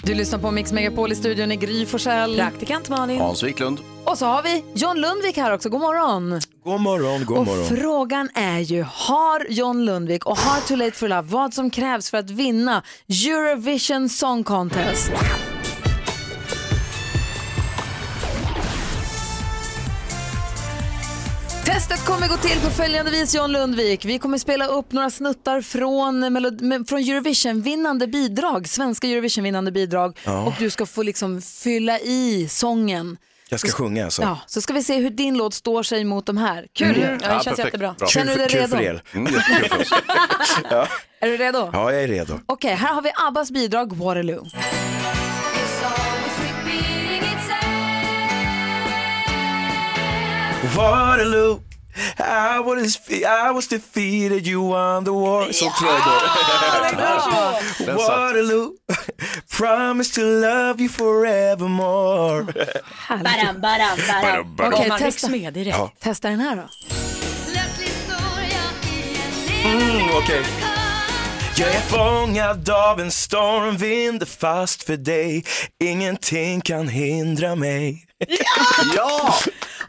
Du 0.04 0.14
lyssnar 0.14 0.40
på 0.40 0.52
Mix 0.52 0.72
Megapol 0.72 1.12
i 1.12 1.16
studion 1.16 1.52
i 1.52 1.56
Gry 1.56 1.86
Forssell. 1.86 2.36
Praktikant 2.36 2.90
Malin. 2.90 3.20
Hans 3.20 3.44
Wiklund. 3.44 3.80
Och 4.06 4.18
så 4.18 4.26
har 4.26 4.44
vi 4.44 4.64
John 4.74 4.98
Lundvik 5.02 5.38
här 5.38 5.54
också. 5.54 5.70
God 5.70 5.82
morgon. 5.82 6.40
God 6.64 6.82
morgon, 6.82 7.26
god 7.26 7.38
och 7.38 7.46
morgon. 7.46 7.68
frågan 7.78 8.30
är 8.34 8.60
ju, 8.60 8.86
har 8.88 9.46
John 9.50 9.86
Lundvik 9.86 10.26
och 10.26 10.38
har 10.38 10.62
Too 10.68 10.78
Late 10.78 10.92
for 10.92 11.08
Love 11.08 11.22
vad 11.22 11.54
som 11.54 11.70
krävs 11.70 12.10
för 12.10 12.18
att 12.18 12.30
vinna 12.30 12.84
Eurovision 13.08 14.10
Song 14.10 14.44
Contest? 14.44 15.12
Testet 21.74 22.06
kommer 22.06 22.28
gå 22.28 22.38
till 22.38 22.60
på 22.62 22.70
följande 22.70 23.12
vis 23.12 23.36
John 23.36 23.52
Lundvik. 23.52 24.06
Vi 24.06 24.20
kommer 24.20 24.38
spela 24.38 24.68
upp 24.68 24.92
några 24.92 25.10
snuttar 25.10 25.62
från, 25.62 26.86
från 26.88 27.00
Eurovision-vinnande 27.00 28.08
bidrag, 28.08 28.68
svenska 28.68 29.08
Eurovision-vinnande 29.08 29.72
bidrag. 29.72 30.20
Ja. 30.26 30.44
Och 30.44 30.54
du 30.60 30.70
ska 30.70 30.86
få 30.86 31.04
liksom 31.04 31.42
fylla 31.42 32.00
i 32.00 32.48
sången. 32.50 33.18
Jag 33.50 33.60
ska 33.60 33.70
sjunga 33.72 34.04
alltså. 34.06 34.22
Ja, 34.22 34.40
så 34.48 34.62
ska 34.62 34.74
vi 34.74 34.84
se 34.84 34.96
hur 34.98 35.10
din 35.10 35.38
låt 35.38 35.54
står 35.54 35.84
sig 35.84 36.04
mot 36.04 36.26
de 36.26 36.38
här. 36.38 36.68
Kul. 36.74 37.04
Mm. 37.04 37.20
Ja, 37.22 37.28
det 37.28 37.34
känns 37.34 37.44
perfekt. 37.44 37.60
jättebra. 37.60 37.96
Bra. 37.98 38.08
Känner 38.08 38.36
du 38.36 38.38
dig 38.38 38.48
redo? 38.48 38.68
kul 38.68 38.78
för 38.78 38.82
er. 38.82 39.04
Mm, 39.14 39.34
jättekul 39.50 39.70
för 39.70 39.82
oss. 39.82 39.92
Ja. 40.72 40.88
Är 41.22 41.28
du 41.28 41.38
redo? 41.38 41.70
ja, 41.74 41.92
jag 41.92 42.04
är 42.04 42.08
redo. 42.08 42.40
Okej, 42.46 42.76
här 42.76 42.94
har 42.94 43.02
vi 43.02 43.12
Abbas 43.28 43.52
bidrag 43.52 43.94
Waterloo. 43.96 44.46
Waterloo, 50.76 51.60
I 52.20 52.60
was, 52.60 53.00
I 53.10 53.52
was 53.52 53.68
defeated, 53.68 54.48
you 54.48 54.62
won 54.62 55.04
the 55.04 55.12
war. 55.12 55.52
Så 55.52 55.72
tror 55.80 55.92
jag 55.92 56.00
det 56.00 56.96
går. 57.86 57.98
Waterloo, 57.98 58.72
promise 59.58 60.16
to 60.16 60.22
love 60.22 60.80
you 60.80 60.90
forevermore. 60.90 62.44
Baram, 63.10 63.62
baram, 63.62 63.98
baram. 64.08 64.56
Baram. 64.56 64.74
Okej, 64.74 64.90
rycks 64.90 65.00
testa. 65.00 65.30
med 65.30 65.54
direkt. 65.54 65.78
Ja. 65.78 65.92
testa 66.00 66.30
den 66.30 66.40
här 66.40 66.56
då. 66.56 66.70
Mm, 69.70 70.10
okej. 70.18 70.44
Jag 71.56 71.70
är 71.70 71.82
fångad 71.82 72.70
av 72.70 73.00
en 73.00 73.12
stormvind 73.12 74.28
fast 74.28 74.84
för 74.84 74.98
dig 74.98 75.46
Ingenting 75.84 76.62
kan 76.62 76.88
hindra 76.88 77.56
mig 77.56 78.06
Ja! 78.96 79.36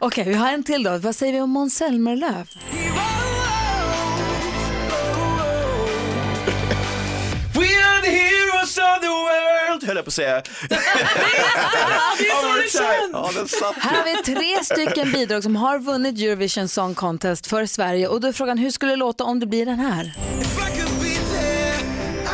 Okej, 0.03 0.23
vi 0.27 0.33
har 0.33 0.49
en 0.49 0.63
till 0.63 0.83
då. 0.83 0.97
Vad 0.97 1.15
säger 1.15 1.33
vi 1.33 1.41
om 1.41 1.49
Måns 1.49 1.75
Zelmerlöw? 1.75 2.45
We 7.53 7.67
are 7.83 8.01
the 8.01 8.09
heroes 8.09 8.77
of 8.77 9.01
the 9.01 9.07
world 9.07 9.83
Höll 9.83 9.95
jag 9.95 10.05
på 10.05 10.09
att 10.09 10.13
säga. 10.13 10.41
det 10.69 10.75
är 12.25 12.41
så 12.41 12.57
det 12.57 12.71
känns. 12.71 13.11
Ja, 13.13 13.31
den 13.35 13.47
satt 13.47 13.75
Här 13.75 13.97
har 13.97 14.03
vi 14.03 14.35
tre 14.35 14.63
stycken 14.63 15.11
bidrag 15.11 15.43
som 15.43 15.55
har 15.55 15.79
vunnit 15.79 16.19
Eurovision 16.19 16.67
Song 16.67 16.95
Contest 16.95 17.47
för 17.47 17.65
Sverige 17.65 18.07
och 18.07 18.21
då 18.21 18.27
är 18.27 18.31
frågan 18.33 18.57
hur 18.57 18.71
skulle 18.71 18.91
det 18.91 18.95
låta 18.95 19.23
om 19.23 19.39
det 19.39 19.45
blir 19.45 19.65
den 19.65 19.79
här? 19.79 20.13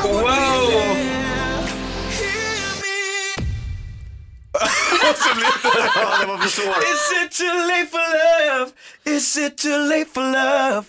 Wow! 0.03 0.46
Ja, 5.95 6.17
det 6.21 6.25
var 6.27 6.37
för 6.37 6.49
svårt. 6.49 6.77
Is 6.77 7.11
it 7.23 7.31
too 7.31 7.53
late 7.67 7.87
for 7.91 7.97
love? 8.57 8.71
Is 9.05 9.37
it 9.37 9.57
too 9.57 9.77
late 9.77 10.05
for 10.13 10.21
love? 10.21 10.83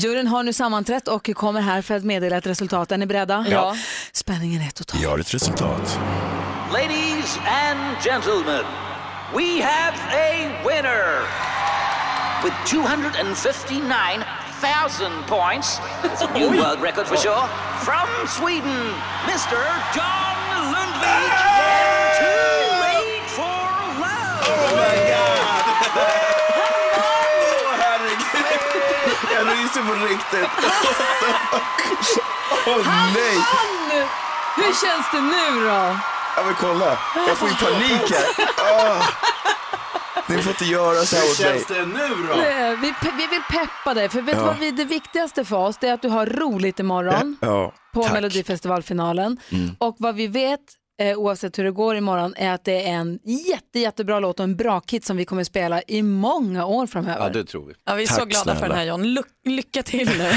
Juryn 0.00 0.26
har 0.26 0.42
nu 0.42 0.52
sammanträtt 0.52 1.08
och 1.08 1.30
kommer 1.34 1.60
här 1.60 1.82
för 1.82 1.94
att 1.94 2.04
meddela 2.04 2.36
ett 2.36 2.46
resultat. 2.46 2.92
Är 2.92 2.98
ni 2.98 3.06
beredda? 3.06 3.44
Ja. 3.48 3.76
Spänningen 4.12 4.62
är 4.62 4.70
total. 4.70 5.02
Jag 5.02 5.10
har 5.10 5.18
ett 5.18 5.34
resultat. 5.34 5.98
Ladies 6.72 7.38
and 7.46 7.96
gentlemen, 8.04 8.64
we 9.34 9.62
have 9.62 9.94
a 10.12 10.50
winner 10.68 11.20
with 12.44 12.54
259,000 12.66 15.12
points. 15.28 15.80
It's 16.02 16.22
a 16.22 16.28
new 16.34 16.48
world 16.50 16.82
record 16.82 17.06
for 17.06 17.16
sure. 17.16 17.48
From 17.84 18.08
Sweden, 18.28 18.94
Mr. 19.28 19.58
John 19.94 20.35
Jag 29.34 29.46
ryser 29.46 29.82
på 29.88 30.06
riktigt. 30.06 30.50
Åh 32.66 32.86
nej! 33.14 33.36
Han! 33.38 34.06
Hur 34.56 34.62
känns 34.86 35.06
det 35.12 35.20
nu 35.20 35.60
då? 35.64 35.96
Ja 36.36 36.42
men 36.44 36.54
kolla, 36.54 36.98
jag 37.28 37.36
får 37.36 37.48
ju 37.48 37.54
panik 37.54 38.10
här. 38.12 38.46
Åh. 38.72 39.08
Ni 40.28 40.42
får 40.42 40.50
inte 40.52 40.64
göra 40.64 41.04
så 41.04 41.16
här 41.16 41.22
Hur 41.22 41.30
åt 41.32 41.38
mig. 41.40 41.48
känns 41.52 41.66
det 41.66 41.86
nu 41.86 42.26
då? 42.28 42.34
Eh, 42.34 42.78
Vi, 42.80 42.92
pe- 42.92 43.16
vi 43.16 43.26
vill 43.26 43.42
peppa 43.50 43.94
dig, 43.94 44.08
för 44.08 44.20
vet 44.22 44.34
du 44.34 44.40
Ja. 44.40 44.46
vad 44.46 44.58
vi, 44.58 44.70
det 44.70 44.84
viktigaste 44.84 45.44
för 45.44 45.56
oss 45.56 45.76
det 45.80 45.88
är 45.88 45.94
att 45.94 46.02
du 46.02 46.08
har 46.08 46.26
roligt 46.26 46.80
imorgon 46.80 47.36
Ja, 47.40 47.72
på 47.94 48.02
tack. 48.02 48.12
Melodifestivalfinalen. 48.12 49.36
Mm. 49.52 49.76
Och 49.78 49.96
vad 49.98 50.14
vi 50.14 50.26
vet, 50.26 50.60
eh, 51.00 51.16
oavsett 51.18 51.58
hur 51.58 51.64
det 51.64 51.70
går 51.70 51.96
imorgon, 51.96 52.34
är 52.36 52.52
att 52.52 52.64
det 52.64 52.82
är 52.88 52.92
en 52.92 53.18
jätte, 53.24 53.78
jättebra 53.78 54.20
låt 54.20 54.40
och 54.40 54.44
en 54.44 54.56
bra 54.56 54.80
kit 54.80 55.04
som 55.04 55.16
vi 55.16 55.24
kommer 55.24 55.44
spela 55.44 55.82
i 55.88 56.02
många 56.02 56.66
år 56.66 56.86
framöver. 56.86 57.24
Ja, 57.26 57.28
det 57.32 57.44
tror 57.44 57.66
vi. 57.66 57.74
Ja, 57.84 57.94
vi 57.94 58.02
är 58.02 58.06
så 58.06 58.14
Tack 58.14 58.28
glada 58.28 58.44
för 58.52 58.58
snälla. 58.58 58.68
den 58.68 58.78
här 58.78 58.84
John. 58.86 59.02
Ly- 59.02 59.22
lycka 59.44 59.82
till 59.82 60.08
nu. 60.08 60.14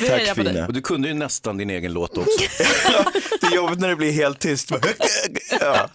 vi 0.00 0.08
hejar 0.08 0.34
på 0.34 0.42
dig. 0.42 0.64
Och 0.66 0.72
du 0.72 0.80
kunde 0.80 1.08
ju 1.08 1.14
nästan 1.14 1.56
din 1.58 1.70
egen 1.70 1.92
låt 1.92 2.18
också. 2.18 2.30
Det 3.40 3.46
är 3.46 3.54
jobbigt 3.54 3.80
när 3.80 3.88
det 3.88 3.96
blir 3.96 4.12
helt 4.12 4.38
tyst. 4.38 4.70
Ja, 5.60 5.88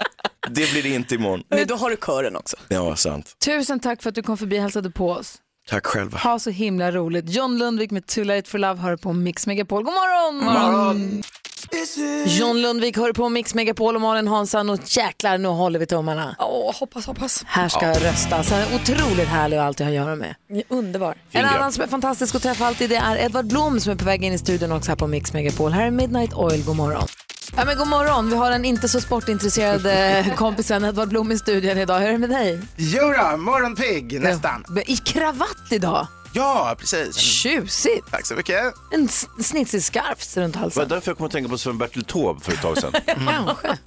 det 0.49 0.71
blir 0.71 0.83
det 0.83 0.89
inte 0.89 1.15
imorgon. 1.15 1.43
Men 1.49 1.67
då 1.67 1.75
har 1.75 1.89
du 1.89 1.95
kören 1.95 2.35
också. 2.35 2.57
Ja, 2.67 2.95
sant. 2.95 3.35
Tusen 3.45 3.79
tack 3.79 4.01
för 4.03 4.09
att 4.09 4.15
du 4.15 4.23
kom 4.23 4.37
förbi 4.37 4.57
och 4.57 4.61
hälsade 4.61 4.89
på 4.91 5.09
oss. 5.09 5.35
Tack 5.69 5.85
själva. 5.85 6.17
Ha 6.17 6.39
så 6.39 6.49
himla 6.49 6.91
roligt. 6.91 7.29
John 7.29 7.57
Lundvik 7.57 7.91
med 7.91 8.05
Too 8.07 8.23
Late 8.23 8.49
for 8.49 8.57
Love 8.57 8.81
hör 8.81 8.97
på 8.97 9.13
Mix 9.13 9.47
Megapol. 9.47 9.83
God 9.83 9.93
morgon! 9.93 11.23
John 12.25 12.61
Lundvik 12.61 12.97
hör 12.97 13.13
på 13.13 13.29
Mix 13.29 13.53
Megapol 13.53 13.95
och 13.95 14.01
Malin 14.01 14.27
Hansson 14.27 14.69
och 14.69 14.79
jäklar 14.85 15.37
nu 15.37 15.47
håller 15.47 15.79
vi 15.79 15.85
tummarna. 15.85 16.35
Åh, 16.39 16.75
hoppas, 16.79 17.05
hoppas. 17.05 17.43
Här 17.47 17.69
ska 17.69 17.85
Ja. 17.85 17.93
röstas. 17.99 18.51
Han 18.51 18.59
är 18.59 18.75
otroligt 18.75 19.27
härlig 19.27 19.57
att 19.57 19.63
alltid 19.65 19.85
ha 19.85 19.91
att 19.91 19.95
göra 19.95 20.15
med. 20.15 20.35
Underbar. 20.69 21.15
En 21.31 21.45
annan 21.45 21.71
som 21.71 21.83
är 21.83 21.87
fantastisk 21.87 22.35
att 22.35 22.41
träffa 22.43 22.65
alltid 22.65 22.89
det 22.89 22.95
är 22.95 23.17
Edvard 23.25 23.45
Blom 23.47 23.79
som 23.79 23.91
är 23.91 23.95
på 23.95 24.05
väg 24.05 24.23
in 24.23 24.33
i 24.33 24.37
studion 24.37 24.71
också 24.71 24.91
här 24.91 24.95
på 24.95 25.07
Mix 25.07 25.33
Megapol. 25.33 25.71
Här 25.71 25.85
är 25.87 25.91
Midnight 25.91 26.33
Oil, 26.33 26.63
god 26.65 26.75
morgon. 26.75 27.07
Ja, 27.57 27.65
men 27.65 27.77
god 27.77 27.87
morgon, 27.87 28.29
vi 28.29 28.35
har 28.35 28.51
en 28.51 28.65
inte 28.65 28.89
så 28.89 29.01
sportintresserad 29.01 29.85
eh, 29.85 30.35
kompisen 30.35 30.85
Edvard 30.85 31.09
Blom 31.09 31.31
i 31.31 31.37
studion 31.37 31.77
idag. 31.77 31.99
Hur 31.99 32.07
är 32.07 32.11
det 32.11 32.17
med 32.17 32.29
dig? 32.29 32.61
Jodå, 32.77 33.37
morgonpigg 33.37 34.21
nästan. 34.21 34.65
I 34.85 34.95
kravatt 34.97 35.71
idag. 35.71 36.07
Ja, 36.33 36.75
precis. 36.79 37.15
Tjusigt. 37.17 38.11
Tack 38.11 38.25
så 38.25 38.35
mycket. 38.35 38.73
En 38.91 39.05
s- 39.05 39.27
snitsig 39.41 39.83
scarf 39.83 40.37
runt 40.37 40.53
Det 40.53 40.59
var 40.59 40.63
halsen. 40.63 40.87
därför 40.89 41.11
jag 41.11 41.17
kom 41.17 41.25
att 41.25 41.31
tänka 41.31 41.49
på 41.49 41.57
Sven-Bertil 41.57 42.03
Taube 42.05 42.41
för 42.43 42.51
ett 42.51 42.61
tag 42.61 42.77
sedan. 42.77 42.93
Kanske. 43.27 43.77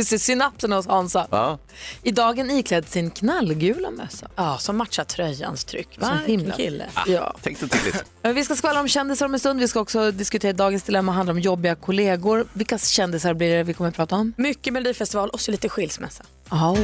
Du 0.00 0.04
ser 0.04 0.18
synapsen 0.18 0.72
hos 0.72 0.86
Hansa. 0.86 1.26
Ja. 1.30 1.58
I 2.02 2.10
dagen 2.10 2.50
iklädd 2.50 2.88
sin 2.88 3.10
knallgula 3.10 3.90
mössa. 3.90 4.28
Ja, 4.36 4.58
som 4.58 4.76
matchar 4.76 5.04
tröjans 5.04 5.64
tryck. 5.64 5.88
Så 6.00 6.10
himla 6.26 6.54
kille. 6.54 6.86
Ja. 7.06 7.34
Tänkte 7.42 7.64
lite. 7.64 8.04
Men 8.22 8.34
Vi 8.34 8.44
ska 8.44 8.56
skvallra 8.56 8.80
om 8.80 8.88
kändisar 8.88 9.26
om 9.26 9.34
en 9.34 9.40
stund. 9.40 9.60
Vi 9.60 9.68
ska 9.68 9.80
också 9.80 10.10
diskutera 10.10 10.52
dagens 10.52 10.82
dilemma 10.82 11.12
handlar 11.12 11.34
om 11.34 11.40
jobbiga 11.40 11.74
kollegor. 11.74 12.46
Vilka 12.52 12.78
kändisar 12.78 13.34
blir 13.34 13.56
det 13.56 13.62
vi 13.62 13.74
kommer 13.74 13.88
att 13.88 13.96
prata 13.96 14.16
om? 14.16 14.32
Mycket 14.36 14.72
Melodifestival 14.72 15.30
och 15.30 15.40
så 15.40 15.50
lite 15.50 15.68
skilsmässa. 15.68 16.24
Oh. 16.50 16.78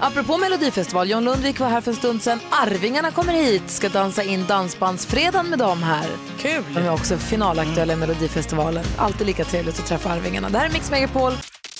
Apropå 0.00 0.36
Melodifestival, 0.38 1.10
John 1.10 1.24
Lundvik 1.24 1.60
var 1.60 1.68
här 1.68 1.80
för 1.80 1.90
en 1.90 1.96
stund 1.96 2.22
sedan. 2.22 2.40
Arvingarna 2.50 3.10
kommer 3.10 3.32
hit, 3.32 3.70
ska 3.70 3.88
dansa 3.88 4.22
in 4.22 4.46
Dansbandsfredagen 4.46 5.46
med 5.50 5.58
dem 5.58 5.82
här. 5.82 6.06
Kul! 6.38 6.64
De 6.74 6.80
är 6.80 6.92
också 6.92 7.16
finalaktuella 7.16 7.92
i 7.92 7.96
Melodifestivalen. 7.96 8.84
Alltid 8.98 9.26
lika 9.26 9.44
trevligt 9.44 9.78
att 9.78 9.86
träffa 9.86 10.10
Arvingarna. 10.10 10.50
Det 10.50 10.58
här 10.58 10.66
är 10.68 10.72
Mix 10.72 10.90
Megapol. 10.90 11.32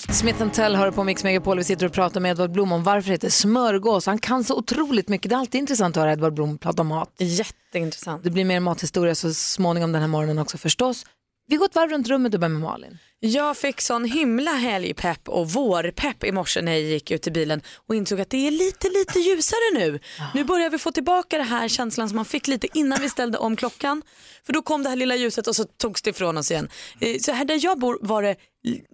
Smith 0.09 0.49
Tell 0.49 0.75
hör 0.75 0.91
på 0.91 1.03
Mix 1.03 1.23
Megapol. 1.23 1.57
Vi 1.57 1.63
sitter 1.63 1.85
och 1.85 1.91
pratar 1.91 2.21
med 2.21 2.31
Edvard 2.31 2.51
Blom 2.51 2.71
om 2.71 2.83
varför 2.83 3.07
det 3.07 3.13
heter 3.13 3.29
smörgås. 3.29 4.05
Han 4.05 4.19
kan 4.19 4.43
så 4.43 4.57
otroligt 4.57 5.09
mycket. 5.09 5.29
Det 5.29 5.35
är 5.35 5.39
alltid 5.39 5.59
intressant 5.59 5.97
att 5.97 6.01
höra 6.01 6.11
Edvard 6.11 6.33
Blom 6.33 6.57
prata 6.57 6.81
om 6.81 6.87
mat. 6.87 7.15
Jätteintressant. 7.17 8.23
Det 8.23 8.29
blir 8.29 8.45
mer 8.45 8.59
mathistoria 8.59 9.15
så 9.15 9.33
småningom 9.33 9.91
den 9.91 10.01
här 10.01 10.07
morgonen 10.07 10.39
också 10.39 10.57
förstås. 10.57 11.05
Vi 11.47 11.55
går 11.55 11.65
ett 11.65 11.75
varv 11.75 11.89
runt 11.89 12.07
rummet 12.07 12.33
och 12.33 12.39
börjar 12.39 12.49
med 12.49 12.61
Malin. 12.61 12.97
Jag 13.25 13.57
fick 13.57 13.81
sån 13.81 14.05
himla 14.05 14.51
helgpepp 14.51 15.29
och 15.29 15.49
vårpepp 15.51 16.23
i 16.23 16.31
morse 16.31 16.61
när 16.61 16.71
jag 16.71 16.81
gick 16.81 17.11
ut 17.11 17.27
i 17.27 17.31
bilen 17.31 17.61
och 17.87 17.95
insåg 17.95 18.21
att 18.21 18.29
det 18.29 18.47
är 18.47 18.51
lite, 18.51 18.89
lite 18.89 19.19
ljusare 19.19 19.73
nu. 19.73 19.99
Nu 20.33 20.43
börjar 20.43 20.69
vi 20.69 20.77
få 20.77 20.91
tillbaka 20.91 21.37
det 21.37 21.43
här 21.43 21.67
känslan 21.67 22.09
som 22.09 22.15
man 22.15 22.25
fick 22.25 22.47
lite 22.47 22.67
innan 22.73 23.01
vi 23.01 23.09
ställde 23.09 23.37
om 23.37 23.55
klockan. 23.55 24.01
För 24.45 24.53
då 24.53 24.61
kom 24.61 24.83
det 24.83 24.89
här 24.89 24.95
lilla 24.95 25.15
ljuset 25.15 25.47
och 25.47 25.55
så 25.55 25.63
togs 25.63 26.01
det 26.01 26.09
ifrån 26.09 26.37
oss 26.37 26.51
igen. 26.51 26.69
Eh, 26.99 27.17
Så 27.19 27.31
här 27.31 27.45
där 27.45 27.59
jag 27.65 27.79
bor 27.79 27.97
var 28.01 28.23
det 28.23 28.35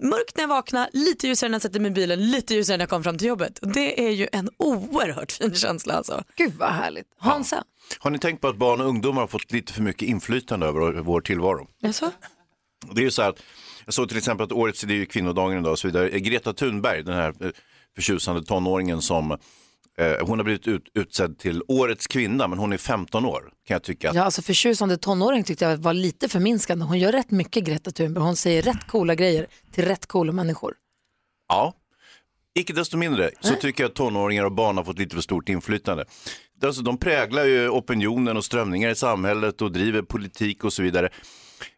mörkt 0.01 0.37
när 0.37 0.43
jag 0.43 0.47
vaknade, 0.49 0.89
lite 0.93 1.27
ljusare 1.27 1.49
när 1.49 1.55
jag 1.55 1.61
satte 1.61 1.79
mig 1.79 1.91
i 1.91 1.93
bilen, 1.93 2.31
lite 2.31 2.53
ljusare 2.53 2.77
när 2.77 2.81
jag 2.83 2.89
kom 2.89 3.03
fram 3.03 3.17
till 3.17 3.27
jobbet. 3.27 3.59
Och 3.59 3.67
det 3.67 4.05
är 4.07 4.11
ju 4.11 4.27
en 4.31 4.49
oerhört 4.57 5.31
fin 5.31 5.55
känsla 5.55 5.93
alltså. 5.93 6.23
Gud 6.35 6.53
vad 6.57 6.69
härligt. 6.69 7.07
Hansa? 7.19 7.63
Har 7.99 8.11
ni 8.11 8.19
tänkt 8.19 8.41
på 8.41 8.47
att 8.47 8.57
barn 8.57 8.81
och 8.81 8.87
ungdomar 8.87 9.21
har 9.21 9.27
fått 9.27 9.51
lite 9.51 9.73
för 9.73 9.81
mycket 9.81 10.07
inflytande 10.07 10.65
över 10.67 10.91
vår 11.01 11.21
tillvaro? 11.21 11.67
Jaså? 11.81 12.11
Det 12.93 13.01
är 13.01 13.05
ju 13.05 13.11
så 13.11 13.21
här 13.21 13.29
att, 13.29 13.39
jag 13.89 13.93
såg 13.93 14.09
till 14.09 14.17
exempel 14.17 14.43
att 14.43 14.51
årets, 14.51 14.81
det 14.81 14.93
är 14.93 14.95
ju 14.95 15.05
kvinnodagen 15.05 15.59
idag 15.59 15.71
och 15.71 15.79
så 15.79 15.87
vidare, 15.87 16.19
Greta 16.19 16.53
Thunberg, 16.53 17.03
den 17.03 17.15
här 17.15 17.45
eh, 17.45 17.51
förtjusande 17.95 18.43
tonåringen 18.43 19.01
som, 19.01 19.31
eh, 19.31 19.37
hon 20.21 20.39
har 20.39 20.43
blivit 20.43 20.67
ut, 20.67 20.89
utsedd 20.93 21.37
till 21.37 21.63
årets 21.67 22.07
kvinna 22.07 22.47
men 22.47 22.59
hon 22.59 22.73
är 22.73 22.77
15 22.77 23.25
år 23.25 23.41
kan 23.41 23.75
jag 23.75 23.83
tycka. 23.83 24.11
Ja, 24.13 24.23
alltså 24.23 24.41
förtjusande 24.41 24.97
tonåring 24.97 25.43
tyckte 25.43 25.65
jag 25.65 25.77
var 25.77 25.93
lite 25.93 26.29
förminskande. 26.29 26.85
Hon 26.85 26.99
gör 26.99 27.11
rätt 27.11 27.31
mycket 27.31 27.63
Greta 27.63 27.91
Thunberg. 27.91 28.23
Hon 28.23 28.35
säger 28.35 28.61
rätt 28.61 28.87
coola 28.87 29.15
grejer 29.15 29.47
till 29.71 29.85
rätt 29.85 30.05
coola 30.05 30.31
människor. 30.31 30.73
Ja, 31.47 31.73
icke 32.59 32.73
desto 32.73 32.97
mindre 32.97 33.31
så 33.41 33.55
tycker 33.55 33.83
jag 33.83 33.89
att 33.89 33.95
tonåringar 33.95 34.43
och 34.43 34.51
barn 34.51 34.77
har 34.77 34.83
fått 34.83 34.99
lite 34.99 35.15
för 35.15 35.21
stort 35.21 35.49
inflytande. 35.49 36.05
Alltså, 36.63 36.81
de 36.81 36.97
präglar 36.97 37.45
ju 37.45 37.69
opinionen 37.69 38.37
och 38.37 38.45
strömningar 38.45 38.89
i 38.89 38.95
samhället 38.95 39.61
och 39.61 39.71
driver 39.71 40.01
politik 40.01 40.63
och 40.63 40.73
så 40.73 40.81
vidare. 40.83 41.09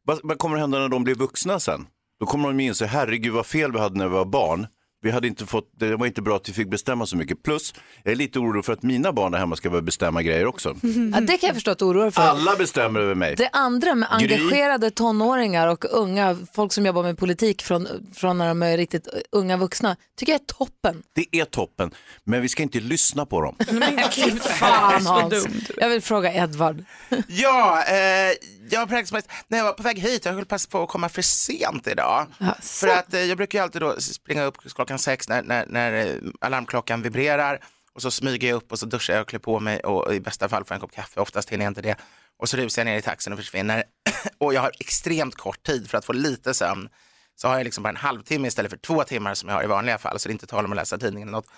Vad, 0.03 0.19
vad 0.23 0.37
kommer 0.37 0.55
att 0.55 0.61
hända 0.61 0.79
när 0.79 0.89
de 0.89 1.03
blir 1.03 1.15
vuxna 1.15 1.59
sen? 1.59 1.85
Då 2.21 2.27
kommer 2.27 2.47
de 2.47 2.59
inse, 2.59 2.85
herregud 2.85 3.33
vad 3.33 3.45
fel 3.45 3.71
vi 3.71 3.79
hade 3.79 3.97
när 3.97 4.07
vi 4.07 4.13
var 4.13 4.25
barn. 4.25 4.67
Vi 5.03 5.11
hade 5.11 5.27
inte 5.27 5.45
fått, 5.45 5.71
det 5.79 5.95
var 5.95 6.05
inte 6.07 6.21
bra 6.21 6.35
att 6.35 6.49
vi 6.49 6.53
fick 6.53 6.69
bestämma 6.69 7.05
så 7.05 7.17
mycket. 7.17 7.43
Plus, 7.43 7.73
jag 8.03 8.11
är 8.11 8.15
lite 8.15 8.39
orolig 8.39 8.65
för 8.65 8.73
att 8.73 8.83
mina 8.83 9.13
barn 9.13 9.31
där 9.31 9.39
hemma 9.39 9.55
ska 9.55 9.69
börja 9.69 9.81
bestämma 9.81 10.21
grejer 10.21 10.45
också. 10.45 10.75
Ja, 11.13 11.21
det 11.21 11.37
kan 11.37 11.47
jag 11.47 11.53
förstå 11.55 11.71
att 11.71 11.79
du 11.79 11.85
oroar 11.85 12.11
för. 12.11 12.21
Alla 12.21 12.55
bestämmer 12.55 12.99
över 12.99 13.15
mig. 13.15 13.35
Det 13.35 13.49
andra 13.53 13.95
med 13.95 14.09
Gry. 14.19 14.33
engagerade 14.35 14.91
tonåringar 14.91 15.67
och 15.67 15.85
unga, 15.91 16.37
folk 16.53 16.73
som 16.73 16.85
jobbar 16.85 17.03
med 17.03 17.17
politik 17.17 17.61
från, 17.61 17.87
från 18.13 18.37
när 18.37 18.47
de 18.47 18.63
är 18.63 18.77
riktigt 18.77 19.07
unga 19.31 19.57
vuxna, 19.57 19.95
tycker 20.19 20.31
jag 20.33 20.41
är 20.41 20.45
toppen. 20.45 21.03
Det 21.13 21.39
är 21.39 21.45
toppen, 21.45 21.91
men 22.23 22.41
vi 22.41 22.49
ska 22.49 22.63
inte 22.63 22.79
lyssna 22.79 23.25
på 23.25 23.41
dem. 23.41 23.55
Fy 24.11 24.31
fan 24.31 25.05
Hans. 25.05 25.47
Jag 25.77 25.89
vill 25.89 26.01
fråga 26.01 26.33
Edvard. 26.33 26.83
Ja, 27.27 27.83
eh, 27.87 28.35
jag 28.69 28.89
praktiskt 28.89 29.27
när 29.47 29.57
jag 29.57 29.65
var 29.65 29.73
på 29.73 29.83
väg 29.83 29.99
hit, 29.99 30.25
jag 30.25 30.33
höll 30.33 30.45
passa 30.45 30.69
på 30.69 30.83
att 30.83 30.89
komma 30.89 31.09
för 31.09 31.21
sent 31.21 31.87
idag. 31.87 32.27
För 32.61 32.87
att 32.87 33.13
eh, 33.13 33.19
jag 33.19 33.37
brukar 33.37 33.59
ju 33.59 33.63
alltid 33.63 33.81
då 33.81 33.95
springa 33.99 34.43
upp 34.43 34.57
klockan 34.75 34.90
klockan 34.91 34.99
sex 34.99 35.29
när, 35.29 35.43
när, 35.43 35.65
när 35.65 36.05
eh, 36.05 36.15
alarmklockan 36.41 37.01
vibrerar 37.01 37.59
och 37.93 38.01
så 38.01 38.11
smyger 38.11 38.47
jag 38.47 38.55
upp 38.55 38.71
och 38.71 38.79
så 38.79 38.85
duschar 38.85 39.13
jag 39.13 39.21
och 39.21 39.27
klär 39.27 39.39
på 39.39 39.59
mig 39.59 39.79
och 39.79 40.13
i 40.13 40.19
bästa 40.19 40.49
fall 40.49 40.65
får 40.65 40.75
jag 40.75 40.77
en 40.77 40.81
kopp 40.81 40.95
kaffe, 40.95 41.19
oftast 41.19 41.49
hinner 41.49 41.65
jag 41.65 41.71
inte 41.71 41.81
det. 41.81 41.95
Och 42.39 42.49
så 42.49 42.57
rusar 42.57 42.81
jag 42.81 42.85
ner 42.85 42.97
i 42.97 43.01
taxin 43.01 43.33
och 43.33 43.39
försvinner. 43.39 43.83
och 44.39 44.53
jag 44.53 44.61
har 44.61 44.71
extremt 44.79 45.35
kort 45.35 45.63
tid 45.63 45.89
för 45.89 45.97
att 45.97 46.05
få 46.05 46.13
lite 46.13 46.53
sömn. 46.53 46.89
Så 47.35 47.47
har 47.47 47.57
jag 47.57 47.63
liksom 47.63 47.83
bara 47.83 47.89
en 47.89 47.95
halvtimme 47.95 48.47
istället 48.47 48.71
för 48.71 48.77
två 48.77 49.03
timmar 49.03 49.33
som 49.33 49.49
jag 49.49 49.55
har 49.55 49.63
i 49.63 49.67
vanliga 49.67 49.97
fall, 49.97 50.19
så 50.19 50.29
det 50.29 50.31
är 50.31 50.33
inte 50.33 50.47
tal 50.47 50.65
om 50.65 50.71
att 50.71 50.75
läsa 50.75 50.97
tidningen 50.97 51.27
eller 51.27 51.37
något. 51.37 51.49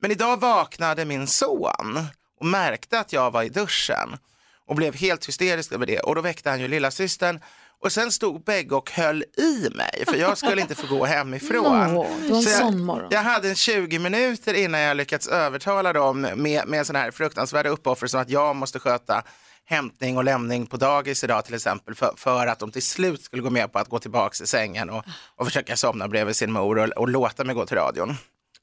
Men 0.00 0.10
idag 0.10 0.40
vaknade 0.40 1.04
min 1.04 1.26
son 1.26 1.98
och 2.40 2.46
märkte 2.46 3.00
att 3.00 3.12
jag 3.12 3.30
var 3.30 3.42
i 3.42 3.48
duschen 3.48 4.18
och 4.66 4.76
blev 4.76 4.94
helt 4.94 5.28
hysterisk 5.28 5.72
över 5.72 5.86
det 5.86 6.00
och 6.00 6.14
då 6.14 6.20
väckte 6.20 6.50
han 6.50 6.60
ju 6.60 6.68
lillasystern 6.68 7.40
och 7.82 7.92
sen 7.92 8.12
stod 8.12 8.44
bägge 8.44 8.74
och 8.74 8.90
höll 8.90 9.22
i 9.36 9.68
mig 9.74 10.04
för 10.06 10.16
jag 10.16 10.38
skulle 10.38 10.60
inte 10.60 10.74
få 10.74 10.86
gå 10.96 11.04
hemifrån. 11.04 11.94
Nå, 11.94 12.06
det 12.22 12.28
var 12.28 12.36
en 12.36 12.42
Så 12.42 12.50
jag, 12.50 12.58
sån 12.58 12.84
morgon. 12.84 13.08
jag 13.10 13.22
hade 13.22 13.48
en 13.48 13.54
20 13.54 13.98
minuter 13.98 14.54
innan 14.54 14.80
jag 14.80 14.96
lyckats 14.96 15.26
övertala 15.28 15.92
dem 15.92 16.20
med, 16.20 16.68
med 16.68 16.86
sådana 16.86 17.04
här 17.04 17.10
fruktansvärda 17.10 17.68
uppoffringar 17.68 18.08
som 18.08 18.20
att 18.20 18.30
jag 18.30 18.56
måste 18.56 18.78
sköta 18.78 19.22
hämtning 19.64 20.16
och 20.16 20.24
lämning 20.24 20.66
på 20.66 20.76
dagis 20.76 21.24
idag 21.24 21.44
till 21.44 21.54
exempel 21.54 21.94
för, 21.94 22.14
för 22.16 22.46
att 22.46 22.58
de 22.58 22.70
till 22.70 22.82
slut 22.82 23.22
skulle 23.22 23.42
gå 23.42 23.50
med 23.50 23.72
på 23.72 23.78
att 23.78 23.88
gå 23.88 23.98
tillbaka 23.98 24.44
i 24.44 24.46
sängen 24.46 24.90
och, 24.90 25.04
och 25.36 25.46
försöka 25.46 25.76
somna 25.76 26.08
bredvid 26.08 26.36
sin 26.36 26.52
mor 26.52 26.78
och, 26.78 26.88
och 26.88 27.08
låta 27.08 27.44
mig 27.44 27.54
gå 27.54 27.66
till 27.66 27.76
radion. 27.76 28.16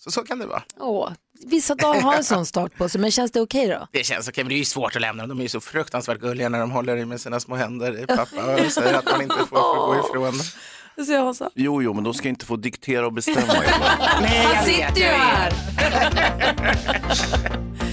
Så 0.07 0.11
så 0.11 0.23
kan 0.23 0.39
det 0.39 0.45
vara. 0.45 0.63
Åh, 0.79 1.11
vissa 1.45 1.75
dagar 1.75 2.01
har 2.01 2.15
en 2.15 2.23
sån 2.23 2.45
start 2.45 2.77
på 2.77 2.89
sig, 2.89 3.01
men 3.01 3.11
känns 3.11 3.31
det 3.31 3.41
okej 3.41 3.67
då? 3.67 3.87
Det 3.91 4.03
känns 4.03 4.27
okej, 4.27 4.43
men 4.43 4.49
det 4.49 4.55
är 4.55 4.59
ju 4.59 4.65
svårt 4.65 4.95
att 4.95 5.01
lämna 5.01 5.23
dem. 5.23 5.29
De 5.29 5.39
är 5.39 5.43
ju 5.43 5.49
så 5.49 5.59
fruktansvärt 5.59 6.19
gulliga 6.19 6.49
när 6.49 6.59
de 6.59 6.71
håller 6.71 6.97
i 6.97 7.05
med 7.05 7.21
sina 7.21 7.39
små 7.39 7.55
händer 7.55 8.03
i 8.03 8.05
pappa 8.05 8.53
och 8.53 8.59
säger 8.71 8.93
att 8.93 9.05
man 9.05 9.21
inte 9.21 9.35
får, 9.35 9.45
får 9.45 9.87
gå 9.87 9.95
ifrån. 10.09 10.33
Jo, 11.55 11.81
jo, 11.81 11.93
men 11.93 12.03
de 12.03 12.13
ska 12.13 12.29
inte 12.29 12.45
få 12.45 12.55
diktera 12.55 13.05
och 13.05 13.13
bestämma. 13.13 13.53
Nej, 14.21 14.45
Han 14.45 14.65
sitter 14.65 14.97
ju 14.97 15.05
här. 15.05 15.53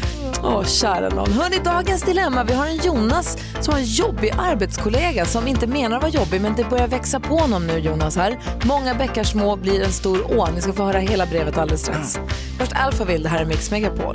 Åh, 0.47 0.64
kära 0.64 1.09
någon. 1.09 1.32
Hörni, 1.32 1.57
dagens 1.64 2.03
dilemma. 2.03 2.45
Vi 2.45 2.53
har 2.55 2.66
en 2.66 2.76
Jonas 2.76 3.38
som 3.61 3.74
har 3.74 3.80
en 3.80 3.86
jobbig 3.86 4.30
arbetskollega 4.38 5.24
som 5.24 5.47
inte 5.49 5.66
menar 5.66 5.97
att 5.97 6.03
vara 6.03 6.12
jobbig, 6.12 6.40
men 6.40 6.55
det 6.57 6.64
börjar 6.64 6.88
växa 6.88 7.20
på 7.20 7.36
honom 7.36 7.66
nu, 7.66 7.78
Jonas. 7.78 8.16
här. 8.16 8.38
Många 8.64 8.95
bäckar 8.95 9.24
små 9.24 9.57
blir 9.57 9.82
en 9.82 9.92
stor 9.92 10.38
å. 10.38 10.49
Ni 10.55 10.61
ska 10.61 10.72
få 10.72 10.84
höra 10.84 10.99
hela 10.99 11.26
brevet 11.26 11.59
alldeles 11.59 11.80
strax. 11.80 12.18
Först 12.59 12.72
Alphaville, 12.72 13.22
det 13.22 13.28
här 13.28 13.40
är 13.40 13.45
Mix 13.47 13.70
Megapol. 13.70 14.14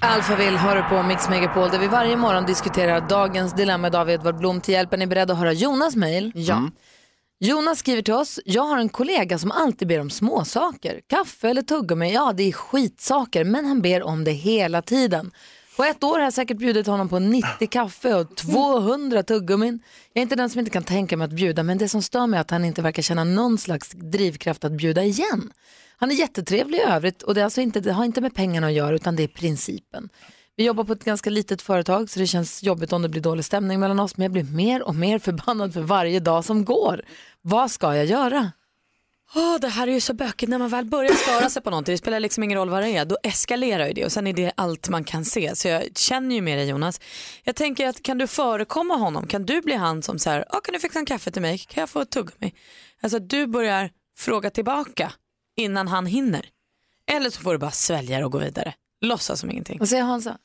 Alphaville 0.00 0.58
hör 0.58 0.76
du 0.76 0.82
på 0.82 1.02
Mix 1.02 1.28
Megapol 1.28 1.68
där 1.70 1.78
vi 1.78 1.86
varje 1.86 2.16
morgon 2.16 2.46
diskuterar 2.46 3.08
dagens 3.08 3.54
dilemma. 3.54 3.90
David 3.90 4.14
Edvard 4.14 4.38
Blom 4.38 4.60
till 4.60 4.74
hjälp. 4.74 4.92
Är 4.92 4.96
ni 4.96 5.06
beredda 5.06 5.32
att 5.32 5.38
höra 5.38 5.52
Jonas 5.52 5.96
mejl? 5.96 6.32
Ja. 6.34 6.62
Jonas 7.40 7.78
skriver 7.78 8.02
till 8.02 8.14
oss, 8.14 8.40
jag 8.44 8.62
har 8.62 8.78
en 8.78 8.88
kollega 8.88 9.38
som 9.38 9.50
alltid 9.50 9.88
ber 9.88 10.00
om 10.00 10.10
småsaker. 10.10 11.00
Kaffe 11.06 11.48
eller 11.48 11.62
tuggummi, 11.62 12.12
ja 12.14 12.32
det 12.36 12.42
är 12.42 12.52
skitsaker, 12.52 13.44
men 13.44 13.64
han 13.66 13.82
ber 13.82 14.02
om 14.02 14.24
det 14.24 14.32
hela 14.32 14.82
tiden. 14.82 15.30
På 15.78 15.84
ett 15.84 16.04
år 16.04 16.12
har 16.12 16.24
jag 16.24 16.32
säkert 16.32 16.56
bjudit 16.56 16.86
honom 16.86 17.08
på 17.08 17.18
90 17.18 17.68
kaffe 17.70 18.14
och 18.14 18.36
200 18.36 19.22
tuggummin. 19.22 19.80
Jag 20.12 20.20
är 20.20 20.22
inte 20.22 20.36
den 20.36 20.50
som 20.50 20.58
inte 20.58 20.70
kan 20.70 20.82
tänka 20.82 21.16
mig 21.16 21.24
att 21.24 21.30
bjuda, 21.30 21.62
men 21.62 21.78
det 21.78 21.88
som 21.88 22.02
stör 22.02 22.26
mig 22.26 22.36
är 22.36 22.40
att 22.40 22.50
han 22.50 22.64
inte 22.64 22.82
verkar 22.82 23.02
känna 23.02 23.24
någon 23.24 23.58
slags 23.58 23.90
drivkraft 23.90 24.64
att 24.64 24.72
bjuda 24.72 25.02
igen. 25.02 25.52
Han 25.96 26.10
är 26.10 26.14
jättetrevlig 26.14 26.78
i 26.78 26.80
övrigt 26.80 27.22
och 27.22 27.34
det, 27.34 27.40
är 27.40 27.44
alltså 27.44 27.60
inte, 27.60 27.80
det 27.80 27.92
har 27.92 28.04
inte 28.04 28.20
med 28.20 28.34
pengarna 28.34 28.66
att 28.66 28.72
göra 28.72 28.94
utan 28.94 29.16
det 29.16 29.22
är 29.22 29.28
principen. 29.28 30.08
Vi 30.56 30.64
jobbar 30.64 30.84
på 30.84 30.92
ett 30.92 31.04
ganska 31.04 31.30
litet 31.30 31.62
företag 31.62 32.10
så 32.10 32.18
det 32.18 32.26
känns 32.26 32.62
jobbigt 32.62 32.92
om 32.92 33.02
det 33.02 33.08
blir 33.08 33.22
dålig 33.22 33.44
stämning 33.44 33.80
mellan 33.80 34.00
oss 34.00 34.16
men 34.16 34.22
jag 34.22 34.32
blir 34.32 34.44
mer 34.44 34.82
och 34.82 34.94
mer 34.94 35.18
förbannad 35.18 35.74
för 35.74 35.80
varje 35.80 36.20
dag 36.20 36.44
som 36.44 36.64
går. 36.64 37.02
Vad 37.42 37.70
ska 37.70 37.96
jag 37.96 38.06
göra? 38.06 38.52
Åh, 39.34 39.56
det 39.60 39.68
här 39.68 39.88
är 39.88 39.92
ju 39.92 40.00
så 40.00 40.14
bökigt 40.14 40.50
när 40.50 40.58
man 40.58 40.68
väl 40.68 40.84
börjar 40.84 41.12
störa 41.12 41.50
sig 41.50 41.62
på 41.62 41.70
någonting. 41.70 41.92
Det 41.92 41.98
spelar 41.98 42.20
liksom 42.20 42.42
ingen 42.42 42.58
roll 42.58 42.70
vad 42.70 42.82
det 42.82 42.88
är. 42.88 43.04
Då 43.04 43.18
eskalerar 43.22 43.86
ju 43.86 43.92
det 43.92 44.04
och 44.04 44.12
sen 44.12 44.26
är 44.26 44.32
det 44.32 44.52
allt 44.56 44.88
man 44.88 45.04
kan 45.04 45.24
se. 45.24 45.56
Så 45.56 45.68
jag 45.68 45.96
känner 45.98 46.34
ju 46.34 46.40
med 46.40 46.58
dig 46.58 46.68
Jonas. 46.68 47.00
Jag 47.44 47.56
tänker 47.56 47.88
att 47.88 48.02
kan 48.02 48.18
du 48.18 48.26
förekomma 48.26 48.94
honom? 48.94 49.26
Kan 49.26 49.46
du 49.46 49.60
bli 49.60 49.74
han 49.74 50.02
som 50.02 50.18
säger, 50.18 50.44
ah, 50.48 50.60
kan 50.60 50.72
du 50.72 50.78
fixa 50.80 50.98
en 50.98 51.06
kaffe 51.06 51.30
till 51.30 51.42
mig? 51.42 51.58
Kan 51.58 51.80
jag 51.80 51.88
få 51.90 52.00
ett 52.00 52.10
tuggummi? 52.10 52.54
Alltså 53.00 53.18
du 53.18 53.46
börjar 53.46 53.90
fråga 54.18 54.50
tillbaka 54.50 55.12
innan 55.56 55.88
han 55.88 56.06
hinner. 56.06 56.46
Eller 57.10 57.30
så 57.30 57.40
får 57.40 57.52
du 57.52 57.58
bara 57.58 57.70
svälja 57.70 58.24
och 58.26 58.32
gå 58.32 58.38
vidare. 58.38 58.74
Låtsas 59.00 59.40
som 59.40 59.50
ingenting. 59.50 59.78
Vad 59.78 59.88
säger 59.88 60.02
Hansa? 60.02 60.38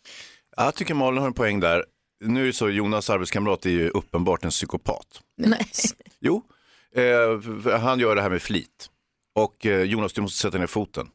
Ja, 0.57 0.63
Jag 0.63 0.75
tycker 0.75 0.93
Malin 0.93 1.19
har 1.19 1.27
en 1.27 1.33
poäng 1.33 1.59
där. 1.59 1.85
Nu 2.25 2.41
är 2.41 2.45
det 2.45 2.53
så, 2.53 2.69
Jonas 2.69 3.09
arbetskamrat 3.09 3.65
är 3.65 3.69
ju 3.69 3.89
uppenbart 3.89 4.43
en 4.43 4.49
psykopat. 4.49 5.21
Nej. 5.37 5.65
Jo, 6.19 6.41
eh, 6.95 7.79
han 7.79 7.99
gör 7.99 8.15
det 8.15 8.21
här 8.21 8.29
med 8.29 8.41
flit. 8.41 8.89
Och 9.35 9.65
eh, 9.65 9.81
Jonas, 9.81 10.13
du 10.13 10.21
måste 10.21 10.39
sätta 10.41 10.57
ner 10.57 10.67
foten. 10.67 11.07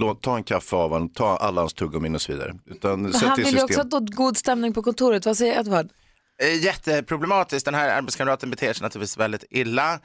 Låt, 0.00 0.22
ta 0.22 0.36
en 0.36 0.44
kaffe 0.44 0.76
av 0.76 0.90
honom, 0.90 1.08
ta 1.08 1.36
alla 1.36 1.60
hans 1.60 1.74
tuggummin 1.74 2.14
och 2.14 2.22
så 2.22 2.32
vidare. 2.32 2.54
Utan, 2.66 3.12
sätt 3.12 3.22
han 3.22 3.36
vill 3.36 3.56
ju 3.56 3.62
också 3.62 3.80
ha 3.80 3.98
god 4.00 4.36
stämning 4.36 4.72
på 4.72 4.82
kontoret. 4.82 5.26
Vad 5.26 5.36
säger 5.36 5.60
Edvard? 5.60 5.88
Eh, 6.42 6.64
Jätteproblematiskt. 6.64 7.64
Den 7.64 7.74
här 7.74 7.96
arbetskamraten 7.96 8.50
beter 8.50 8.72
sig 8.72 8.82
naturligtvis 8.82 9.16
väldigt 9.16 9.44
illa. 9.50 10.00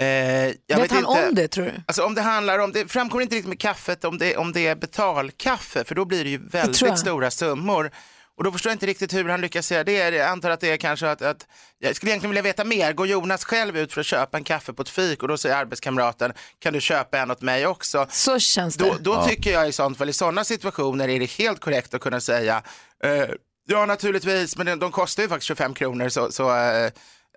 Eh, 0.00 0.06
jag 0.06 0.52
Vet 0.80 0.90
han 0.90 0.98
inte. 0.98 1.28
om 1.28 1.34
det 1.34 1.48
tror 1.48 1.64
du? 1.64 1.72
Alltså 1.86 2.04
om 2.04 2.14
det 2.14 2.22
handlar 2.22 2.58
om, 2.58 2.72
det 2.72 2.88
framkommer 2.88 3.22
inte 3.22 3.34
riktigt 3.34 3.48
med 3.48 3.60
kaffet 3.60 4.04
om 4.04 4.18
det, 4.18 4.36
om 4.36 4.52
det 4.52 4.66
är 4.66 4.76
betalkaffe 4.76 5.84
för 5.84 5.94
då 5.94 6.04
blir 6.04 6.24
det 6.24 6.30
ju 6.30 6.48
väldigt 6.48 6.98
stora 6.98 7.30
summor. 7.30 7.90
Och 8.40 8.44
då 8.44 8.52
förstår 8.52 8.70
jag 8.70 8.74
inte 8.74 8.86
riktigt 8.86 9.14
hur 9.14 9.24
han 9.24 9.40
lyckas 9.40 9.66
säga 9.66 9.84
det. 9.84 9.92
Jag 9.92 10.28
antar 10.28 10.50
att 10.50 10.60
det 10.60 10.70
är 10.70 10.76
kanske 10.76 11.10
att, 11.10 11.22
att 11.22 11.46
jag 11.78 11.96
skulle 11.96 12.12
egentligen 12.12 12.30
vilja 12.30 12.42
veta 12.42 12.64
mer. 12.64 12.92
Går 12.92 13.06
Jonas 13.06 13.44
själv 13.44 13.78
ut 13.78 13.92
för 13.92 14.00
att 14.00 14.06
köpa 14.06 14.36
en 14.36 14.44
kaffe 14.44 14.72
på 14.72 14.82
ett 14.82 14.88
fik 14.88 15.22
och 15.22 15.28
då 15.28 15.36
säger 15.36 15.56
arbetskamraten 15.56 16.32
kan 16.58 16.72
du 16.72 16.80
köpa 16.80 17.18
en 17.18 17.30
åt 17.30 17.42
mig 17.42 17.66
också? 17.66 18.06
Så 18.10 18.38
känns 18.38 18.76
det. 18.76 18.84
Då, 18.84 18.96
då 19.00 19.24
tycker 19.24 19.52
jag 19.52 19.68
i 19.68 19.72
sånt 19.72 19.98
fall, 19.98 20.08
i 20.08 20.12
sådana 20.12 20.44
situationer 20.44 21.08
är 21.08 21.20
det 21.20 21.30
helt 21.30 21.60
korrekt 21.60 21.94
att 21.94 22.00
kunna 22.00 22.20
säga 22.20 22.62
eh, 23.04 23.24
ja 23.68 23.86
naturligtvis 23.86 24.56
men 24.56 24.66
de, 24.66 24.78
de 24.78 24.92
kostar 24.92 25.22
ju 25.22 25.28
faktiskt 25.28 25.46
25 25.46 25.74
kronor 25.74 26.08
så, 26.08 26.32
så 26.32 26.56
eh, 26.56 26.84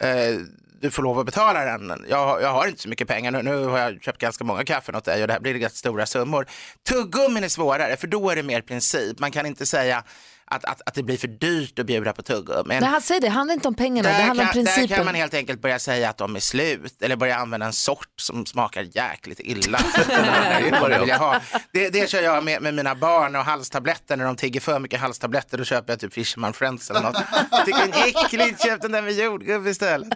eh, 0.09 0.39
du 0.81 0.91
får 0.91 1.03
lov 1.03 1.19
att 1.19 1.25
betala 1.25 1.65
den. 1.65 2.05
Jag, 2.09 2.41
jag 2.41 2.49
har 2.49 2.67
inte 2.67 2.81
så 2.81 2.89
mycket 2.89 3.07
pengar 3.07 3.31
nu, 3.31 3.41
nu 3.41 3.65
har 3.65 3.79
jag 3.79 4.03
köpt 4.03 4.17
ganska 4.17 4.43
många 4.43 4.63
kaffen 4.63 4.95
åt 4.95 5.05
dig 5.05 5.21
och 5.21 5.27
det 5.27 5.33
här 5.33 5.39
blir 5.41 5.53
ganska 5.53 5.77
stora 5.77 6.05
summor. 6.05 6.47
Tuggummin 6.89 7.43
är 7.43 7.49
svårare 7.49 7.97
för 7.97 8.07
då 8.07 8.29
är 8.29 8.35
det 8.35 8.43
mer 8.43 8.61
princip. 8.61 9.19
Man 9.19 9.31
kan 9.31 9.45
inte 9.45 9.65
säga 9.65 10.03
att, 10.45 10.65
att, 10.65 10.81
att 10.85 10.93
det 10.93 11.03
blir 11.03 11.17
för 11.17 11.27
dyrt 11.27 11.79
att 11.79 11.85
bjuda 11.85 12.13
på 12.13 12.21
tuggummin. 12.21 12.77
Nej, 12.79 12.89
han 12.89 13.01
säger 13.01 13.21
det, 13.21 13.27
det 13.27 13.31
handlar 13.31 13.53
inte 13.53 13.67
om 13.67 13.75
pengarna, 13.75 14.09
det 14.09 14.15
Där 14.15 14.23
handlar 14.23 14.43
om 14.45 14.51
kan, 14.53 14.63
där 14.63 14.71
principen. 14.71 14.97
kan 14.97 15.05
man 15.05 15.15
helt 15.15 15.33
enkelt 15.33 15.61
börja 15.61 15.79
säga 15.79 16.09
att 16.09 16.17
de 16.17 16.35
är 16.35 16.39
slut 16.39 17.01
eller 17.01 17.15
börja 17.15 17.35
använda 17.37 17.65
en 17.65 17.73
sort 17.73 18.13
som 18.21 18.45
smakar 18.45 18.87
jäkligt 18.95 19.39
illa. 19.39 19.79
det. 21.71 21.89
Det, 21.89 22.09
kör 22.09 22.21
jag 22.21 22.43
med, 22.43 22.61
med 22.61 22.73
mina 22.73 22.95
barn 22.95 23.35
och 23.35 23.45
halstabletter 23.45 24.17
när 24.17 24.25
de 24.25 24.35
tigger 24.35 24.59
för 24.59 24.79
mycket 24.79 24.99
halstabletter 24.99 25.57
då 25.57 25.63
köper 25.63 25.93
jag 25.93 25.99
typ 25.99 26.13
Fisherman 26.13 26.53
Friends 26.53 26.89
eller 26.89 27.01
något. 27.01 27.17
Jag 27.51 27.65
tycker 27.65 27.87
det 27.87 27.97
är 27.99 28.25
äckligt, 28.25 28.63
köp 28.63 28.81
den 28.81 28.91
där 28.91 29.01
med 29.01 29.13
jordgubb 29.13 29.67
istället. 29.67 30.07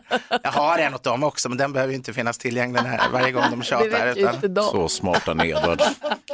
Jag 0.43 0.51
har 0.51 0.77
en 0.77 0.93
åt 0.93 1.03
dem 1.03 1.23
också 1.23 1.49
men 1.49 1.57
den 1.57 1.73
behöver 1.73 1.91
ju 1.91 1.97
inte 1.97 2.13
finnas 2.13 2.37
tillgänglig 2.37 2.83
när, 2.83 3.09
varje 3.11 3.31
gång 3.31 3.43
de 3.51 3.63
tjatar. 3.63 4.15
utan- 4.17 4.63
Så 4.63 4.89
smarta 4.89 5.33
ni 5.33 5.49
Edvard. 5.49 5.81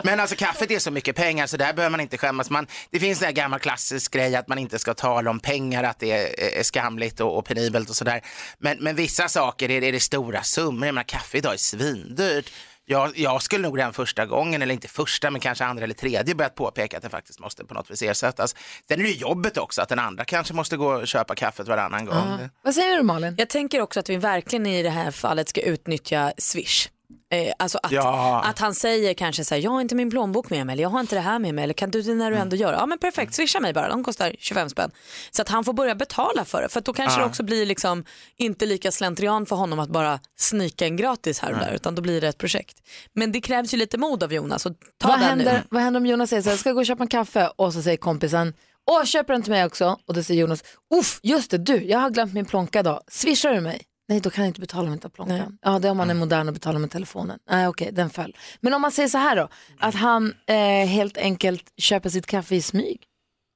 men 0.04 0.20
alltså 0.20 0.36
kaffet 0.36 0.72
är 0.72 0.80
så 0.80 0.92
mycket 0.92 1.16
pengar 1.16 1.48
så 1.48 1.58
där 1.58 1.74
behöver 1.74 1.92
man 1.92 2.00
inte 2.00 2.18
skämmas. 2.18 2.50
Man, 2.50 2.68
det 2.90 3.00
finns 3.00 3.22
en 3.22 3.34
gammal 3.34 3.60
klassisk 3.94 4.14
grej 4.14 4.36
att 4.36 4.48
man 4.48 4.58
inte 4.58 4.80
ska 4.80 4.94
tala 4.94 5.30
om 5.30 5.40
pengar, 5.40 5.84
att 5.84 6.00
det 6.00 6.12
är, 6.12 6.60
är 6.60 6.64
skamligt 6.64 7.20
och, 7.20 7.38
och 7.38 7.46
penibelt 7.46 7.90
och 7.90 7.96
sådär. 7.96 8.22
Men, 8.60 8.78
men 8.80 8.96
vissa 8.96 9.28
saker 9.28 9.72
är, 9.72 9.84
är 9.84 9.92
det 9.92 10.00
stora 10.00 10.44
summor. 10.44 10.86
Jag 10.86 10.94
menar, 10.94 11.04
kaffe 11.04 11.38
idag 11.38 11.54
är 11.54 11.58
svindyrt. 11.58 12.52
Jag, 12.86 13.18
jag 13.18 13.42
skulle 13.42 13.64
nog 13.64 13.78
den 13.78 13.94
första 13.94 14.26
gången, 14.26 14.62
eller 14.62 14.74
inte 14.74 14.88
första, 14.88 15.32
men 15.32 15.42
kanske 15.42 15.66
andra 15.66 15.84
eller 15.84 15.94
tredje 15.94 16.36
börjat 16.36 16.56
påpeka 16.56 16.98
att 16.98 17.04
det 17.04 17.10
faktiskt 17.10 17.40
måste 17.40 17.66
på 17.66 17.74
något 17.74 17.92
vis 17.92 18.02
ersättas. 18.02 18.56
Sen 18.88 19.00
är 19.00 19.04
det 19.04 19.12
jobbet 19.12 19.58
också, 19.58 19.82
att 19.82 19.90
den 19.90 20.00
andra 20.00 20.26
kanske 20.26 20.54
måste 20.54 20.78
gå 20.78 20.94
och 20.94 21.08
köpa 21.08 21.36
kaffet 21.36 21.68
varannan 21.68 22.06
gång. 22.06 22.50
Vad 22.64 22.76
säger 22.76 22.98
du 22.98 23.04
Malin? 23.04 23.36
Jag 23.38 23.50
tänker 23.50 23.82
också 23.82 24.00
att 24.00 24.10
vi 24.10 24.18
verkligen 24.18 24.66
i 24.66 24.84
det 24.84 24.90
här 24.90 25.12
fallet 25.12 25.50
ska 25.50 25.62
utnyttja 25.62 26.34
Swish. 26.38 26.90
Eh, 27.34 27.54
alltså 27.60 27.80
att, 27.84 27.92
Ja. 27.92 28.42
att 28.46 28.60
han 28.60 28.74
säger 28.76 29.14
kanske 29.14 29.46
så 29.46 29.56
här, 29.56 29.62
jag 29.62 29.72
har 29.72 29.82
inte 29.82 29.96
min 29.96 30.10
plånbok 30.10 30.50
med 30.50 30.66
mig 30.66 30.74
eller 30.74 30.84
jag 30.84 30.90
har 30.90 31.00
inte 31.00 31.16
det 31.16 31.22
här 31.22 31.40
med 31.40 31.56
mig 31.56 31.64
eller 31.64 31.74
kan 31.74 31.92
du 31.92 32.02
det 32.02 32.14
när 32.14 32.32
du 32.32 32.38
ändå 32.38 32.56
gör? 32.56 32.74
Ja 32.74 32.86
men 32.86 32.98
perfekt, 32.98 33.34
swisha 33.34 33.60
mig 33.60 33.74
bara, 33.74 33.90
de 33.90 34.04
kostar 34.04 34.36
25 34.40 34.70
spänn. 34.70 34.92
Så 35.32 35.42
att 35.42 35.50
han 35.50 35.64
får 35.64 35.74
börja 35.74 35.96
betala 35.96 36.46
för 36.46 36.62
det 36.62 36.70
för 36.70 36.80
att 36.80 36.86
då 36.86 36.94
kanske 36.94 37.20
Ja. 37.20 37.24
det 37.24 37.30
också 37.30 37.44
blir 37.44 37.66
liksom 37.66 38.06
inte 38.38 38.66
lika 38.66 38.92
slentrian 38.92 39.46
för 39.46 39.56
honom 39.56 39.80
att 39.80 39.90
bara 39.90 40.20
snika 40.40 40.86
en 40.86 40.96
gratis 40.98 41.40
här 41.40 41.52
och 41.54 41.60
där 41.60 41.72
utan 41.74 41.96
då 41.96 42.02
blir 42.02 42.22
det 42.22 42.28
ett 42.28 42.38
projekt. 42.38 42.78
Men 43.14 43.32
det 43.32 43.42
krävs 43.42 43.74
ju 43.74 43.78
lite 43.78 43.98
mod 43.98 44.24
av 44.24 44.34
Jonas 44.34 44.66
och 44.66 44.74
ta 45.02 45.08
Vad 45.08 45.20
händer, 45.20 45.54
nu. 45.54 45.62
vad 45.70 45.82
händer 45.82 46.00
om 46.00 46.06
Jonas 46.06 46.30
säger 46.30 46.42
så 46.44 46.50
här, 46.50 46.54
jag 46.54 46.60
ska 46.60 46.72
gå 46.72 46.80
och 46.80 46.86
köpa 46.86 47.04
en 47.04 47.08
kaffe 47.10 47.50
och 47.56 47.74
så 47.74 47.82
säger 47.82 47.98
kompisen, 47.98 48.54
åh 48.92 49.04
köper 49.04 49.34
den 49.34 49.42
till 49.42 49.52
mig 49.52 49.66
också? 49.66 49.98
Och 50.08 50.14
då 50.14 50.24
säger 50.24 50.42
Jonas, 50.42 50.64
uff 50.96 51.20
just 51.24 51.52
det 51.52 51.58
du, 51.58 51.84
jag 51.86 52.00
har 52.00 52.10
glömt 52.10 52.34
min 52.34 52.46
plånka 52.46 52.80
idag, 52.80 53.02
swishar 53.08 53.54
du 53.54 53.62
mig? 53.62 53.82
Nej 54.10 54.20
då 54.20 54.30
kan 54.30 54.44
jag 54.44 54.50
inte 54.50 54.62
betala 54.62 54.90
med 54.90 55.14
plånkan. 55.14 55.58
Ja 55.62 55.80
det 55.80 55.88
är 55.88 55.92
om 55.92 55.98
man 55.98 56.10
är 56.10 56.14
modern 56.14 56.48
och 56.48 56.54
betalar 56.54 56.80
med 56.80 56.92
telefonen. 56.92 57.40
Nej 57.50 57.68
okej, 57.68 57.90
den 57.92 58.10
föll. 58.10 58.38
Men 58.62 58.74
om 58.74 58.82
man 58.82 58.92
säger 58.92 59.10
så 59.10 59.18
här 59.18 59.36
då, 59.36 59.50
att 59.80 59.96
han 59.96 60.34
eh, 60.48 60.88
helt 60.88 61.18
enkelt 61.18 61.74
köper 61.78 62.10
sitt 62.10 62.26
kaffe 62.26 62.56
i 62.56 62.62
smyg 62.62 63.04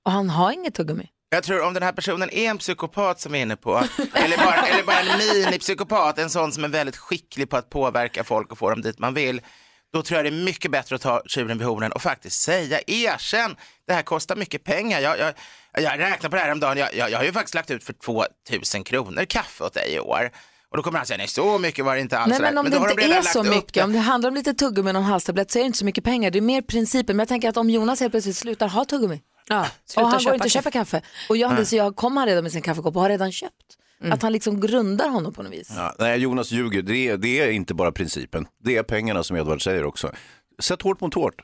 och 0.06 0.12
han 0.12 0.30
har 0.30 0.52
inget 0.52 0.74
tuggummi. 0.74 1.10
Jag 1.30 1.43
tror 1.43 1.64
om 1.64 1.74
den 1.74 1.84
här 1.84 1.91
personen 1.91 2.30
är 2.30 2.50
en 2.50 2.58
psykopat 2.58 3.20
som 3.20 3.32
vi 3.32 3.38
är 3.38 3.41
inne 3.41 3.56
på, 3.56 3.78
eller 4.14 4.38
bara, 4.38 4.68
eller 4.68 4.84
bara 4.84 5.00
en 5.00 5.18
minipsykopat, 5.45 6.20
en 6.20 6.30
sån 6.30 6.52
som 6.52 6.64
är 6.64 6.68
väldigt 6.68 6.98
skicklig 6.98 7.50
på 7.50 7.58
att 7.58 7.70
påverka 7.70 8.24
folk 8.24 8.52
och 8.52 8.58
få 8.58 8.70
dem 8.70 8.82
dit 8.82 9.00
man 9.00 9.14
vill, 9.14 9.41
då 9.93 10.01
tror 10.01 10.17
jag 10.17 10.25
det 10.25 10.39
är 10.39 10.43
mycket 10.43 10.71
bättre 10.71 10.95
att 10.95 11.01
ta 11.01 11.21
tjuren 11.25 11.57
vid 11.57 11.67
hornen 11.67 11.91
och 11.91 12.01
faktiskt 12.01 12.41
säga, 12.41 12.79
erkänn, 12.88 13.55
det 13.88 13.93
här 13.93 14.01
kostar 14.01 14.35
mycket 14.35 14.63
pengar. 14.63 14.99
Jag, 14.99 15.19
jag, 15.19 15.33
jag 15.73 15.99
räknar 15.99 16.29
på 16.29 16.35
det 16.35 16.41
här 16.41 16.51
om 16.51 16.59
dagen, 16.59 16.77
jag, 16.77 16.95
jag, 16.95 17.11
jag 17.11 17.17
har 17.17 17.25
ju 17.25 17.33
faktiskt 17.33 17.55
lagt 17.55 17.71
ut 17.71 17.83
för 17.83 17.93
2000 17.93 18.83
kronor 18.83 19.25
kaffe 19.25 19.63
åt 19.63 19.73
dig 19.73 19.93
i 19.93 19.99
år. 19.99 20.31
Och 20.69 20.77
då 20.77 20.83
kommer 20.83 20.97
han 20.97 21.07
säga, 21.07 21.17
nej 21.17 21.27
så 21.27 21.59
mycket 21.59 21.85
var 21.85 21.95
det 21.95 22.01
inte 22.01 22.17
alls. 22.17 22.29
Nej 22.29 22.39
men 22.39 22.57
om 22.57 22.69
då 22.69 22.77
har 22.77 22.88
det 22.88 22.95
de 22.95 23.01
inte 23.01 23.13
redan 23.13 23.27
är 23.27 23.29
så 23.29 23.43
mycket, 23.43 23.73
det. 23.73 23.83
om 23.83 23.93
det 23.93 23.99
handlar 23.99 24.29
om 24.29 24.35
lite 24.35 24.53
tuggummi 24.53 24.91
och 24.91 24.95
en 24.95 25.03
halstablett 25.03 25.51
så 25.51 25.59
är 25.59 25.63
det 25.63 25.65
inte 25.65 25.77
så 25.77 25.85
mycket 25.85 26.03
pengar. 26.03 26.31
Det 26.31 26.39
är 26.39 26.41
mer 26.41 26.61
principen. 26.61 27.15
Men 27.15 27.23
jag 27.23 27.27
tänker 27.27 27.49
att 27.49 27.57
om 27.57 27.69
Jonas 27.69 27.99
helt 27.99 28.13
plötsligt 28.13 28.38
slutar 28.38 28.67
ha 28.67 28.85
tuggummi 28.85 29.21
Ja, 29.47 29.67
och 29.95 30.07
han 30.07 30.23
går 30.23 30.33
inte 30.33 30.45
och 30.45 30.51
köper 30.51 30.71
kaffe 30.71 31.01
och 31.29 31.38
jag, 31.38 31.53
Nej. 31.53 31.65
så 31.65 31.75
jag 31.75 31.95
kommer 31.95 32.21
han 32.21 32.27
redan 32.27 32.43
med 32.43 32.51
sin 32.51 32.61
kaffekopp 32.61 32.95
och 32.95 33.01
har 33.01 33.09
redan 33.09 33.31
köpt. 33.31 33.77
Mm. 34.02 34.14
Att 34.14 34.22
han 34.22 34.32
liksom 34.32 34.60
grundar 34.60 35.10
honom 35.10 35.34
på 35.34 35.43
något 35.43 35.54
vis. 35.54 35.72
Ja, 35.76 35.95
nej, 36.00 36.20
Jonas 36.20 36.52
ljuger, 36.52 36.82
det 36.82 37.08
är, 37.08 37.18
det 37.18 37.39
är 37.39 37.52
inte 37.52 37.74
bara 37.74 37.91
principen. 37.91 38.48
Det 38.64 38.78
är 38.78 38.84
pengarna 38.84 39.24
som 39.24 39.38
Edvard 39.38 39.64
säger 39.64 39.86
också. 39.86 40.12
Sätt 40.60 40.82
hårt 40.82 41.02
mot 41.02 41.14
hårt. 41.14 41.41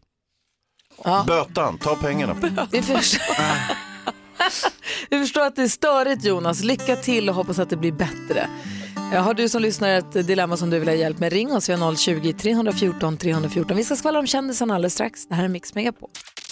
Bötan, 1.28 1.78
ta 1.78 1.95
pengarna. 1.95 2.34
Vi 2.72 2.82
förstår. 2.82 3.36
Vi 5.10 5.20
förstår 5.20 5.41
att 5.41 5.56
det 5.56 5.64
är 5.64 5.68
störigt 5.68 6.26
Jonas. 6.26 6.64
Lycka 6.64 6.95
till 6.95 7.30
och 7.30 7.36
hoppas 7.36 7.60
att 7.60 7.70
det 7.70 7.78
blir 7.78 7.91
bättre. 7.91 8.47
Har 9.12 9.34
du 9.34 9.49
som 9.49 9.62
lyssnar 9.62 9.89
ett 9.89 10.12
dilemma 10.28 10.58
som 10.58 10.70
du 10.70 10.80
vill 10.80 10.88
ha 10.88 10.95
hjälp 10.95 11.20
med, 11.20 11.34
ring 11.34 11.54
oss. 11.54 11.70
Vi 11.70 11.74
har 11.74 11.91
020-314 11.91 13.18
314. 13.18 13.78
Vi 13.78 13.84
ska 13.84 13.95
skvallra 13.95 14.20
om 14.20 14.28
kändisarna 14.28 14.76
alldeles 14.76 14.93
strax. 14.93 15.28
Det 15.28 15.36
här 15.36 15.43
är 15.43 15.47
Mix 15.47 15.76
Megapol. 15.76 16.10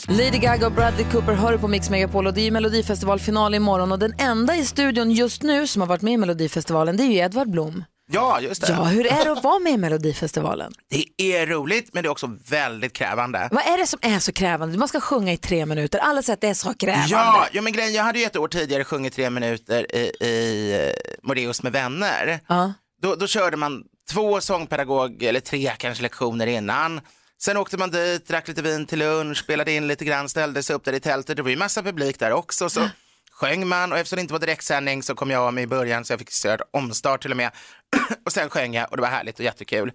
Lady 0.07 0.37
Gaga 0.37 0.65
och 0.65 0.71
Bradley 0.71 1.05
Cooper 1.11 1.33
hör 1.33 1.57
på 1.57 1.67
Mix 1.67 1.89
Megapol 1.89 2.27
och 2.27 2.33
det 2.33 2.41
är 2.41 2.45
ju 2.45 2.51
Melodifestivalfinal 2.51 3.55
imorgon 3.55 3.91
och 3.91 3.99
den 3.99 4.13
enda 4.17 4.55
i 4.55 4.65
studion 4.65 5.11
just 5.11 5.43
nu 5.43 5.67
som 5.67 5.81
har 5.81 5.87
varit 5.89 6.01
med 6.01 6.13
i 6.13 6.17
Melodifestivalen 6.17 6.97
det 6.97 7.03
är 7.03 7.07
ju 7.07 7.17
Edvard 7.17 7.49
Blom. 7.49 7.83
Ja, 8.13 8.39
just 8.41 8.67
det. 8.67 8.73
Ja, 8.73 8.83
hur 8.83 9.07
är 9.07 9.25
det 9.25 9.31
att 9.31 9.43
vara 9.43 9.59
med 9.59 9.73
i 9.73 9.77
Melodifestivalen? 9.77 10.73
Det 11.17 11.35
är 11.35 11.47
roligt, 11.47 11.89
men 11.93 12.03
det 12.03 12.07
är 12.07 12.11
också 12.11 12.37
väldigt 12.49 12.93
krävande. 12.93 13.49
Vad 13.51 13.63
är 13.63 13.77
det 13.77 13.87
som 13.87 13.99
är 14.01 14.19
så 14.19 14.31
krävande? 14.31 14.77
Man 14.77 14.87
ska 14.87 14.99
sjunga 14.99 15.33
i 15.33 15.37
tre 15.37 15.65
minuter. 15.65 15.99
Alla 15.99 16.21
säger 16.21 16.33
att 16.33 16.41
det 16.41 16.47
är 16.47 16.53
så 16.53 16.73
krävande. 16.73 17.07
Ja, 17.09 17.47
ja, 17.51 17.61
men 17.61 17.73
grejen, 17.73 17.93
jag 17.93 18.03
hade 18.03 18.19
ju 18.19 18.25
ett 18.25 18.37
år 18.37 18.47
tidigare 18.47 18.83
sjungit 18.83 19.13
tre 19.13 19.29
minuter 19.29 19.95
i, 19.95 20.25
i 20.25 20.73
eh, 20.87 21.13
Moreus 21.23 21.63
med 21.63 21.71
vänner. 21.71 22.39
Ja. 22.47 22.73
Då, 23.01 23.15
då 23.15 23.27
körde 23.27 23.57
man 23.57 23.83
två 24.11 24.41
sångpedagog, 24.41 25.23
eller 25.23 25.39
tre 25.39 25.71
kanske 25.77 26.01
lektioner 26.03 26.47
innan. 26.47 27.01
Sen 27.43 27.57
åkte 27.57 27.77
man 27.77 27.91
dit, 27.91 28.27
drack 28.27 28.47
lite 28.47 28.61
vin 28.61 28.85
till 28.85 28.99
lunch, 28.99 29.37
spelade 29.37 29.71
in 29.71 29.87
lite 29.87 30.05
grann, 30.05 30.29
ställde 30.29 30.63
sig 30.63 30.75
upp 30.75 30.85
där 30.85 30.93
i 30.93 30.99
tältet. 30.99 31.37
Det 31.37 31.43
var 31.43 31.49
ju 31.49 31.55
massa 31.55 31.83
publik 31.83 32.19
där 32.19 32.31
också. 32.31 32.69
Så 32.69 32.89
sjöng 33.31 33.67
man 33.67 33.91
och 33.91 33.97
eftersom 33.97 34.15
det 34.15 34.21
inte 34.21 34.33
var 34.33 34.39
direktsändning 34.39 35.03
så 35.03 35.15
kom 35.15 35.29
jag 35.29 35.43
av 35.43 35.53
mig 35.53 35.63
i 35.63 35.67
början 35.67 36.05
så 36.05 36.13
jag 36.13 36.19
fick 36.19 36.31
stöd 36.31 36.61
omstart 36.71 37.21
till 37.21 37.31
och 37.31 37.37
med. 37.37 37.51
och 38.25 38.31
sen 38.31 38.49
sjöng 38.49 38.73
jag 38.73 38.91
och 38.91 38.97
det 38.97 39.01
var 39.01 39.09
härligt 39.09 39.39
och 39.39 39.45
jättekul. 39.45 39.91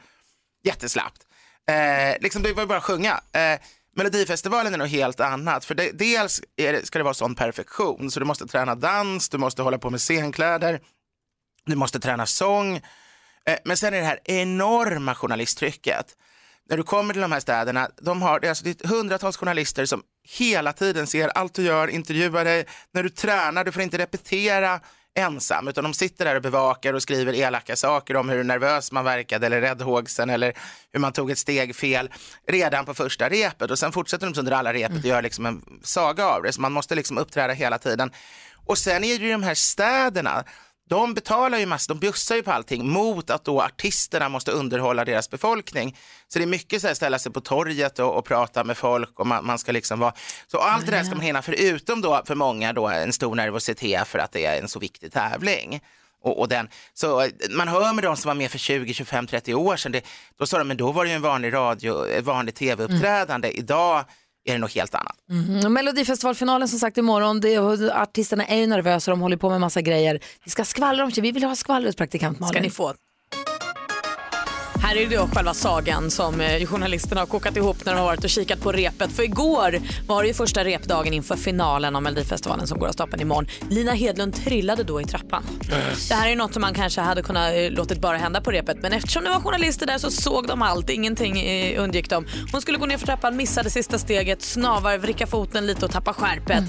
Jätteslappt. 0.64 1.26
Eh, 1.68 2.20
liksom 2.20 2.42
det 2.42 2.52
var 2.52 2.62
ju 2.62 2.66
bara 2.66 2.78
att 2.78 2.84
sjunga. 2.84 3.20
Eh, 3.32 3.60
Melodifestivalen 3.96 4.74
är 4.74 4.78
något 4.78 4.90
helt 4.90 5.20
annat. 5.20 5.64
För 5.64 5.74
det, 5.74 5.90
dels 5.92 6.42
det, 6.56 6.86
ska 6.86 6.98
det 6.98 7.04
vara 7.04 7.14
sån 7.14 7.34
perfektion 7.34 8.10
så 8.10 8.20
du 8.20 8.26
måste 8.26 8.46
träna 8.46 8.74
dans, 8.74 9.28
du 9.28 9.38
måste 9.38 9.62
hålla 9.62 9.78
på 9.78 9.90
med 9.90 10.00
scenkläder, 10.00 10.80
du 11.66 11.76
måste 11.76 12.00
träna 12.00 12.26
sång. 12.26 12.76
Eh, 13.46 13.58
men 13.64 13.76
sen 13.76 13.94
är 13.94 14.00
det 14.00 14.06
här 14.06 14.20
enorma 14.24 15.14
journalisttrycket. 15.14 16.16
När 16.68 16.76
du 16.76 16.82
kommer 16.82 17.14
till 17.14 17.22
de 17.22 17.32
här 17.32 17.40
städerna, 17.40 17.88
de 18.02 18.22
har, 18.22 18.40
det 18.40 18.46
är 18.46 18.48
alltså 18.48 18.64
det 18.64 18.84
är 18.84 18.88
hundratals 18.88 19.36
journalister 19.36 19.84
som 19.84 20.02
hela 20.38 20.72
tiden 20.72 21.06
ser 21.06 21.28
allt 21.28 21.54
du 21.54 21.62
gör, 21.62 21.88
intervjuar 21.88 22.44
dig. 22.44 22.66
När 22.92 23.02
du 23.02 23.08
tränar, 23.08 23.64
du 23.64 23.72
får 23.72 23.82
inte 23.82 23.98
repetera 23.98 24.80
ensam, 25.16 25.68
utan 25.68 25.84
de 25.84 25.94
sitter 25.94 26.24
där 26.24 26.36
och 26.36 26.42
bevakar 26.42 26.94
och 26.94 27.02
skriver 27.02 27.34
elaka 27.34 27.76
saker 27.76 28.16
om 28.16 28.28
hur 28.28 28.44
nervös 28.44 28.92
man 28.92 29.04
verkade 29.04 29.46
eller 29.46 29.60
räddhågsen 29.60 30.30
eller 30.30 30.52
hur 30.92 31.00
man 31.00 31.12
tog 31.12 31.30
ett 31.30 31.38
steg 31.38 31.76
fel 31.76 32.10
redan 32.48 32.84
på 32.84 32.94
första 32.94 33.28
repet 33.28 33.70
och 33.70 33.78
sen 33.78 33.92
fortsätter 33.92 34.30
de 34.30 34.40
under 34.40 34.52
alla 34.52 34.72
repet 34.72 34.98
och 34.98 35.04
gör 35.04 35.22
liksom 35.22 35.46
en 35.46 35.62
saga 35.82 36.26
av 36.26 36.42
det, 36.42 36.52
så 36.52 36.60
man 36.60 36.72
måste 36.72 36.94
liksom 36.94 37.18
uppträda 37.18 37.52
hela 37.52 37.78
tiden. 37.78 38.10
Och 38.66 38.78
sen 38.78 39.04
är 39.04 39.18
det 39.18 39.24
ju 39.24 39.32
de 39.32 39.42
här 39.42 39.54
städerna, 39.54 40.44
de 40.88 41.14
betalar 41.14 41.58
ju 41.58 41.66
massor, 41.66 41.94
de 41.94 42.00
bjussar 42.00 42.36
ju 42.36 42.42
på 42.42 42.52
allting 42.52 42.88
mot 42.88 43.30
att 43.30 43.44
då 43.44 43.62
artisterna 43.62 44.28
måste 44.28 44.50
underhålla 44.50 45.04
deras 45.04 45.30
befolkning. 45.30 45.96
Så 46.28 46.38
det 46.38 46.44
är 46.44 46.46
mycket 46.46 46.80
så 46.80 46.86
här 46.86 46.94
ställa 46.94 47.18
sig 47.18 47.32
på 47.32 47.40
torget 47.40 47.98
och, 47.98 48.18
och 48.18 48.24
prata 48.24 48.64
med 48.64 48.76
folk 48.76 49.20
och 49.20 49.26
man, 49.26 49.46
man 49.46 49.58
ska 49.58 49.72
liksom 49.72 49.98
vara, 49.98 50.12
så 50.46 50.58
allt 50.58 50.86
det 50.86 50.92
där 50.92 51.04
ska 51.04 51.14
man 51.14 51.24
hinna 51.24 51.42
förutom 51.42 52.00
då 52.00 52.22
för 52.26 52.34
många 52.34 52.72
då 52.72 52.88
en 52.88 53.12
stor 53.12 53.34
nervositet 53.34 54.08
för 54.08 54.18
att 54.18 54.32
det 54.32 54.44
är 54.44 54.62
en 54.62 54.68
så 54.68 54.78
viktig 54.78 55.12
tävling. 55.12 55.80
Och, 56.22 56.40
och 56.40 56.48
den, 56.48 56.68
så 56.94 57.20
eh, 57.20 57.30
man 57.50 57.68
hör 57.68 57.92
med 57.92 58.04
de 58.04 58.16
som 58.16 58.28
var 58.28 58.34
med 58.34 58.50
för 58.50 58.58
20, 58.58 58.94
25, 58.94 59.26
30 59.26 59.54
år 59.54 59.76
sedan, 59.76 59.92
det, 59.92 60.04
då 60.38 60.46
sa 60.46 60.58
de 60.58 60.68
men 60.68 60.76
då 60.76 60.92
var 60.92 61.04
det 61.04 61.10
ju 61.10 61.16
en 61.16 61.22
vanlig 61.22 61.52
radio, 61.52 62.08
eh, 62.08 62.18
ett 62.18 62.24
vanligt 62.24 62.56
tv-uppträdande, 62.56 63.50
idag 63.50 64.04
är 64.46 64.52
det 64.52 64.58
något 64.58 64.74
helt 64.74 64.94
annat. 64.94 65.16
Mhm. 65.30 65.72
Melodifestivalfinalen 65.72 66.68
som 66.68 66.78
sagt 66.78 66.98
imorgon, 66.98 67.40
det, 67.40 67.58
artisterna 67.94 68.46
är 68.46 68.56
ju 68.56 68.66
nervösa, 68.66 69.10
de 69.10 69.20
håller 69.20 69.36
på 69.36 69.50
med 69.50 69.60
massa 69.60 69.80
grejer. 69.80 70.20
Vi 70.44 70.50
ska 70.50 70.64
skvallra 70.64 71.04
om 71.04 71.12
sig, 71.12 71.22
vi 71.22 71.32
vill 71.32 71.44
ha 71.44 71.56
skvallret 71.56 71.96
praktikant 71.96 72.40
Malin. 72.40 72.52
Ska 72.52 72.62
ni 72.62 72.70
få. 72.70 72.94
Här 74.86 74.96
är 74.96 75.06
det 75.06 75.16
då 75.16 75.28
själva 75.34 75.54
sagan 75.54 76.10
som 76.10 76.40
eh, 76.40 76.66
journalisterna 76.66 77.20
har 77.20 77.26
kokat 77.26 77.56
ihop 77.56 77.84
när 77.84 77.92
de 77.92 77.98
har 77.98 78.06
varit 78.06 78.24
och 78.24 78.30
kikat 78.30 78.60
på 78.60 78.72
repet. 78.72 79.12
För 79.12 79.22
igår 79.22 79.80
var 80.06 80.22
det 80.22 80.28
ju 80.28 80.34
första 80.34 80.64
repdagen 80.64 81.12
inför 81.12 81.36
finalen 81.36 81.96
av 81.96 82.02
Melodifestivalen 82.02 82.66
som 82.66 82.78
går 82.78 82.88
av 82.88 82.92
stapeln 82.92 83.22
imorgon. 83.22 83.46
Lina 83.70 83.92
Hedlund 83.92 84.34
trillade 84.34 84.82
då 84.82 85.00
i 85.00 85.04
trappan. 85.04 85.42
Det 86.08 86.14
här 86.14 86.30
är 86.30 86.36
något 86.36 86.52
som 86.52 86.60
man 86.60 86.74
kanske 86.74 87.00
hade 87.00 87.22
kunnat 87.22 87.54
eh, 87.54 87.70
låtit 87.70 88.00
bara 88.00 88.16
hända 88.16 88.40
på 88.40 88.50
repet 88.50 88.76
men 88.82 88.92
eftersom 88.92 89.24
det 89.24 89.30
var 89.30 89.40
journalister 89.40 89.86
där 89.86 89.98
så 89.98 90.10
såg 90.10 90.46
de 90.46 90.62
allt, 90.62 90.90
ingenting 90.90 91.40
eh, 91.40 91.82
undgick 91.82 92.10
dem. 92.10 92.26
Hon 92.52 92.60
skulle 92.60 92.78
gå 92.78 92.86
ner 92.86 92.98
för 92.98 93.06
trappan, 93.06 93.36
missade 93.36 93.70
sista 93.70 93.98
steget, 93.98 94.42
snavar, 94.42 94.98
vricka 94.98 95.26
foten 95.26 95.66
lite 95.66 95.84
och 95.84 95.92
tappa 95.92 96.12
skärpet. 96.12 96.64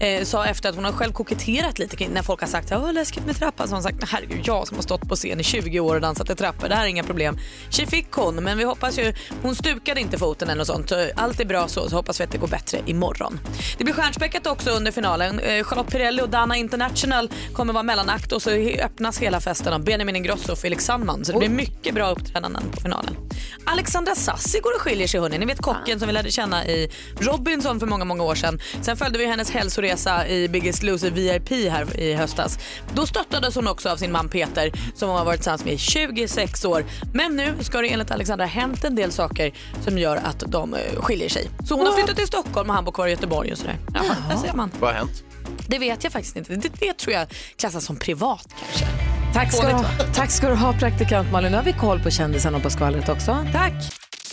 Eh, 0.00 0.24
sa 0.24 0.46
efter 0.46 0.68
att 0.68 0.74
hon 0.74 0.84
har 0.84 0.92
själv 0.92 1.12
koketterat 1.12 1.78
lite 1.78 2.08
när 2.08 2.22
folk 2.22 2.40
har 2.40 2.48
sagt 2.48 2.72
att 2.72 2.94
läskigt 2.94 3.26
med 3.26 3.36
trappan 3.36 3.68
så 3.68 3.72
har 3.74 3.76
hon 3.76 3.82
sagt 3.82 4.10
herregud 4.12 4.40
jag 4.44 4.68
som 4.68 4.76
har 4.76 4.82
stått 4.82 5.08
på 5.08 5.16
scen 5.16 5.40
i 5.40 5.44
20 5.44 5.80
år 5.80 5.94
och 5.94 6.00
dansat 6.00 6.30
i 6.30 6.34
trappor, 6.34 6.68
det 6.68 6.74
här 6.74 6.84
är 6.84 6.88
inga 6.88 7.02
problem. 7.02 7.38
Tji 7.70 7.86
fick 7.86 8.12
hon 8.12 8.34
men 8.34 8.58
vi 8.58 8.64
hoppas 8.64 8.98
ju, 8.98 9.12
hon 9.42 9.54
stukade 9.54 10.00
inte 10.00 10.18
foten 10.18 10.48
eller 10.48 10.58
något 10.58 10.66
sånt. 10.66 10.88
Så 10.88 11.10
Allt 11.16 11.40
är 11.40 11.44
bra 11.44 11.68
så, 11.68 11.88
så 11.88 11.96
hoppas 11.96 12.20
vi 12.20 12.24
att 12.24 12.30
det 12.30 12.38
går 12.38 12.48
bättre 12.48 12.78
imorgon. 12.86 13.40
Det 13.78 13.84
blir 13.84 13.94
stjärnspäckat 13.94 14.46
också 14.46 14.70
under 14.70 14.92
finalen. 14.92 15.38
Eh, 15.38 15.64
Charlotte 15.64 15.90
Pirelli 15.90 16.22
och 16.22 16.28
Dana 16.28 16.56
International 16.56 17.30
kommer 17.52 17.72
vara 17.72 17.82
mellanakt 17.82 18.32
och 18.32 18.42
så 18.42 18.50
öppnas 18.84 19.18
hela 19.18 19.40
festen 19.40 19.72
av 19.72 19.84
Benjamin 19.84 20.16
Ingrosso 20.16 20.52
och 20.52 20.58
Felix 20.58 20.84
Sandman. 20.84 21.24
Så 21.24 21.32
det 21.32 21.38
blir 21.38 21.48
mycket 21.48 21.94
bra 21.94 22.10
uppträdanden 22.10 22.62
på 22.70 22.80
finalen. 22.80 23.16
Alexandra 23.64 24.14
Sassi 24.14 24.60
går 24.60 24.74
och 24.74 24.80
skiljer 24.80 25.06
sig 25.06 25.20
hörni. 25.20 25.38
Ni 25.38 25.46
vet 25.46 25.62
kocken 25.62 25.98
som 25.98 26.08
vi 26.08 26.14
lärde 26.14 26.30
känna 26.30 26.66
i 26.66 26.90
Robinson 27.18 27.80
för 27.80 27.86
många, 27.86 28.04
många 28.04 28.22
år 28.22 28.34
sedan. 28.34 28.60
Sen 28.82 28.96
följde 28.96 29.18
vi 29.18 29.26
hennes 29.26 29.50
hälsoresa 29.50 30.28
i 30.28 30.48
Biggest 30.48 30.82
Loser 30.82 31.10
VIP 31.10 31.70
här 31.70 32.00
i 32.00 32.14
höstas. 32.14 32.58
Då 32.94 33.06
stöttades 33.06 33.54
hon 33.54 33.68
också 33.68 33.88
av 33.88 33.96
sin 33.96 34.12
man 34.12 34.28
Peter 34.28 34.72
som 34.94 35.08
hon 35.08 35.18
har 35.18 35.24
varit 35.24 35.38
tillsammans 35.38 35.64
med 35.64 35.74
i 35.74 35.78
26 35.78 36.64
år. 36.64 36.84
Men 37.14 37.36
nu 37.36 37.49
ska 37.60 37.80
det 37.80 37.88
enligt 37.92 38.10
Alexandra 38.10 38.46
hänt 38.46 38.84
en 38.84 38.94
del 38.94 39.12
saker 39.12 39.52
som 39.84 39.98
gör 39.98 40.16
att 40.16 40.42
de 40.46 40.74
eh, 40.74 40.80
skiljer 41.00 41.28
sig. 41.28 41.48
Så 41.68 41.76
hon 41.76 41.86
har 41.86 41.92
flyttat 41.92 42.16
till 42.16 42.26
Stockholm 42.26 42.68
och 42.70 42.74
han 42.74 42.84
bor 42.84 42.92
kvar 42.92 43.06
i 43.06 43.10
Göteborg 43.10 43.52
och 43.52 43.58
sådär. 43.58 43.76
Ja, 43.94 44.00
där 44.30 44.36
ser 44.36 44.52
man. 44.52 44.70
Vad 44.80 44.90
har 44.90 44.98
hänt? 44.98 45.24
Det 45.68 45.78
vet 45.78 46.04
jag 46.04 46.12
faktiskt 46.12 46.36
inte. 46.36 46.54
Det, 46.56 46.68
det 46.80 46.92
tror 46.98 47.14
jag 47.14 47.26
klassas 47.56 47.84
som 47.84 47.96
privat 47.96 48.54
kanske. 48.60 48.86
Tack 49.34 49.52
ska, 49.52 49.62
Fånigt, 49.62 49.86
ha- 49.86 50.04
tack 50.14 50.30
ska 50.30 50.48
du 50.48 50.54
ha 50.54 50.72
praktikant 50.72 51.32
Malin. 51.32 51.50
Nu 51.50 51.56
har 51.56 51.64
vi 51.64 51.72
koll 51.72 52.00
på 52.00 52.10
kändisarna 52.10 52.56
och 52.56 52.62
på 52.62 52.70
skvallret 52.70 53.08
också. 53.08 53.46
Tack. 53.52 53.72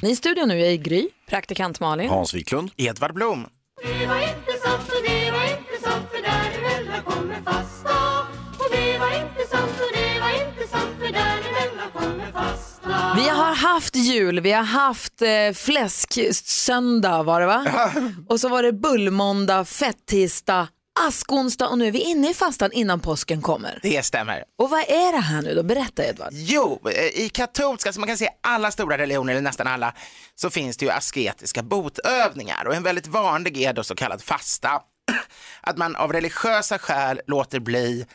Ni 0.02 0.10
i 0.12 0.16
studion 0.16 0.48
nu 0.48 0.62
är 0.62 0.70
i 0.70 0.78
Gry. 0.78 1.08
Praktikant 1.30 1.80
Malin. 1.80 2.10
Hans 2.10 2.34
Wiklund. 2.34 2.72
Edvard 2.78 3.14
Blom. 3.14 3.46
Vi 13.18 13.30
har 13.30 13.56
haft 13.56 13.96
jul, 13.96 14.40
vi 14.40 14.52
har 14.52 14.64
haft 14.64 15.22
eh, 15.22 15.54
fläsksöndag 15.54 17.24
var 17.24 17.42
det 17.42 17.48
va? 17.48 17.92
Och 18.30 18.40
så 18.40 18.50
var 18.50 18.64
det 18.64 18.74
bullmåndag, 18.74 19.66
fettisdag, 19.66 20.68
askonsdag 21.08 21.68
och 21.68 21.78
nu 21.78 21.88
är 21.88 21.92
vi 21.92 22.00
inne 22.00 22.30
i 22.30 22.34
fastan 22.34 22.72
innan 22.72 23.00
påsken 23.00 23.42
kommer. 23.42 23.80
Det 23.82 24.06
stämmer. 24.06 24.44
Och 24.58 24.70
vad 24.70 24.80
är 24.80 25.12
det 25.12 25.20
här 25.20 25.42
nu 25.42 25.56
då? 25.56 25.64
Berätta 25.64 26.06
Edvard. 26.06 26.30
Jo, 26.32 26.80
eh, 26.90 27.22
i 27.22 27.30
katolska, 27.30 27.94
så 27.94 28.00
man 28.00 28.08
kan 28.08 28.18
säga 28.18 28.32
alla 28.42 28.72
stora 28.72 28.98
religioner, 28.98 29.34
eller 29.34 29.42
nästan 29.42 29.68
alla, 29.68 29.94
så 30.36 30.50
finns 30.50 30.78
det 30.78 30.86
ju 30.86 30.92
asketiska 30.92 31.64
botövningar 31.64 32.66
och 32.68 32.76
en 32.76 32.84
väldigt 32.84 33.08
vanlig 33.08 33.62
är 33.62 33.74
då 33.74 33.84
så 33.84 33.96
kallad 33.96 34.24
fasta. 34.24 34.70
Att 35.62 35.78
man 35.78 35.96
av 35.96 36.14
religiösa 36.14 36.80
skäl 36.80 37.22
låter 37.28 37.60
bli 37.60 38.06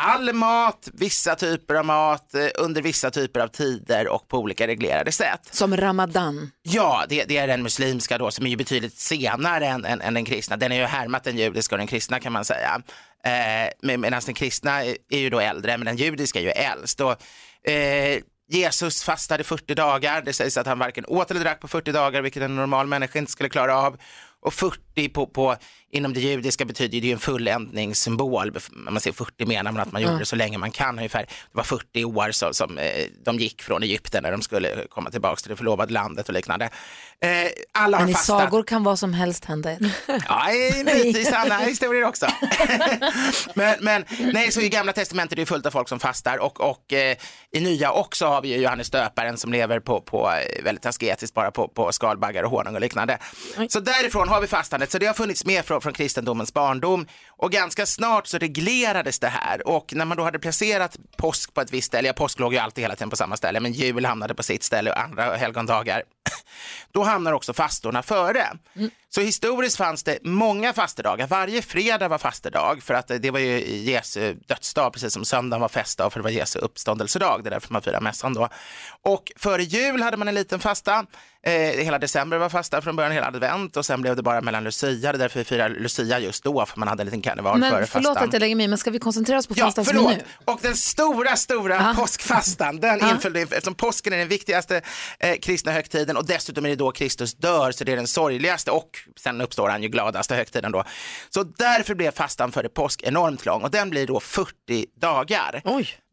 all 0.00 0.32
mat, 0.32 0.88
vissa 0.92 1.34
typer 1.34 1.74
av 1.74 1.84
mat, 1.84 2.34
eh, 2.34 2.46
under 2.58 2.82
vissa 2.82 3.10
typer 3.10 3.40
av 3.40 3.48
tider 3.48 4.08
och 4.08 4.28
på 4.28 4.38
olika 4.38 4.66
reglerade 4.66 5.12
sätt. 5.12 5.48
Som 5.50 5.76
ramadan. 5.76 6.50
Ja, 6.62 7.04
det, 7.08 7.24
det 7.24 7.36
är 7.36 7.46
den 7.46 7.62
muslimska 7.62 8.18
då 8.18 8.30
som 8.30 8.46
är 8.46 8.50
ju 8.50 8.56
betydligt 8.56 8.98
senare 8.98 9.66
än, 9.66 9.84
än, 9.84 10.00
än 10.00 10.14
den 10.14 10.24
kristna. 10.24 10.56
Den 10.56 10.72
är 10.72 10.76
ju 10.76 10.84
härmat 10.84 11.24
den 11.24 11.36
judiska 11.36 11.74
och 11.74 11.78
den 11.78 11.86
kristna 11.86 12.20
kan 12.20 12.32
man 12.32 12.44
säga. 12.44 12.80
Eh, 13.24 13.70
med- 13.82 14.00
Medan 14.00 14.20
den 14.26 14.34
kristna 14.34 14.84
är 14.84 14.96
är 15.10 15.18
ju 15.18 15.30
då 15.30 15.40
äldre, 15.40 15.78
men 15.78 15.86
den 15.86 15.96
judiska 15.96 16.38
är 16.38 16.42
ju 16.42 16.50
äldst. 16.50 17.00
Och, 17.00 17.22
eh, 17.70 18.18
Jesus 18.50 19.02
fastade 19.02 19.44
40 19.44 19.74
dagar. 19.74 20.22
Det 20.22 20.32
sägs 20.32 20.56
att 20.56 20.66
han 20.66 20.78
varken 20.78 21.04
åt 21.06 21.30
eller 21.30 21.40
drack 21.40 21.60
på 21.60 21.68
40 21.68 21.92
dagar, 21.92 22.22
vilket 22.22 22.42
en 22.42 22.56
normal 22.56 22.86
människa 22.86 23.18
inte 23.18 23.32
skulle 23.32 23.48
klara 23.48 23.76
av. 23.76 23.96
Och 24.40 24.54
40 24.54 24.80
på, 25.08 25.26
på, 25.26 25.56
inom 25.90 26.12
det 26.14 26.20
judiska 26.20 26.64
betyder 26.64 27.00
det 27.00 27.06
ju 27.06 27.12
en 27.12 27.18
fulländningssymbol. 27.18 28.56
När 28.72 28.90
man 28.92 29.00
säger 29.00 29.14
40 29.14 29.46
menar 29.46 29.72
man 29.72 29.80
att 29.82 29.92
man 29.92 30.02
gjorde 30.02 30.12
Mm. 30.12 30.20
det 30.20 30.26
så 30.26 30.36
länge 30.36 30.58
man 30.58 30.70
kan 30.70 30.96
ungefär. 30.98 31.20
Det 31.22 31.28
var 31.52 31.64
40 31.64 32.04
år 32.04 32.30
så, 32.32 32.54
som 32.54 32.78
eh, 32.78 33.04
de 33.24 33.36
gick 33.38 33.62
från 33.62 33.82
Egypten 33.82 34.22
när 34.22 34.30
de 34.32 34.42
skulle 34.42 34.86
komma 34.90 35.10
tillbaka 35.10 35.36
till 35.40 35.50
det 35.50 35.56
förlovade 35.56 35.92
landet 35.92 36.28
och 36.28 36.34
liknande. 36.34 36.64
Eh, 37.20 37.30
alla 37.72 37.96
Men 37.98 38.04
har 38.04 38.10
i 38.10 38.14
fastat. 38.14 38.40
sagor 38.40 38.62
kan 38.62 38.84
vad 38.84 38.98
som 38.98 39.14
helst 39.14 39.44
hända. 39.44 39.70
Ja, 40.28 40.52
i- 40.52 41.08
i 41.18 41.24
sanna 41.24 41.58
historier 41.58 42.04
också. 42.04 42.26
men, 43.54 43.76
men 43.80 44.04
nej, 44.32 44.52
så 44.52 44.60
i 44.60 44.68
gamla 44.68 44.92
testamentet 44.92 45.32
är 45.32 45.36
det 45.42 45.46
fullt 45.46 45.66
av 45.66 45.70
folk 45.70 45.88
som 45.88 46.00
fastar 46.00 46.38
och, 46.38 46.60
och 46.60 46.92
eh, 46.92 47.16
i 47.52 47.60
nya 47.60 47.92
också 47.92 48.26
har 48.26 48.42
vi 48.42 48.48
ju 48.48 48.56
Johannes 48.56 48.90
döparen 48.90 49.36
som 49.38 49.52
lever 49.52 49.80
på, 49.80 50.00
på 50.00 50.32
väldigt 50.64 50.86
asketiskt 50.86 51.34
bara 51.34 51.50
på, 51.50 51.68
på 51.68 51.92
skalbaggar 51.92 52.42
och 52.42 52.50
honung 52.50 52.74
och 52.74 52.80
liknande. 52.80 53.18
Så 53.68 53.80
därifrån 53.80 54.28
har 54.28 54.40
vi 54.40 54.46
fastandet, 54.46 54.87
så 54.90 54.98
det 54.98 55.06
har 55.06 55.14
funnits 55.14 55.44
med 55.44 55.64
från, 55.64 55.80
från 55.80 55.92
kristendomens 55.92 56.54
barndom 56.54 57.06
och 57.28 57.52
ganska 57.52 57.86
snart 57.86 58.26
så 58.26 58.38
reglerades 58.38 59.18
det 59.18 59.28
här 59.28 59.68
och 59.68 59.92
när 59.94 60.04
man 60.04 60.16
då 60.16 60.22
hade 60.22 60.38
placerat 60.38 60.98
påsk 61.16 61.54
på 61.54 61.60
ett 61.60 61.72
visst 61.72 61.86
ställe, 61.86 62.08
ja 62.08 62.12
påsk 62.12 62.38
låg 62.38 62.52
ju 62.52 62.58
alltid 62.58 62.84
hela 62.84 62.96
tiden 62.96 63.10
på 63.10 63.16
samma 63.16 63.36
ställe, 63.36 63.60
men 63.60 63.72
jul 63.72 64.04
hamnade 64.04 64.34
på 64.34 64.42
sitt 64.42 64.62
ställe 64.62 64.90
och 64.90 65.00
andra 65.00 65.36
helgondagar, 65.36 66.02
då 66.92 67.02
hamnar 67.02 67.32
också 67.32 67.52
fastorna 67.52 68.02
före. 68.02 68.46
Så 69.10 69.20
historiskt 69.20 69.76
fanns 69.76 70.02
det 70.02 70.18
många 70.22 70.72
fastedagar. 70.72 71.26
Varje 71.26 71.62
fredag 71.62 72.08
var 72.08 72.18
fastedag 72.18 72.82
för 72.82 72.94
att 72.94 73.08
det 73.08 73.30
var 73.30 73.38
ju 73.38 73.76
Jesu 73.76 74.34
dödsdag, 74.34 74.92
precis 74.92 75.12
som 75.12 75.24
söndagen 75.24 75.60
var 75.60 75.68
festdag 75.68 76.10
för 76.10 76.20
det 76.20 76.24
var 76.24 76.30
Jesu 76.30 76.58
uppståndelsedag. 76.58 77.44
Det 77.44 77.48
är 77.48 77.50
därför 77.50 77.72
man 77.72 77.82
firar 77.82 78.00
mässan 78.00 78.34
då. 78.34 78.48
Och 79.02 79.32
före 79.36 79.62
jul 79.62 80.02
hade 80.02 80.16
man 80.16 80.28
en 80.28 80.34
liten 80.34 80.60
fasta. 80.60 81.06
Eh, 81.46 81.52
hela 81.84 81.98
december 81.98 82.38
var 82.38 82.48
fasta 82.48 82.82
från 82.82 82.96
början, 82.96 83.12
hela 83.12 83.26
advent 83.26 83.76
och 83.76 83.86
sen 83.86 84.02
blev 84.02 84.16
det 84.16 84.22
bara 84.22 84.40
mellan 84.40 84.64
Lucia. 84.64 85.12
Det 85.12 85.16
är 85.18 85.18
därför 85.18 85.38
vi 85.38 85.44
firar 85.44 85.68
Lucia 85.68 86.18
just 86.18 86.44
då, 86.44 86.66
för 86.66 86.78
man 86.78 86.88
hade 86.88 87.02
en 87.02 87.04
liten 87.06 87.22
karneval 87.22 87.60
före 87.60 87.70
Men 87.70 87.86
förlåt 87.86 88.06
fastan. 88.06 88.28
att 88.28 88.32
jag 88.32 88.40
lägger 88.40 88.56
mig 88.56 88.68
men 88.68 88.78
ska 88.78 88.90
vi 88.90 88.98
koncentrera 88.98 89.38
oss 89.38 89.46
på 89.46 89.54
Ja, 89.56 89.64
fastan 89.64 89.84
som 89.84 89.96
är 89.98 90.08
nu? 90.16 90.22
Och 90.44 90.58
den 90.62 90.76
stora, 90.76 91.36
stora 91.36 91.94
påskfastan, 91.94 92.80
den 92.80 92.98
Ja. 93.02 93.10
inföll 93.10 93.36
eftersom 93.36 93.74
påsken 93.74 94.12
är 94.12 94.16
den 94.18 94.28
viktigaste 94.28 94.80
eh, 95.20 95.36
kristna 95.38 95.72
högtiden 95.72 96.16
och 96.16 96.26
dessutom 96.26 96.64
är 96.64 96.68
det 96.68 96.76
då 96.76 96.90
Kristus 96.92 97.34
dör, 97.34 97.72
så 97.72 97.84
det 97.84 97.92
är 97.92 97.96
den 97.96 98.06
sorgligaste 98.06 98.70
och 98.70 98.90
sen 99.20 99.40
uppstår 99.40 99.68
han 99.68 99.82
ju 99.82 99.88
gladaste 99.88 100.34
högtiden 100.34 100.72
då. 100.72 100.84
Så 101.30 101.42
därför 101.42 101.94
blev 101.94 102.10
fastan 102.10 102.52
före 102.52 102.68
påsk 102.68 103.02
enormt 103.02 103.46
lång 103.46 103.62
och 103.62 103.70
den 103.70 103.90
blir 103.90 104.06
då 104.06 104.20
40 104.20 104.52
dagar. 105.00 105.62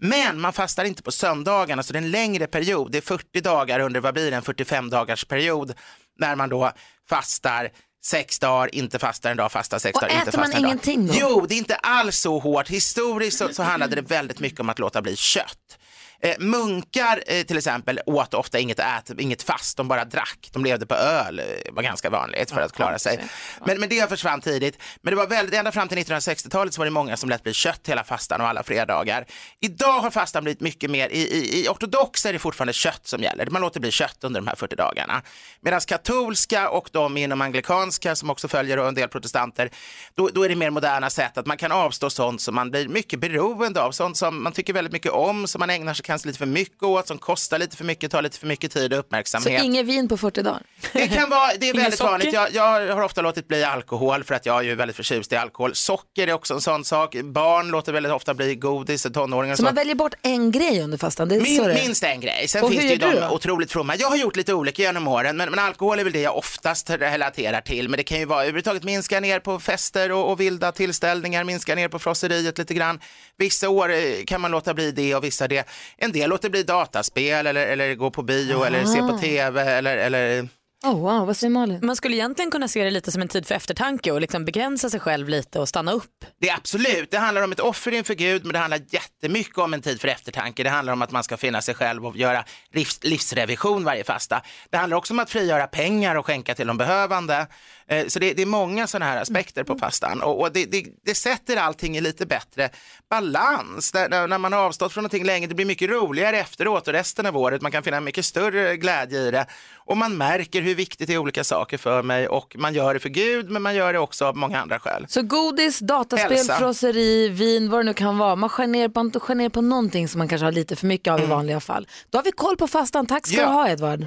Men 0.08 0.42
man 0.42 0.54
fastar 0.54 0.86
inte 0.86 1.04
på 1.04 1.12
söndagarna, 1.12 1.84
så 1.84 1.94
det 1.94 2.00
är 2.00 2.04
en 2.04 2.12
längre 2.12 2.48
period. 2.48 2.92
Det 2.92 2.98
är 2.98 3.02
40 3.02 3.42
dagar 3.42 3.80
under, 3.80 4.00
vad 4.00 4.14
blir 4.14 4.32
det, 4.32 4.38
en 4.38 4.44
45 4.44 4.90
dagars 4.90 5.26
period 5.26 5.74
när 6.20 6.36
man 6.36 6.50
då 6.50 6.72
fastar 7.10 7.70
sex 8.06 8.40
dagar, 8.40 8.76
inte 8.76 9.00
fastar 9.00 9.32
en 9.32 9.38
dag, 9.38 9.52
fastar 9.52 9.80
sex 9.80 9.96
Och 9.96 10.02
dagar, 10.02 10.14
inte 10.16 10.30
äter 10.30 10.38
man 10.40 10.46
fastar 10.46 10.58
en 10.58 10.64
dag. 10.64 10.70
ingenting 10.70 11.08
då? 11.08 11.14
Jo, 11.18 11.46
det 11.50 11.56
är 11.56 11.58
inte 11.58 11.76
alls 11.76 12.18
så 12.18 12.40
hårt. 12.40 12.70
Historiskt 12.70 13.38
så, 13.38 13.54
så 13.54 13.64
handlade 13.64 13.96
det 13.96 14.02
väldigt 14.02 14.40
mycket 14.40 14.60
om 14.60 14.70
att 14.70 14.80
låta 14.80 15.02
bli 15.02 15.16
kött. 15.16 15.78
Eh, 16.20 16.36
munkar 16.40 17.24
eh, 17.28 17.44
till 17.44 17.58
exempel 17.58 18.00
åt 18.06 18.34
ofta 18.34 18.60
inget, 18.60 18.80
ät, 18.80 19.12
inget 19.20 19.44
fast, 19.44 19.78
de 19.78 19.88
bara 19.88 20.06
drack. 20.06 20.50
De 20.52 20.64
levde 20.64 20.86
på 20.86 20.96
öl, 20.96 21.40
eh, 21.40 21.46
var 21.74 21.84
ganska 21.84 22.10
vanligt 22.10 22.52
för 22.52 22.62
att 22.62 22.74
klara 22.74 23.00
sig. 23.00 23.24
Men, 23.66 23.80
men 23.80 23.90
det 23.90 24.10
försvann 24.10 24.42
tidigt. 24.42 24.78
Men 25.02 25.12
det 25.12 25.18
var 25.18 25.28
väldigt, 25.28 25.56
ända 25.56 25.72
fram 25.72 25.88
till 25.88 25.98
1960-talet 25.98 26.74
så 26.74 26.82
var 26.82 26.86
det 26.86 26.92
många 26.92 27.18
som 27.18 27.30
lät 27.30 27.44
bli 27.44 27.54
kött 27.54 27.82
hela 27.88 28.04
fastan 28.04 28.42
och 28.42 28.48
alla 28.48 28.64
fredagar. 28.64 29.26
Idag 29.60 30.00
har 30.00 30.12
fastan 30.12 30.44
blivit 30.44 30.62
mycket 30.62 30.92
mer, 30.92 31.10
i, 31.10 31.20
i, 31.20 31.64
i 31.64 31.68
ortodox 31.68 32.26
är 32.26 32.34
det 32.34 32.40
fortfarande 32.40 32.74
kött 32.74 33.08
som 33.08 33.24
gäller. 33.24 33.50
Man 33.50 33.62
låter 33.62 33.80
bli 33.80 33.92
kött 33.92 34.18
under 34.22 34.42
de 34.42 34.48
här 34.48 34.56
40 34.56 34.76
dagarna. 34.76 35.22
Medan 35.62 35.80
katolska 35.88 36.70
och 36.70 36.90
de 36.92 37.18
inom 37.18 37.42
anglikanska 37.42 38.16
som 38.16 38.30
också 38.30 38.48
följer 38.48 38.80
och 38.80 38.88
en 38.88 38.96
del 38.96 39.10
protestanter, 39.10 39.70
då, 40.16 40.30
då 40.34 40.44
är 40.44 40.50
det 40.50 40.56
mer 40.56 40.70
moderna 40.70 41.10
sätt 41.10 41.38
att 41.38 41.46
man 41.46 41.58
kan 41.58 41.72
avstå 41.72 42.10
sånt 42.10 42.42
som 42.42 42.56
man 42.56 42.72
blir 42.72 42.88
mycket 42.88 43.20
beroende 43.20 43.82
av, 43.82 43.92
sånt 43.92 44.18
som 44.18 44.44
man 44.44 44.54
tycker 44.54 44.74
väldigt 44.74 44.94
mycket 44.94 45.12
om, 45.12 45.48
som 45.48 45.60
man 45.60 45.70
ägnar 45.70 45.94
sig 45.94 46.05
kanske 46.06 46.28
lite 46.28 46.40
för 46.40 46.46
mycket 46.46 46.84
åt, 46.84 47.08
som 47.08 47.18
kostar 47.18 47.60
lite 47.60 47.78
för 47.78 47.84
mycket, 47.84 48.12
tar 48.12 48.22
lite 48.22 48.40
för 48.40 48.48
mycket 48.48 48.72
tid 48.72 48.94
och 48.94 48.98
Så 48.98 49.00
uppmärksamhet. 49.00 49.64
inget 49.64 49.86
vin 49.86 50.08
på 50.08 50.18
40 50.18 50.42
dagar? 50.42 50.62
Det 50.94 51.08
kan 51.08 51.30
vara, 51.30 51.52
det 51.60 51.70
är 51.70 51.74
väldigt 51.74 52.00
vanligt. 52.00 52.34
Jag, 52.34 52.54
jag 52.54 52.96
har 52.96 53.02
ofta 53.02 53.22
låtit 53.22 53.48
bli 53.48 53.64
alkohol 53.64 54.24
för 54.24 54.36
att 54.36 54.46
jag 54.46 54.58
är 54.60 54.62
ju 54.64 54.76
väldigt 54.76 54.96
förtjust 54.98 55.34
i 55.34 55.36
alkohol. 55.36 55.76
Socker 55.76 56.28
är 56.28 56.34
också 56.34 56.54
en 56.54 56.62
sån 56.62 56.86
sak. 56.86 57.16
Barn 57.24 57.68
låter 57.68 57.94
väldigt 57.94 58.12
ofta 58.12 58.34
bli 58.34 58.56
godis, 58.56 59.08
tonåringar. 59.14 59.56
Så 59.56 59.64
man 59.64 59.76
väljer 59.76 59.96
bort 59.96 60.14
en 60.22 60.52
grej 60.52 60.82
under 60.82 60.98
fastan? 60.98 61.30
Det 61.30 61.36
är 61.36 61.40
så 61.40 61.68
Min, 61.68 61.74
minst 61.74 62.04
en 62.04 62.22
grej. 62.22 62.48
Sen 62.48 62.64
Och 62.64 62.70
finns 62.70 62.82
det 62.82 62.90
ju 62.90 62.96
de 62.96 63.16
då? 63.22 63.30
otroligt 63.30 63.72
fromma. 63.72 63.96
Jag 63.96 64.08
har 64.10 64.18
gjort 64.18 64.36
lite 64.36 64.54
olika 64.54 64.82
genom 64.82 65.08
åren, 65.08 65.38
men, 65.38 65.50
men 65.50 65.60
alkohol 65.60 66.00
är 66.00 66.04
väl 66.04 66.14
det 66.14 66.22
jag 66.22 66.38
oftast 66.38 66.90
relaterar 66.90 67.62
till. 67.62 67.90
Men 67.90 67.98
det 67.98 68.04
kan 68.04 68.20
ju 68.20 68.26
vara 68.26 68.40
överhuvudtaget 68.42 68.84
minska 68.84 69.20
ner 69.20 69.40
på 69.40 69.60
fester 69.60 70.12
och, 70.12 70.32
och 70.32 70.40
vilda 70.40 70.72
tillställningar, 70.72 71.44
minska 71.44 71.76
ner 71.76 71.88
på 71.88 72.00
frosseriet 72.00 72.58
lite 72.58 72.74
grann. 72.74 73.00
Vissa 73.38 73.70
år 73.70 73.92
eh, 73.92 73.98
kan 74.28 74.42
man 74.42 74.52
låta 74.52 74.74
bli 74.74 74.92
det 74.92 75.16
och 75.16 75.24
vissa 75.24 75.48
det. 75.48 75.68
En 75.98 76.12
del 76.12 76.30
låter 76.30 76.50
bli 76.50 76.64
dataspel 76.64 77.48
eller, 77.48 77.68
eller 77.68 77.96
gå 77.96 78.12
på 78.12 78.22
bio 78.24 78.64
eller 78.64 78.86
se 78.86 79.00
på 79.00 79.06
Ah. 79.16 79.18
tv 79.20 79.62
eller, 79.62 79.98
eller 79.98 80.48
Oh, 80.86 81.00
wow, 81.00 81.28
vad 81.28 81.38
säger 81.38 81.52
Malin? 81.52 81.80
Man 81.84 81.96
skulle 81.96 82.16
egentligen 82.16 82.52
kunna 82.52 82.68
se 82.68 82.84
det 82.84 82.92
lite 82.92 83.12
som 83.12 83.22
en 83.22 83.28
tid 83.28 83.48
för 83.48 83.56
eftertanke 83.56 84.12
och 84.12 84.22
liksom 84.22 84.46
begränsa 84.46 84.90
sig 84.90 85.00
själv 85.00 85.30
lite 85.30 85.60
och 85.60 85.70
stanna 85.70 85.92
upp. 85.92 86.26
Det 86.42 86.50
är 86.50 86.56
absolut, 86.56 87.12
det 87.12 87.18
handlar 87.18 87.42
om 87.42 87.52
ett 87.52 87.60
offer 87.60 87.92
inför 87.92 88.14
Gud, 88.14 88.44
men 88.44 88.54
det 88.54 88.60
handlar 88.60 88.82
jättemycket 88.90 89.58
om 89.58 89.74
en 89.74 89.82
tid 89.82 90.02
för 90.02 90.08
eftertanke. 90.08 90.64
Det 90.64 90.70
handlar 90.70 90.94
om 90.94 91.02
att 91.02 91.12
man 91.12 91.24
ska 91.24 91.38
finna 91.38 91.62
sig 91.62 91.76
själv 91.76 92.06
och 92.06 92.18
göra 92.18 92.44
livs, 92.74 93.00
livsrevision 93.04 93.84
varje 93.84 94.04
fasta. 94.04 94.42
Det 94.70 94.78
handlar 94.78 94.98
också 94.98 95.14
om 95.14 95.20
att 95.20 95.30
frigöra 95.30 95.68
pengar 95.68 96.16
och 96.16 96.26
skänka 96.26 96.56
till 96.56 96.68
de 96.68 96.78
behövande. 96.78 97.48
Eh, 97.90 98.08
Så 98.08 98.20
det, 98.20 98.34
det 98.34 98.42
är 98.42 98.46
många 98.46 98.88
sådana 98.88 99.06
här 99.12 99.22
aspekter 99.22 99.64
på 99.64 99.76
fastan 99.78 100.22
och, 100.22 100.42
och 100.42 100.52
det, 100.52 100.66
det, 100.66 100.86
det 101.06 101.16
sätter 101.16 101.58
allting 101.58 101.98
i 101.98 102.02
lite 102.02 102.26
bättre 102.26 102.70
balans. 103.10 103.92
Där, 103.92 104.10
när, 104.10 104.28
när 104.28 104.38
man 104.38 104.54
har 104.54 104.60
avstått 104.60 104.94
från 104.94 105.02
någonting 105.02 105.24
länge, 105.26 105.48
det 105.48 105.56
blir 105.56 105.66
mycket 105.66 105.90
roligare 105.90 106.38
efteråt 106.40 106.88
och 106.88 106.94
resten 106.94 107.26
av 107.26 107.38
året. 107.38 107.62
Man 107.62 107.72
kan 107.72 107.84
finna 107.84 108.00
mycket 108.02 108.26
större 108.26 108.78
glädje 108.78 109.20
i 109.22 109.32
det 109.32 109.46
och 109.76 109.98
man 109.98 110.18
märker 110.18 110.62
hur 110.62 110.76
viktigt 110.76 111.08
det 111.08 111.14
är 111.14 111.18
olika 111.18 111.44
saker 111.44 111.78
för 111.78 112.04
mig 112.04 112.28
och 112.28 112.56
man 112.60 112.74
gör 112.74 112.94
det 112.94 113.00
för 113.00 113.10
Gud, 113.10 113.50
men 113.50 113.62
man 113.62 113.76
gör 113.76 113.94
det 113.94 114.00
också 114.00 114.26
av 114.26 114.38
många 114.38 114.62
andra 114.62 114.80
skäl. 114.80 115.06
Så 115.10 115.22
godis, 115.22 115.80
dataspel, 115.80 116.32
Hälsa. 116.38 116.56
frosseri, 116.58 117.30
vin, 117.30 117.70
vad 117.70 117.80
det 117.80 117.84
nu 117.84 117.94
kan 117.94 118.18
vara. 118.18 118.36
Man 118.36 118.50
skär 118.50 118.68
ner, 118.68 118.90
på, 118.90 119.20
skär 119.20 119.36
ner 119.36 119.50
på 119.50 119.62
någonting 119.62 120.08
som 120.08 120.18
man 120.20 120.28
kanske 120.28 120.46
har 120.46 120.52
lite 120.52 120.76
för 120.76 120.88
mycket 120.88 121.12
av 121.14 121.20
i 121.22 121.26
vanliga 121.26 121.60
fall. 121.60 121.88
Då 122.10 122.18
har 122.18 122.24
vi 122.24 122.32
koll 122.32 122.58
på 122.58 122.68
fastan. 122.68 123.06
Tack 123.06 123.28
ska 123.28 123.38
Ja. 123.38 123.48
du 123.48 123.54
ha 123.54 123.70
Edvard. 123.70 124.06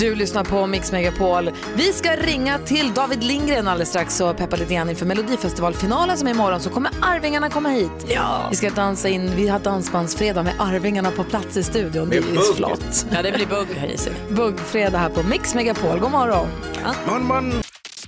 Du 0.00 0.14
lyssnar 0.14 0.44
på 0.44 0.66
Mix 0.66 0.92
Megapol. 0.92 1.50
Vi 1.74 1.92
ska 1.92 2.16
ringa 2.16 2.58
till 2.58 2.92
David 2.94 3.24
Lindgren 3.24 3.68
alldeles 3.68 3.88
strax 3.88 4.20
och 4.20 4.36
peppa 4.36 4.56
lite 4.56 4.74
grann 4.74 4.90
inför 4.90 5.06
Melodifestivalfinalen 5.06 6.16
som 6.16 6.26
är 6.26 6.30
imorgon. 6.32 6.60
Så 6.60 6.70
kommer 6.70 6.90
Arvingarna 7.02 7.50
komma 7.50 7.68
hit. 7.68 7.90
Ja. 8.08 8.46
Vi 8.50 8.56
ska 8.56 8.70
dansa 8.70 9.08
in, 9.08 9.36
vi 9.36 9.48
har 9.48 9.58
dansbandsfredag 9.58 10.44
med 10.44 10.54
Arvingarna 10.58 11.10
på 11.10 11.24
plats 11.24 11.56
i 11.56 11.62
studion. 11.62 12.08
Det 12.08 12.16
är 12.16 12.22
ju 12.22 12.34
bugg. 12.34 12.56
flott. 12.56 13.06
Ja, 13.12 13.22
det 13.22 13.32
blir 13.32 13.46
bugg 13.46 13.68
här 13.76 13.88
gissar 13.88 14.12
vi. 14.28 14.34
Buggfredag 14.34 14.98
här 14.98 15.08
på 15.08 15.22
Mix 15.22 15.54
Megapol. 15.54 15.98
God 15.98 16.10
morgon. 16.10 16.48
Morgon, 17.06 17.26
morgon. 17.26 17.62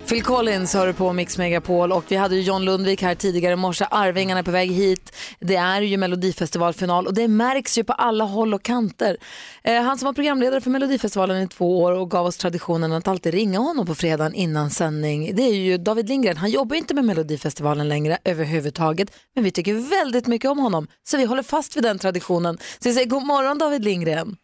Phil 0.08 0.22
Collins 0.22 0.74
hör 0.74 0.86
du 0.86 0.92
på 0.92 1.12
Mix 1.12 1.38
Megapol 1.38 1.92
och 1.92 2.04
vi 2.08 2.16
hade 2.16 2.36
ju 2.36 2.40
John 2.42 2.64
Lundvik 2.64 3.02
här 3.02 3.14
tidigare 3.14 3.52
i 3.52 3.56
morse. 3.56 3.84
Arvingarna 3.90 4.38
är 4.38 4.44
på 4.44 4.50
väg 4.50 4.70
hit. 4.72 5.16
Det 5.40 5.56
är 5.56 5.80
ju 5.80 5.96
Melodifestivalfinal 5.96 7.06
och 7.06 7.14
det 7.14 7.28
märks 7.28 7.78
ju 7.78 7.84
på 7.84 7.92
alla 7.92 8.24
håll 8.24 8.54
och 8.54 8.62
kanter. 8.62 9.16
Eh, 9.64 9.82
han 9.82 9.98
som 9.98 10.06
var 10.06 10.12
programledare 10.12 10.60
för 10.60 10.70
Melodifestivalen 10.70 11.42
i 11.42 11.48
två 11.48 11.82
år 11.82 11.92
och 11.92 12.10
gav 12.10 12.26
oss 12.26 12.36
traditionen 12.36 12.92
att 12.92 13.08
alltid 13.08 13.34
ringa 13.34 13.58
honom 13.58 13.86
på 13.86 13.94
fredagen 13.94 14.34
innan 14.34 14.70
sändning. 14.70 15.30
Det 15.34 15.42
är 15.42 15.54
ju 15.54 15.78
David 15.78 16.08
Lindgren. 16.08 16.36
Han 16.36 16.50
jobbar 16.50 16.74
ju 16.74 16.78
inte 16.78 16.94
med 16.94 17.04
Melodifestivalen 17.04 17.88
längre 17.88 18.18
överhuvudtaget, 18.24 19.08
men 19.34 19.44
vi 19.44 19.50
tycker 19.50 19.74
väldigt 19.74 20.26
mycket 20.26 20.50
om 20.50 20.58
honom 20.58 20.86
så 21.04 21.16
vi 21.16 21.24
håller 21.24 21.42
fast 21.42 21.76
vid 21.76 21.82
den 21.82 21.98
traditionen. 21.98 22.58
Så 22.58 22.88
vi 22.88 22.92
säger 22.92 23.08
god 23.08 23.26
morgon 23.26 23.58
David 23.58 23.84
Lindgren. 23.84 24.36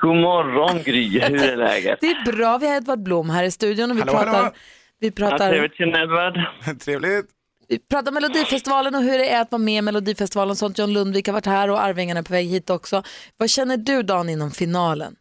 God 0.00 0.16
morgon 0.16 0.82
Gry, 0.82 1.20
hur 1.20 1.42
är 1.42 1.56
läget? 1.68 1.98
Det 2.00 2.06
är 2.06 2.32
bra, 2.32 2.58
vi 2.58 2.66
har 2.68 2.76
Edvard 2.76 3.02
Blom 3.02 3.30
här 3.30 3.44
i 3.44 3.50
studion 3.50 3.90
och 3.90 3.96
vi 3.96 4.00
Hallå, 4.00 4.12
pratar, 4.12 4.32
hallå. 4.32 4.52
Vi 5.02 5.08
Ja, 5.08 5.12
pratar, 5.28 5.48
trevligt 5.50 5.74
känna 5.76 6.02
Edvard. 6.02 6.40
Trevligt. 6.84 7.26
vi 7.68 7.78
pratar 7.78 8.12
Melodifestivalen 8.12 8.94
och 8.94 9.02
hur 9.02 9.18
det 9.18 9.28
är 9.30 9.42
att 9.42 9.52
vara 9.52 9.62
med 9.62 9.78
i 9.78 9.82
Melodifestivalen 9.82 10.50
och 10.50 10.56
sånt. 10.56 10.78
John 10.78 10.92
Lundvik 10.92 11.26
har 11.26 11.32
varit 11.32 11.46
här 11.46 11.70
och 11.70 11.82
Arvingarna 11.82 12.20
är 12.20 12.24
på 12.24 12.32
väg 12.32 12.46
hit 12.46 12.70
också. 12.70 13.02
Vad 13.36 13.50
känner 13.50 13.76
du 13.76 14.02
dagen 14.02 14.28
innan 14.28 14.50
finalen? 14.50 15.16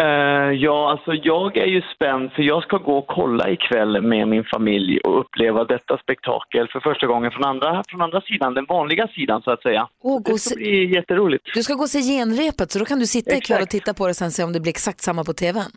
Eh, 0.00 0.06
ja, 0.66 0.90
alltså 0.90 1.14
jag 1.14 1.56
är 1.56 1.66
ju 1.66 1.82
spänd 1.94 2.32
för 2.32 2.42
jag 2.42 2.62
ska 2.62 2.76
gå 2.76 2.98
och 2.98 3.06
kolla 3.06 3.50
ikväll 3.50 4.02
med 4.02 4.28
min 4.28 4.44
familj 4.44 4.98
och 5.00 5.20
uppleva 5.20 5.64
detta 5.64 5.98
spektakel 5.98 6.68
för 6.72 6.80
första 6.80 7.06
gången 7.06 7.30
från 7.30 7.44
andra, 7.44 7.84
från 7.88 8.02
andra 8.02 8.20
sidan, 8.20 8.54
den 8.54 8.66
vanliga 8.68 9.08
sidan 9.08 9.42
så 9.42 9.50
att 9.50 9.62
säga. 9.62 9.88
Gå 10.02 10.18
det 10.24 10.38
ska 10.38 10.56
bli 10.56 10.94
jätteroligt. 10.94 11.44
Du 11.54 11.62
ska 11.62 11.74
gå 11.74 11.82
och 11.82 11.88
se 11.88 12.00
genrepet 12.00 12.70
så 12.70 12.78
då 12.78 12.84
kan 12.84 12.98
du 12.98 13.06
sitta 13.06 13.36
ikväll 13.36 13.56
och 13.56 13.62
Exakt. 13.62 13.70
titta 13.84 13.94
på 13.94 14.06
det 14.06 14.10
och 14.10 14.16
sen 14.16 14.30
se 14.30 14.44
om 14.44 14.52
det 14.52 14.60
blir 14.60 14.70
exakt 14.70 15.00
samma 15.00 15.24
på 15.24 15.32
tvn. 15.32 15.70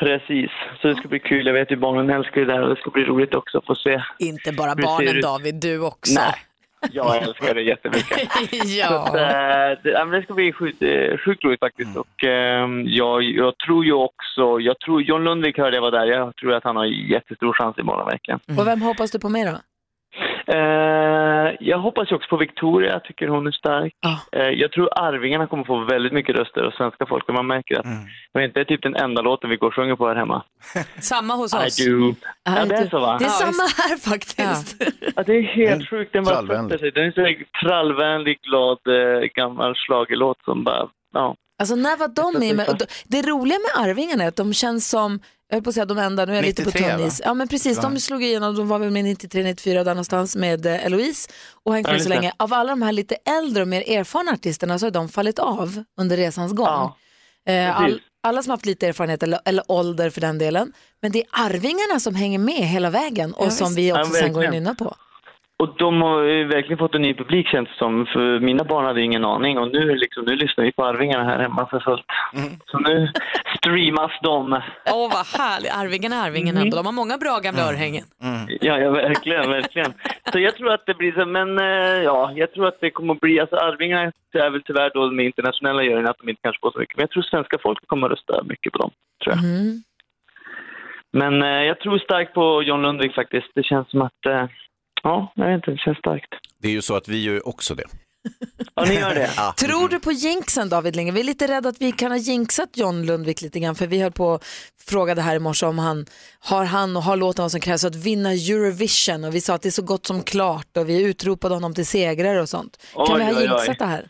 Precis, 0.00 0.50
så 0.82 0.88
det 0.88 0.94
ska 0.94 1.08
bli 1.08 1.18
kul. 1.18 1.46
Jag 1.46 1.54
vet 1.54 1.70
ju 1.70 1.76
barnen 1.76 2.10
älskar 2.10 2.40
det 2.40 2.46
där 2.46 2.62
och 2.62 2.68
det 2.68 2.80
ska 2.80 2.90
bli 2.90 3.04
roligt 3.04 3.34
också 3.34 3.58
att 3.58 3.66
få 3.66 3.74
se. 3.74 4.02
Inte 4.18 4.52
bara 4.52 4.74
barnen 4.74 5.20
David, 5.20 5.54
du 5.54 5.80
också. 5.80 6.20
Nej, 6.20 6.34
jag 6.92 7.22
älskar 7.22 7.54
det 7.54 7.62
jättemycket. 7.62 8.32
Så 8.32 8.78
ja. 8.78 9.02
att, 9.02 9.14
eh, 9.14 9.82
det, 9.82 10.16
det 10.16 10.22
ska 10.22 10.34
bli 10.34 10.52
sjukt, 10.52 10.82
eh, 10.82 11.18
sjukt 11.24 11.44
roligt 11.44 11.60
faktiskt. 11.60 11.96
Och, 11.96 12.24
ehm, 12.24 12.84
jag, 12.86 13.22
jag 13.22 13.58
tror 13.58 13.84
ju 13.84 13.92
också, 13.92 14.60
jag 14.60 14.78
tror 14.80 15.02
John 15.02 15.24
Lundvik 15.24 15.58
hörde 15.58 15.76
jag 15.76 15.82
var 15.82 15.90
där, 15.90 16.06
jag 16.06 16.36
tror 16.36 16.54
att 16.54 16.64
han 16.64 16.76
har 16.76 16.84
jättestor 16.84 17.52
chans 17.52 17.78
imorgon 17.78 18.06
verkligen. 18.06 18.40
Och 18.58 18.66
vem 18.66 18.82
hoppas 18.82 19.10
du 19.10 19.18
på 19.18 19.28
mer 19.28 19.46
då? 19.46 19.58
Eh, 20.52 21.56
jag 21.60 21.78
hoppas 21.78 22.10
ju 22.10 22.16
också 22.16 22.28
på 22.28 22.36
Victoria, 22.36 22.92
jag 22.92 23.04
tycker 23.04 23.28
hon 23.28 23.46
är 23.46 23.50
stark. 23.50 23.94
Eh, 24.32 24.42
jag 24.42 24.72
tror 24.72 24.88
Arvingarna 25.00 25.46
kommer 25.46 25.64
få 25.64 25.84
väldigt 25.84 26.12
mycket 26.12 26.36
röster 26.36 26.60
av 26.62 26.70
svenska 26.70 27.06
folket. 27.06 27.34
Man 27.34 27.46
märker 27.46 27.78
att 27.80 27.86
vet 28.32 28.44
inte, 28.44 28.58
det 28.58 28.60
är 28.60 28.64
typ 28.64 28.82
den 28.82 28.96
enda 28.96 29.22
låten 29.22 29.50
vi 29.50 29.56
går 29.56 29.66
och 29.68 29.74
sjunger 29.74 29.96
på 29.96 30.08
här 30.08 30.14
hemma. 30.16 30.42
Samma 31.00 31.34
hos 31.34 31.54
oss. 31.54 31.80
I 31.80 31.88
do. 31.90 32.14
Ja, 32.44 32.64
det 32.64 32.74
är 32.74 32.88
så 32.90 33.00
va? 33.00 33.16
Det 33.18 33.24
är 33.24 33.28
Ja, 33.28 33.32
samma 33.32 33.50
visst. 33.64 33.78
här 33.80 33.96
faktiskt. 33.96 34.82
Ja, 35.16 35.22
det 35.22 35.32
är 35.32 35.42
helt 35.42 35.88
sjukt. 35.90 36.12
Den 36.12 36.24
bara 36.24 36.78
sig. 36.78 36.90
Den 36.90 37.04
är 37.04 37.12
så 37.12 37.44
trallvänlig, 37.66 38.38
glad, 38.42 38.78
eh, 38.88 39.20
gammal 39.34 39.74
schlagerlåt 39.74 40.38
som 40.44 40.64
bara, 40.64 40.88
ja. 41.14 41.34
Alltså 41.58 41.74
när 41.76 41.96
var 41.96 42.08
de 42.08 42.38
med? 42.56 42.82
Det 43.08 43.22
roliga 43.22 43.58
med 43.58 43.84
Arvingarna 43.88 44.24
är 44.24 44.28
att 44.28 44.36
de 44.36 44.52
känns 44.52 44.88
som, 44.90 45.20
jag 45.50 45.56
höll 45.56 45.62
på 45.64 45.70
att 45.70 45.74
säga 45.74 45.86
de 45.86 45.98
enda, 45.98 46.24
nu 46.24 46.32
är 46.32 46.36
jag 46.36 46.44
lite 46.44 46.62
på 46.64 46.70
93, 46.70 46.90
tunn 46.96 47.06
is. 47.06 47.20
va? 47.20 47.24
Ja 47.28 47.34
men 47.34 47.48
precis, 47.48 47.76
Ja. 47.76 47.82
de 47.82 48.00
slog 48.00 48.22
igenom, 48.22 48.56
de 48.56 48.68
var 48.68 48.78
väl 48.78 48.90
med 48.90 49.04
93-94 49.04 49.74
där 49.74 49.84
någonstans 49.84 50.36
med 50.36 50.66
eh, 50.66 50.86
Eloise 50.86 51.30
och 51.64 51.74
hängt 51.74 51.86
med 51.88 52.02
så 52.02 52.08
länge. 52.08 52.32
Av 52.36 52.54
alla 52.54 52.70
de 52.70 52.82
här 52.82 52.92
lite 52.92 53.14
äldre 53.14 53.62
och 53.62 53.68
mer 53.68 53.90
erfarna 53.90 54.32
artisterna 54.32 54.78
så 54.78 54.86
har 54.86 54.90
de 54.90 55.08
fallit 55.08 55.38
av 55.38 55.84
under 56.00 56.16
resans 56.16 56.52
gång. 56.52 56.66
Ja, 56.66 56.96
Eh, 57.48 57.80
all, 57.80 58.00
alla 58.22 58.42
som 58.42 58.50
haft 58.50 58.66
lite 58.66 58.86
erfarenhet 58.86 59.22
eller, 59.22 59.40
eller 59.44 59.64
ålder 59.68 60.10
för 60.10 60.20
den 60.20 60.38
delen. 60.38 60.72
Men 61.02 61.12
det 61.12 61.18
är 61.18 61.26
Arvingarna 61.30 62.00
som 62.00 62.14
hänger 62.14 62.38
med 62.38 62.54
hela 62.68 62.90
vägen 62.90 63.34
och 63.34 63.46
Ja, 63.46 63.50
som 63.50 63.74
vi 63.74 63.92
också 63.92 64.00
Ja, 64.14 64.20
sen 64.22 64.32
går 64.32 64.44
och 64.46 64.50
nynnar 64.52 64.74
på. 64.74 64.94
Och 65.60 65.74
de 65.76 66.02
har 66.02 66.22
ju 66.22 66.44
verkligen 66.44 66.78
fått 66.78 66.94
en 66.94 67.02
ny 67.02 67.14
publik 67.14 67.48
känns 67.48 67.68
det 67.68 67.74
som. 67.78 68.06
För 68.06 68.40
mina 68.40 68.64
barn 68.64 68.84
hade 68.84 69.02
ingen 69.02 69.24
aning 69.24 69.58
och 69.58 69.68
nu, 69.72 69.94
liksom, 69.94 70.24
nu 70.24 70.36
lyssnar 70.36 70.64
vi 70.64 70.72
på 70.72 70.84
Arvingarna 70.84 71.24
här 71.24 71.38
hemma 71.38 71.66
för 71.70 71.80
fullt. 71.80 72.06
Så 72.66 72.78
nu 72.78 73.12
streamas 73.56 74.12
de. 74.22 74.52
Åh 74.92 75.10
vad 75.12 75.26
härligt, 75.40 75.72
Arvingarna 75.80 76.16
är 76.16 76.26
Arvingarna. 76.26 76.60
Mm. 76.60 76.70
De 76.70 76.86
har 76.86 76.92
många 76.92 77.18
bra 77.18 77.38
gamla 77.42 77.62
örhängen. 77.68 78.04
Ja, 78.60 78.78
ja, 78.78 78.90
verkligen, 78.90 79.50
verkligen. 79.50 79.92
Så 80.32 80.38
jag 80.38 80.56
tror 80.56 80.72
att 80.72 80.86
det 80.86 80.94
blir 80.94 81.12
så, 81.12 81.26
men 81.26 81.58
eh, 81.58 82.02
ja, 82.04 82.32
jag 82.34 82.52
tror 82.52 82.68
att 82.68 82.80
det 82.80 82.90
kommer 82.90 83.14
att 83.14 83.20
bli, 83.20 83.40
alltså 83.40 83.56
Arvingarna 83.56 84.12
är 84.32 84.50
väl 84.50 84.62
tyvärr 84.62 84.90
då 84.94 85.10
med 85.10 85.24
internationella 85.24 85.82
juryn 85.82 86.06
att 86.06 86.18
de 86.18 86.28
inte 86.28 86.42
kanske 86.42 86.60
får 86.60 86.70
så 86.70 86.78
mycket, 86.78 86.96
men 86.96 87.02
jag 87.02 87.10
tror 87.10 87.22
svenska 87.22 87.58
folket 87.62 87.88
kommer 87.88 88.06
att 88.06 88.12
rösta 88.12 88.42
mycket 88.42 88.72
på 88.72 88.78
dem, 88.78 88.90
tror 89.24 89.36
jag. 89.36 89.44
Mm. 89.44 89.82
Men 91.12 91.42
eh, 91.42 91.62
jag 91.70 91.80
tror 91.80 91.98
starkt 91.98 92.34
på 92.34 92.62
John 92.62 92.82
Lundvik 92.82 93.14
faktiskt. 93.14 93.50
Det 93.54 93.62
känns 93.62 93.90
som 93.90 94.02
att, 94.02 94.26
eh, 94.26 94.44
ja, 95.02 95.32
jag 95.34 95.46
vet 95.46 95.54
inte, 95.54 95.70
det 95.70 95.76
känns 95.78 95.98
starkt. 95.98 96.32
Det 96.58 96.68
är 96.68 96.72
ju 96.72 96.82
så 96.82 96.96
att 96.96 97.08
vi 97.08 97.22
gör 97.22 97.34
ju 97.34 97.40
också 97.40 97.74
det. 97.74 97.84
Ja, 98.74 98.84
ni 98.84 98.94
gör 98.94 99.14
det? 99.14 99.30
Ja. 99.36 99.54
Tror 99.56 99.88
du 99.88 100.00
på 100.00 100.12
jinxen 100.12 100.68
David 100.68 100.96
Lindgren? 100.96 101.14
Vi 101.14 101.20
är 101.20 101.24
lite 101.24 101.48
rädda 101.48 101.68
att 101.68 101.80
vi 101.80 101.92
kan 101.92 102.10
ha 102.10 102.18
jinxat 102.18 102.68
John 102.76 103.06
Lundvik 103.06 103.42
lite 103.42 103.60
grann 103.60 103.74
för 103.74 103.86
vi 103.86 104.00
höll 104.02 104.12
på 104.12 104.26
och 104.26 104.44
frågade 104.88 105.22
här 105.22 105.36
i 105.36 105.38
morse 105.38 105.66
om 105.66 105.78
han 105.78 106.06
har 106.40 106.64
han 106.64 106.96
och 106.96 107.02
har 107.02 107.16
låten 107.16 107.42
vad 107.42 107.50
som 107.50 107.60
krävs 107.60 107.80
för 107.80 107.88
att 107.88 107.94
vinna 107.94 108.32
Eurovision 108.32 109.24
och 109.24 109.34
vi 109.34 109.40
sa 109.40 109.54
att 109.54 109.62
det 109.62 109.68
är 109.68 109.70
så 109.70 109.82
gott 109.82 110.06
som 110.06 110.22
klart 110.22 110.76
och 110.76 110.88
vi 110.88 111.02
utropade 111.02 111.54
honom 111.54 111.74
till 111.74 111.86
segrare 111.86 112.40
och 112.42 112.48
sånt. 112.48 112.76
Kan 112.94 113.06
Oj, 113.08 113.18
vi 113.18 113.24
ha 113.24 113.30
oj, 113.30 113.36
oj. 113.36 113.42
jinxat 113.42 113.78
det 113.78 113.84
här? 113.86 114.08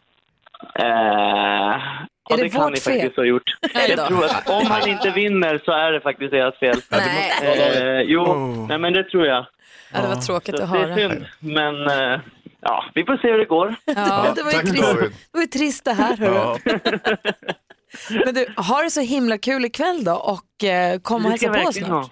Eh, 0.75 1.81
ja, 2.31 2.37
det 2.37 2.43
det, 2.43 2.51
kan 2.51 2.73
ni 2.73 2.81
fel? 2.81 2.93
faktiskt 2.95 3.17
ha 3.17 3.25
gjort. 3.25 3.43
Jag 3.89 4.07
tror 4.09 4.25
att 4.25 4.49
om 4.49 4.67
han 4.67 4.89
inte 4.89 5.11
vinner 5.11 5.61
så 5.65 5.73
är 5.73 5.93
det 5.93 6.01
faktiskt 6.01 6.31
deras 6.31 6.59
fel. 6.59 6.81
Nej. 6.89 7.33
Eh, 7.43 8.01
jo, 8.01 8.35
nej, 8.69 8.79
men 8.79 8.93
det 8.93 9.05
tror 9.05 9.27
jag. 9.27 9.47
Ja, 9.93 10.01
det 10.03 10.09
var 10.09 10.17
tråkigt 10.17 10.57
Så 10.57 10.63
att 10.63 10.73
det 10.73 10.79
höra. 10.79 10.93
är 10.93 10.97
synd, 11.09 11.27
men 11.39 11.87
eh, 11.87 12.21
ja, 12.61 12.85
vi 12.95 13.05
får 13.05 13.17
se 13.17 13.31
hur 13.31 13.39
det 13.39 13.45
går. 13.45 13.75
Ja, 13.85 14.33
det 14.37 14.43
var 14.43 14.51
ju 14.51 14.57
tack, 14.57 14.67
trist, 14.69 14.83
David. 14.83 15.11
det 15.11 15.17
var 15.33 15.41
ju 15.41 15.47
trist 15.47 15.85
det 15.85 15.93
här. 15.93 16.17
Hörru. 16.17 16.35
Ja. 16.35 16.59
Men 18.25 18.35
du, 18.35 18.47
har 18.57 18.85
det 18.85 18.91
så 18.91 19.01
himla 19.01 19.39
kul 19.39 19.65
ikväll 19.65 20.05
då 20.05 20.13
och 20.15 20.65
eh, 20.65 20.99
kom 21.01 21.17
och 21.27 21.33
Det 21.33 21.47
hälsa 21.47 21.63
på 21.63 21.69
oss 21.69 21.75
snart. 21.77 21.89
ha. 21.91 22.09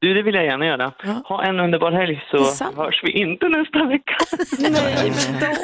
Du, 0.00 0.14
det 0.14 0.22
vill 0.22 0.34
jag 0.34 0.44
gärna 0.44 0.66
göra. 0.66 0.92
Ha 1.24 1.44
en 1.44 1.60
underbar 1.60 1.92
helg 1.92 2.24
så 2.30 2.36
Detsamma. 2.36 2.84
hörs 2.84 3.00
vi 3.04 3.10
inte 3.10 3.48
nästa 3.48 3.84
vecka. 3.84 4.16
Nej, 4.58 5.12
men 5.30 5.40
då. 5.40 5.56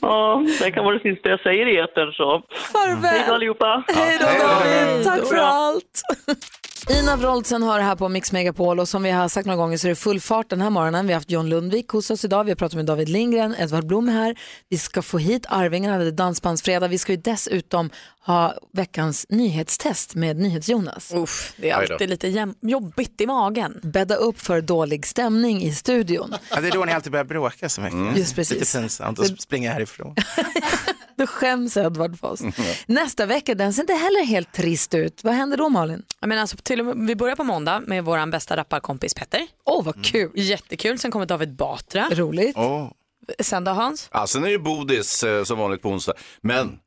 Ja, 0.00 0.44
det 0.60 0.70
kan 0.70 0.84
vara 0.84 0.98
det 0.98 1.14
sista 1.14 1.28
jag 1.28 1.40
säger 1.40 1.66
i 1.66 1.76
etern 1.78 2.12
så. 2.12 2.42
Farväl. 2.72 3.10
Hej 3.10 3.24
då 3.28 3.34
allihopa. 3.34 3.84
Hej 3.88 4.18
då 4.20 4.26
David, 4.26 5.04
tack 5.04 5.28
för 5.28 5.36
allt. 5.36 6.02
Ina 6.88 7.16
Wroldsen 7.16 7.62
har 7.62 7.78
det 7.78 7.84
här 7.84 7.96
på 7.96 8.08
Mix 8.08 8.32
Megapol 8.32 8.80
och 8.80 8.88
som 8.88 9.02
vi 9.02 9.10
har 9.10 9.28
sagt 9.28 9.46
några 9.46 9.56
gånger 9.56 9.76
så 9.76 9.86
är 9.86 9.88
det 9.88 9.96
full 9.96 10.20
fart 10.20 10.50
den 10.50 10.60
här 10.60 10.70
morgonen. 10.70 11.06
Vi 11.06 11.12
har 11.12 11.16
haft 11.20 11.30
John 11.30 11.48
Lundvik 11.48 11.88
hos 11.88 12.10
oss 12.10 12.24
idag, 12.24 12.44
vi 12.44 12.50
har 12.50 12.56
pratat 12.56 12.76
med 12.76 12.86
David 12.86 13.08
Lindgren, 13.08 13.54
Edvard 13.58 13.86
Blom 13.86 14.08
är 14.08 14.12
här. 14.12 14.38
Vi 14.68 14.78
ska 14.78 15.02
få 15.02 15.18
hit 15.18 15.46
Arvingarna, 15.48 15.98
det 15.98 16.06
är 16.06 16.10
Dansbandsfredag. 16.10 16.88
Vi 16.88 16.98
ska 16.98 17.12
ju 17.12 17.20
dessutom 17.20 17.90
ha 18.26 18.54
veckans 18.72 19.26
nyhetstest 19.28 20.14
med 20.14 20.36
NyhetsJonas. 20.36 21.12
Uff, 21.14 21.52
det 21.56 21.70
är 21.70 21.74
alltid 21.74 22.10
lite 22.10 22.54
jobbigt 22.60 23.20
i 23.20 23.26
magen. 23.26 23.80
Bädda 23.82 24.14
upp 24.14 24.40
för 24.40 24.60
dålig 24.60 25.06
stämning 25.06 25.62
i 25.62 25.74
studion. 25.74 26.34
Ja, 26.50 26.60
det 26.60 26.68
är 26.68 26.72
då 26.72 26.84
ni 26.84 26.92
alltid 26.92 27.12
börjar 27.12 27.24
bråka 27.24 27.68
så 27.68 27.80
mycket. 27.80 28.18
Just 28.18 28.34
precis. 28.34 28.58
Lite 28.60 28.78
pinsamt 28.78 29.18
och 29.18 29.26
springa 29.26 29.72
härifrån. 29.72 30.14
Då 31.20 31.26
skäms 31.26 31.76
Edvard 31.76 32.18
för 32.18 32.26
Mm. 32.40 32.50
oss. 32.50 32.56
Nästa 32.86 33.26
vecka, 33.26 33.54
den 33.54 33.72
ser 33.74 33.82
inte 33.82 33.92
heller 33.94 34.24
helt 34.24 34.52
trist 34.52 34.94
ut. 34.94 35.24
Vad 35.24 35.34
händer 35.34 35.56
då 35.56 35.68
Malin? 35.68 36.02
Jag 36.20 36.28
menar, 36.28 36.40
alltså, 36.40 36.56
till 36.56 36.80
och 36.80 36.86
med, 36.86 37.06
vi 37.06 37.16
börjar 37.16 37.36
på 37.36 37.44
måndag 37.44 37.80
med 37.86 38.04
vår 38.04 38.30
bästa 38.30 38.56
rapparkompis 38.56 39.14
Petter. 39.14 39.46
Åh, 39.64 39.84
vad 39.84 40.04
kul. 40.04 40.30
Jättekul. 40.34 40.98
Sen 40.98 41.10
kommer 41.10 41.26
David 41.26 41.54
Batra. 41.56 42.08
Roligt. 42.12 42.56
Oh. 42.56 42.90
Sen 43.40 43.64
då 43.64 43.70
Hans? 43.72 44.08
Ja, 44.12 44.26
sen 44.26 44.42
är 44.42 44.46
det 44.46 44.52
ju 44.52 44.58
Bodis 44.58 45.22
eh, 45.24 45.44
som 45.44 45.58
vanligt 45.58 45.82
på 45.82 45.88
onsdag. 45.88 46.12
Men 46.40 46.78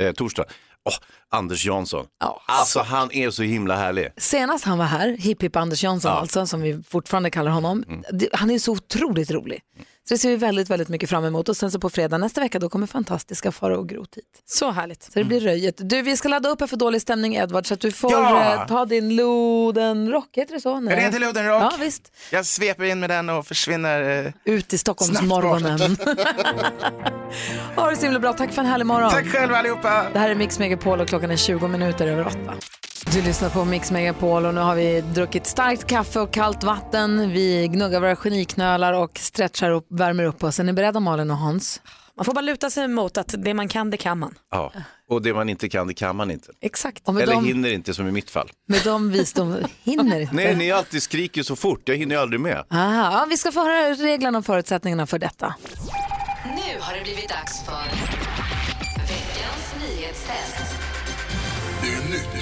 eh, 0.00 0.12
torsdag, 0.12 0.44
Åh, 0.84 0.94
Anders 1.30 1.66
Jansson. 1.66 2.06
Alltså 2.46 2.80
han 2.80 3.12
är 3.12 3.30
så 3.30 3.42
himla 3.42 3.76
härlig. 3.76 4.08
Senast 4.16 4.64
han 4.64 4.78
var 4.78 4.84
här, 4.84 5.08
Hipp 5.08 5.42
Hipp 5.42 5.56
Anders 5.56 5.82
Jansson 5.84 6.12
alltså, 6.12 6.46
som 6.46 6.60
vi 6.60 6.82
fortfarande 6.88 7.30
kallar 7.30 7.50
honom, 7.50 7.84
Mm. 7.88 8.28
han 8.32 8.50
är 8.50 8.58
så 8.58 8.72
otroligt 8.72 9.30
rolig. 9.30 9.60
Så 10.08 10.14
det 10.14 10.18
ser 10.18 10.28
vi 10.28 10.36
väldigt, 10.36 10.70
väldigt 10.70 10.88
mycket 10.88 11.10
fram 11.10 11.24
emot. 11.24 11.48
Och 11.48 11.56
sen 11.56 11.70
så 11.70 11.80
på 11.80 11.90
fredag 11.90 12.18
nästa 12.18 12.40
vecka 12.40 12.58
då 12.58 12.68
kommer 12.68 12.86
fantastiska 12.86 13.52
Farao 13.52 13.78
och 13.78 13.88
Groth 13.88 14.16
hit. 14.16 14.24
Så 14.46 14.70
härligt. 14.70 15.02
Så 15.02 15.10
det 15.14 15.24
blir 15.24 15.40
röjet. 15.40 15.74
Du, 15.78 16.02
vi 16.02 16.16
ska 16.16 16.28
ladda 16.28 16.48
upp 16.48 16.60
här 16.60 16.66
för 16.66 16.76
dålig 16.76 17.02
stämning 17.02 17.34
Edvard 17.34 17.66
så 17.66 17.74
att 17.74 17.80
du 17.80 17.92
får 17.92 18.12
Ja! 18.12 18.54
eh, 18.54 18.66
ta 18.66 18.84
din 18.84 19.16
Lodenrock, 19.16 20.28
heter 20.32 20.54
det 20.54 20.60
så? 20.60 20.76
Är 20.76 20.96
det 20.96 21.06
inte 21.06 21.18
Lodenrock? 21.18 21.62
Ja, 21.62 21.72
visst. 21.80 22.12
Jag 22.32 22.46
sveper 22.46 22.84
in 22.84 23.00
med 23.00 23.10
den 23.10 23.28
och 23.28 23.46
försvinner. 23.46 24.26
Eh... 24.26 24.32
Ut 24.54 24.72
i 24.72 24.78
Stockholmsmorgonen. 24.78 25.80
ha 27.76 27.90
det 27.90 27.96
så 27.96 28.02
himla 28.02 28.20
bra, 28.20 28.32
tack 28.32 28.52
för 28.52 28.62
en 28.62 28.68
härlig 28.68 28.86
morgon. 28.86 29.10
Tack 29.10 29.26
själv 29.26 29.54
allihopa. 29.54 30.06
Det 30.12 30.18
här 30.18 30.30
är 30.30 30.34
Mix 30.34 30.58
Megapol 30.58 31.00
och 31.00 31.08
klockan 31.08 31.30
är 31.30 31.36
20 31.36 31.68
minuter 31.68 32.06
över 32.06 32.26
åtta. 32.26 32.54
Du 33.06 33.22
lyssnar 33.22 33.50
på 33.50 33.64
Mix 33.64 33.90
Megapol 33.90 34.46
och 34.46 34.54
nu 34.54 34.60
har 34.60 34.74
vi 34.74 35.00
druckit 35.00 35.46
starkt 35.46 35.86
kaffe 35.86 36.20
och 36.20 36.32
kallt 36.32 36.64
vatten. 36.64 37.30
Vi 37.32 37.68
gnuggar 37.68 38.00
våra 38.00 38.16
geniknölar 38.16 38.92
och 38.92 39.18
stretchar 39.18 39.70
och 39.70 39.86
värmer 39.90 40.24
upp 40.24 40.42
oss. 40.44 40.60
Är 40.60 40.64
ni 40.64 40.72
beredda 40.72 41.00
Malin 41.00 41.30
och 41.30 41.36
Hans? 41.36 41.80
Man 42.16 42.24
får 42.24 42.34
bara 42.34 42.40
luta 42.40 42.70
sig 42.70 42.88
mot 42.88 43.18
att 43.18 43.34
det 43.38 43.54
man 43.54 43.68
kan, 43.68 43.90
det 43.90 43.96
kan 43.96 44.18
man. 44.18 44.34
Ja. 44.50 44.72
Och 45.10 45.22
det 45.22 45.34
man 45.34 45.48
inte 45.48 45.68
kan, 45.68 45.86
det 45.86 45.94
kan 45.94 46.16
man 46.16 46.30
inte. 46.30 46.52
Exakt. 46.60 47.08
Eller 47.08 47.26
dem- 47.26 47.44
hinner 47.44 47.72
inte 47.72 47.94
som 47.94 48.08
i 48.08 48.12
mitt 48.12 48.30
fall. 48.30 48.50
Med 48.68 48.80
de 48.84 49.10
visdom 49.10 49.56
hinner 49.82 50.20
inte. 50.20 50.34
Nej, 50.34 50.56
ni 50.56 50.72
alltid 50.72 51.02
skriker 51.02 51.42
så 51.42 51.56
fort, 51.56 51.80
jag 51.84 51.96
hinner 51.96 52.14
ju 52.14 52.20
aldrig 52.20 52.40
med. 52.40 52.64
Aha, 52.70 53.12
ja, 53.12 53.26
vi 53.30 53.36
ska 53.36 53.52
få 53.52 53.60
höra 53.60 53.94
reglerna 53.94 54.38
och 54.38 54.46
förutsättningarna 54.46 55.06
för 55.06 55.18
detta. 55.18 55.54
Nu 56.44 56.80
har 56.80 56.94
det 56.96 57.02
blivit 57.02 57.28
dags 57.28 57.64
för 57.64 57.84
veckans 59.00 59.74
nyhetstest. 59.88 60.74
Det 61.82 61.88
är 61.88 62.10
nytt, 62.12 62.37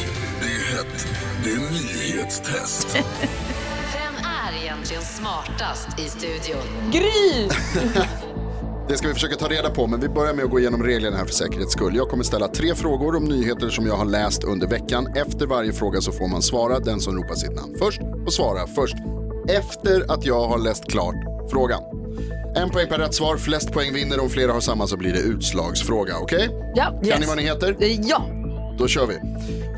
det 0.77 0.81
är 0.81 0.85
hett, 0.85 1.07
det 1.45 1.51
är 1.51 1.59
nyhetstest. 1.59 2.97
Vem 3.93 4.14
är 4.24 4.62
egentligen 4.62 5.03
smartast 5.03 6.01
i 6.01 6.09
studion? 6.09 6.62
Gry! 6.93 7.49
Det 8.89 8.97
ska 8.97 9.09
vi 9.09 9.14
försöka 9.14 9.37
ta 9.37 9.49
reda 9.49 9.70
på, 9.70 9.87
men 9.87 10.01
vi 10.01 10.09
börjar 10.09 10.35
med 10.35 10.45
att 10.45 10.51
gå 10.51 10.61
igenom 10.61 10.83
reglerna 10.83 11.16
här 11.16 11.24
för 11.24 11.33
säkerhets 11.33 11.72
skull. 11.72 11.97
Jag 11.97 12.09
kommer 12.09 12.24
ställa 12.24 12.49
tre 12.49 12.74
frågor 12.74 13.16
om 13.16 13.24
nyheter 13.24 13.68
som 13.68 13.87
jag 13.87 13.97
har 13.97 14.05
läst 14.05 14.45
under 14.45 14.66
veckan. 14.66 15.07
Efter 15.16 15.47
varje 15.47 15.72
fråga 15.72 16.01
så 16.01 16.12
får 16.12 16.29
man 16.29 16.43
svara, 16.43 16.79
den 16.79 17.01
som 17.01 17.16
ropar 17.16 17.35
sitt 17.35 17.55
namn 17.55 17.74
först 17.79 18.01
och 18.27 18.33
svara 18.33 18.66
först. 18.66 18.97
Efter 19.49 20.12
att 20.12 20.24
jag 20.24 20.49
har 20.49 20.59
läst 20.59 20.91
klart 20.91 21.16
frågan. 21.51 21.83
En 22.57 22.70
poäng 22.70 22.89
per 22.89 22.99
rätt 22.99 23.14
svar, 23.14 23.37
flest 23.37 23.72
poäng 23.72 23.93
vinner. 23.93 24.20
Om 24.20 24.31
flera 24.31 24.53
har 24.53 24.61
samma 24.61 24.87
så 24.87 24.97
blir 24.97 25.12
det 25.12 25.20
utslagsfråga, 25.20 26.18
okej? 26.18 26.49
Ja, 26.74 26.85
Kan 26.85 27.20
ni 27.20 27.27
vad 27.27 27.37
ni 27.37 27.43
heter? 27.43 27.77
Ja. 27.81 28.27
Då 28.79 28.89
kör 28.89 29.07
vi. 29.07 29.18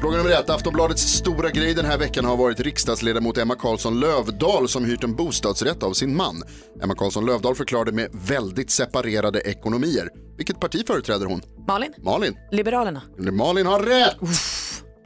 Fråga 0.00 0.16
nummer 0.16 0.30
ett. 0.30 0.50
Aftonbladets 0.50 1.02
stora 1.02 1.50
grej 1.50 1.74
den 1.74 1.84
här 1.84 1.98
veckan 1.98 2.24
har 2.24 2.36
varit 2.36 2.60
riksdagsledamot 2.60 3.38
Emma 3.38 3.54
Karlsson 3.54 4.00
Lövdahl 4.00 4.68
som 4.68 4.84
hyrt 4.84 5.04
en 5.04 5.14
bostadsrätt 5.14 5.82
av 5.82 5.92
sin 5.92 6.16
man. 6.16 6.42
Emma 6.82 6.94
Karlsson 6.94 7.26
Lövdahl 7.26 7.54
förklarade 7.54 7.92
med 7.92 8.08
väldigt 8.12 8.70
separerade 8.70 9.40
ekonomier. 9.40 10.08
Vilket 10.36 10.60
parti 10.60 10.86
företräder 10.86 11.26
hon? 11.26 11.42
Malin? 11.68 11.94
Malin. 11.98 12.36
Liberalerna. 12.50 13.02
Malin 13.32 13.66
har 13.66 13.80
rätt! 13.82 14.16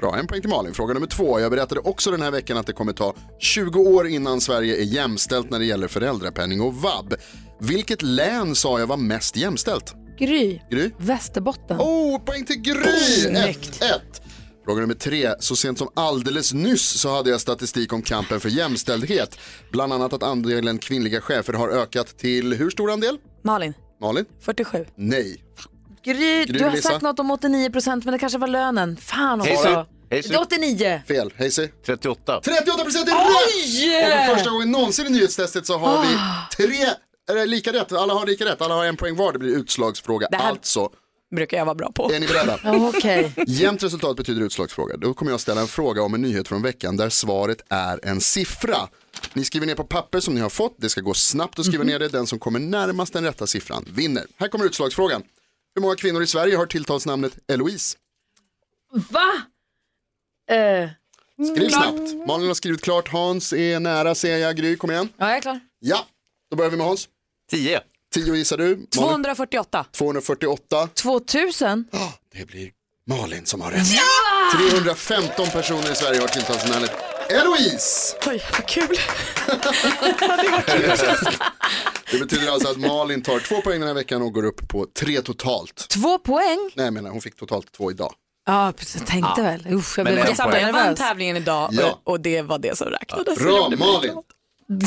Bra, 0.00 0.16
en 0.16 0.26
poäng 0.26 0.40
till 0.40 0.50
Malin. 0.50 0.74
Fråga 0.74 0.94
nummer 0.94 1.06
två. 1.06 1.40
Jag 1.40 1.50
berättade 1.50 1.80
också 1.80 2.10
den 2.10 2.22
här 2.22 2.30
veckan 2.30 2.56
att 2.56 2.66
det 2.66 2.72
kommer 2.72 2.92
ta 2.92 3.14
20 3.38 3.80
år 3.80 4.06
innan 4.08 4.40
Sverige 4.40 4.76
är 4.76 4.84
jämställt 4.84 5.50
när 5.50 5.58
det 5.58 5.64
gäller 5.64 5.88
föräldrapenning 5.88 6.60
och 6.60 6.74
vab. 6.74 7.14
Vilket 7.60 8.02
län 8.02 8.54
sa 8.54 8.78
jag 8.78 8.86
var 8.86 8.96
mest 8.96 9.36
jämställt? 9.36 9.94
Gry. 10.26 10.60
Gry? 10.70 10.90
Västerbotten. 10.98 11.80
Oh, 11.80 12.18
poäng 12.24 12.44
till 12.44 12.56
Gry! 12.60 12.82
1-1. 13.28 13.54
Fråga 14.64 14.80
nummer 14.80 14.94
tre. 14.94 15.32
Så 15.38 15.56
sent 15.56 15.78
som 15.78 15.88
alldeles 15.96 16.52
nyss 16.52 16.82
så 17.00 17.16
hade 17.16 17.30
jag 17.30 17.40
statistik 17.40 17.92
om 17.92 18.02
kampen 18.02 18.40
för 18.40 18.48
jämställdhet. 18.48 19.38
Bland 19.72 19.92
annat 19.92 20.12
att 20.12 20.22
andelen 20.22 20.78
kvinnliga 20.78 21.20
chefer 21.20 21.52
har 21.52 21.68
ökat 21.68 22.18
till 22.18 22.52
hur 22.54 22.70
stor 22.70 22.90
andel? 22.90 23.18
Malin. 23.44 23.74
Malin? 24.00 24.24
47. 24.40 24.86
Nej. 24.96 25.44
Gry, 26.04 26.44
Gry, 26.44 26.58
du 26.58 26.64
har 26.64 26.70
Lisa. 26.70 26.88
sagt 26.88 27.02
något 27.02 27.18
om 27.18 27.30
89 27.30 27.70
procent 27.70 28.04
men 28.04 28.12
det 28.12 28.18
kanske 28.18 28.38
var 28.38 28.48
lönen. 28.48 28.96
Fan 28.96 29.40
också. 29.40 29.86
Är 30.10 30.40
89. 30.40 31.02
Fel. 31.08 31.32
Hayesy? 31.38 31.68
38. 31.86 32.40
38 32.44 32.82
procent 32.84 33.08
är 33.08 33.12
rätt! 33.12 34.20
Och 34.20 34.26
för 34.28 34.34
första 34.34 34.50
gången 34.50 34.70
någonsin 34.70 35.06
i 35.06 35.10
nyhetstestet 35.10 35.66
så 35.66 35.78
har 35.78 36.02
vi 36.02 36.08
Ah. 36.14 36.48
tre, 36.56 36.86
eller 37.32 37.46
lika 37.46 37.72
rätt, 37.72 37.92
alla 37.92 38.14
har 38.14 38.26
lika 38.26 38.44
rätt, 38.44 38.60
alla 38.62 38.74
har 38.74 38.84
en 38.84 38.96
poäng 38.96 39.16
var, 39.16 39.32
det 39.32 39.38
blir 39.38 39.56
utslagsfråga. 39.56 40.28
Det 40.30 40.36
här- 40.36 40.50
Alltså, 40.50 40.90
brukar 41.30 41.56
jag 41.56 41.64
vara 41.64 41.74
bra 41.74 41.92
på. 41.92 42.12
är 42.12 42.20
ni 42.20 42.26
beredda? 42.26 42.58
Okej. 42.88 43.32
Jämnt 43.46 43.82
resultat 43.82 44.16
betyder 44.16 44.42
utslagsfråga. 44.42 44.96
Då 44.96 45.14
kommer 45.14 45.30
jag 45.32 45.40
ställa 45.40 45.60
en 45.60 45.66
fråga 45.66 46.02
om 46.02 46.14
en 46.14 46.22
nyhet 46.22 46.48
från 46.48 46.62
veckan 46.62 46.96
där 46.96 47.08
svaret 47.08 47.60
är 47.68 48.00
en 48.02 48.20
siffra. 48.20 48.76
Ni 49.34 49.44
skriver 49.44 49.66
ner 49.66 49.74
på 49.74 49.84
papper 49.84 50.20
som 50.20 50.34
ni 50.34 50.40
har 50.40 50.50
fått, 50.50 50.74
det 50.78 50.88
ska 50.88 51.00
gå 51.00 51.14
snabbt 51.14 51.58
att 51.58 51.66
skriva 51.66 51.84
ner 51.84 51.98
det. 51.98 52.08
Den 52.08 52.26
som 52.26 52.38
kommer 52.38 52.58
närmast 52.58 53.12
den 53.12 53.24
rätta 53.24 53.46
siffran 53.46 53.84
vinner. 53.94 54.26
Här 54.36 54.48
kommer 54.48 54.64
utslagsfrågan. 54.64 55.22
Hur 55.74 55.82
många 55.82 55.94
kvinnor 55.94 56.22
i 56.22 56.26
Sverige 56.26 56.56
har 56.56 56.66
tilltalsnamnet 56.66 57.32
Eloise? 57.52 57.96
Va? 59.10 59.32
Eh. 60.56 60.90
Skriv 61.54 61.68
snabbt. 61.68 62.26
Malin 62.28 62.46
har 62.46 62.54
skrivit 62.54 62.82
klart, 62.82 63.08
Hans 63.08 63.52
är 63.52 63.80
nära 63.80 64.14
ser 64.14 64.36
jag. 64.38 64.56
Gry, 64.56 64.76
kom 64.76 64.90
igen. 64.90 65.08
Ja, 65.16 65.28
jag 65.28 65.36
är 65.36 65.40
klar. 65.40 65.60
Ja, 65.78 66.06
då 66.50 66.56
börjar 66.56 66.70
vi 66.70 66.76
med 66.76 66.86
Hans. 66.86 67.08
10. 67.52 67.80
10 68.14 68.34
gissar 68.36 68.56
du. 68.58 68.64
Malin? 68.68 68.86
248. 68.90 69.84
248. 69.92 70.88
2000? 70.94 71.84
Det 72.38 72.44
blir 72.46 72.70
Malin 73.06 73.46
som 73.46 73.60
har 73.60 73.70
rätt. 73.70 73.86
315 74.72 75.46
personer 75.46 75.92
i 75.92 75.94
Sverige 75.94 76.20
har 76.20 76.28
tilltalsnamnet 76.28 76.90
Eloise. 77.30 78.16
Oj, 78.26 78.42
vad 78.52 78.66
kul. 78.68 78.96
Det 82.10 82.18
betyder 82.18 82.50
alltså 82.52 82.68
att 82.68 82.76
Malin 82.76 83.22
tar 83.22 83.40
två 83.40 83.60
poäng 83.60 83.80
den 83.80 83.88
här 83.88 83.94
veckan 83.94 84.22
och 84.22 84.32
går 84.32 84.44
upp 84.44 84.68
på 84.68 84.86
tre 84.98 85.20
totalt. 85.22 85.88
Två 85.88 86.18
poäng? 86.18 86.70
Nej, 86.74 86.84
jag 86.86 86.94
menar 86.94 87.10
hon 87.10 87.20
fick 87.20 87.36
totalt 87.36 87.72
två 87.72 87.90
idag. 87.90 88.12
Ja, 88.46 88.72
precis. 88.76 88.96
Jag 89.00 89.06
tänkte 89.06 89.32
Ja. 89.36 89.42
väl. 89.42 89.66
Usch, 89.74 89.98
jag 89.98 90.04
Men 90.04 90.14
blev 90.14 90.36
poäng. 90.36 90.62
Jag 90.66 90.72
vann 90.72 90.94
tävlingen 90.94 91.36
idag 91.36 91.68
Ja. 91.72 91.90
och, 92.04 92.12
och 92.12 92.20
det 92.20 92.42
var 92.42 92.58
det 92.58 92.78
som 92.78 92.86
räknades. 92.88 93.38
Bra 93.38 93.70
Malin! 93.78 94.14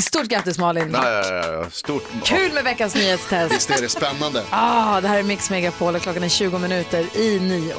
Stort 0.02 0.26
grattis 0.26 0.58
Malin. 0.58 0.90
Ja, 0.92 1.10
ja, 1.10 1.52
ja. 1.52 1.70
Stort. 1.70 2.02
Kul 2.24 2.52
med 2.52 2.64
veckans 2.64 2.94
nyhetstest. 2.94 3.54
Visst 3.54 3.70
är 3.70 3.82
det 3.82 3.88
spännande? 3.88 4.42
Ah, 4.50 5.00
det 5.00 5.08
här 5.08 5.18
är 5.18 5.22
Mix 5.22 5.50
Megapol 5.50 5.94
och 5.94 6.02
klockan 6.02 6.22
är 6.22 6.28
20 6.28 6.58
minuter 6.58 7.16
i 7.16 7.40
nio. 7.40 7.74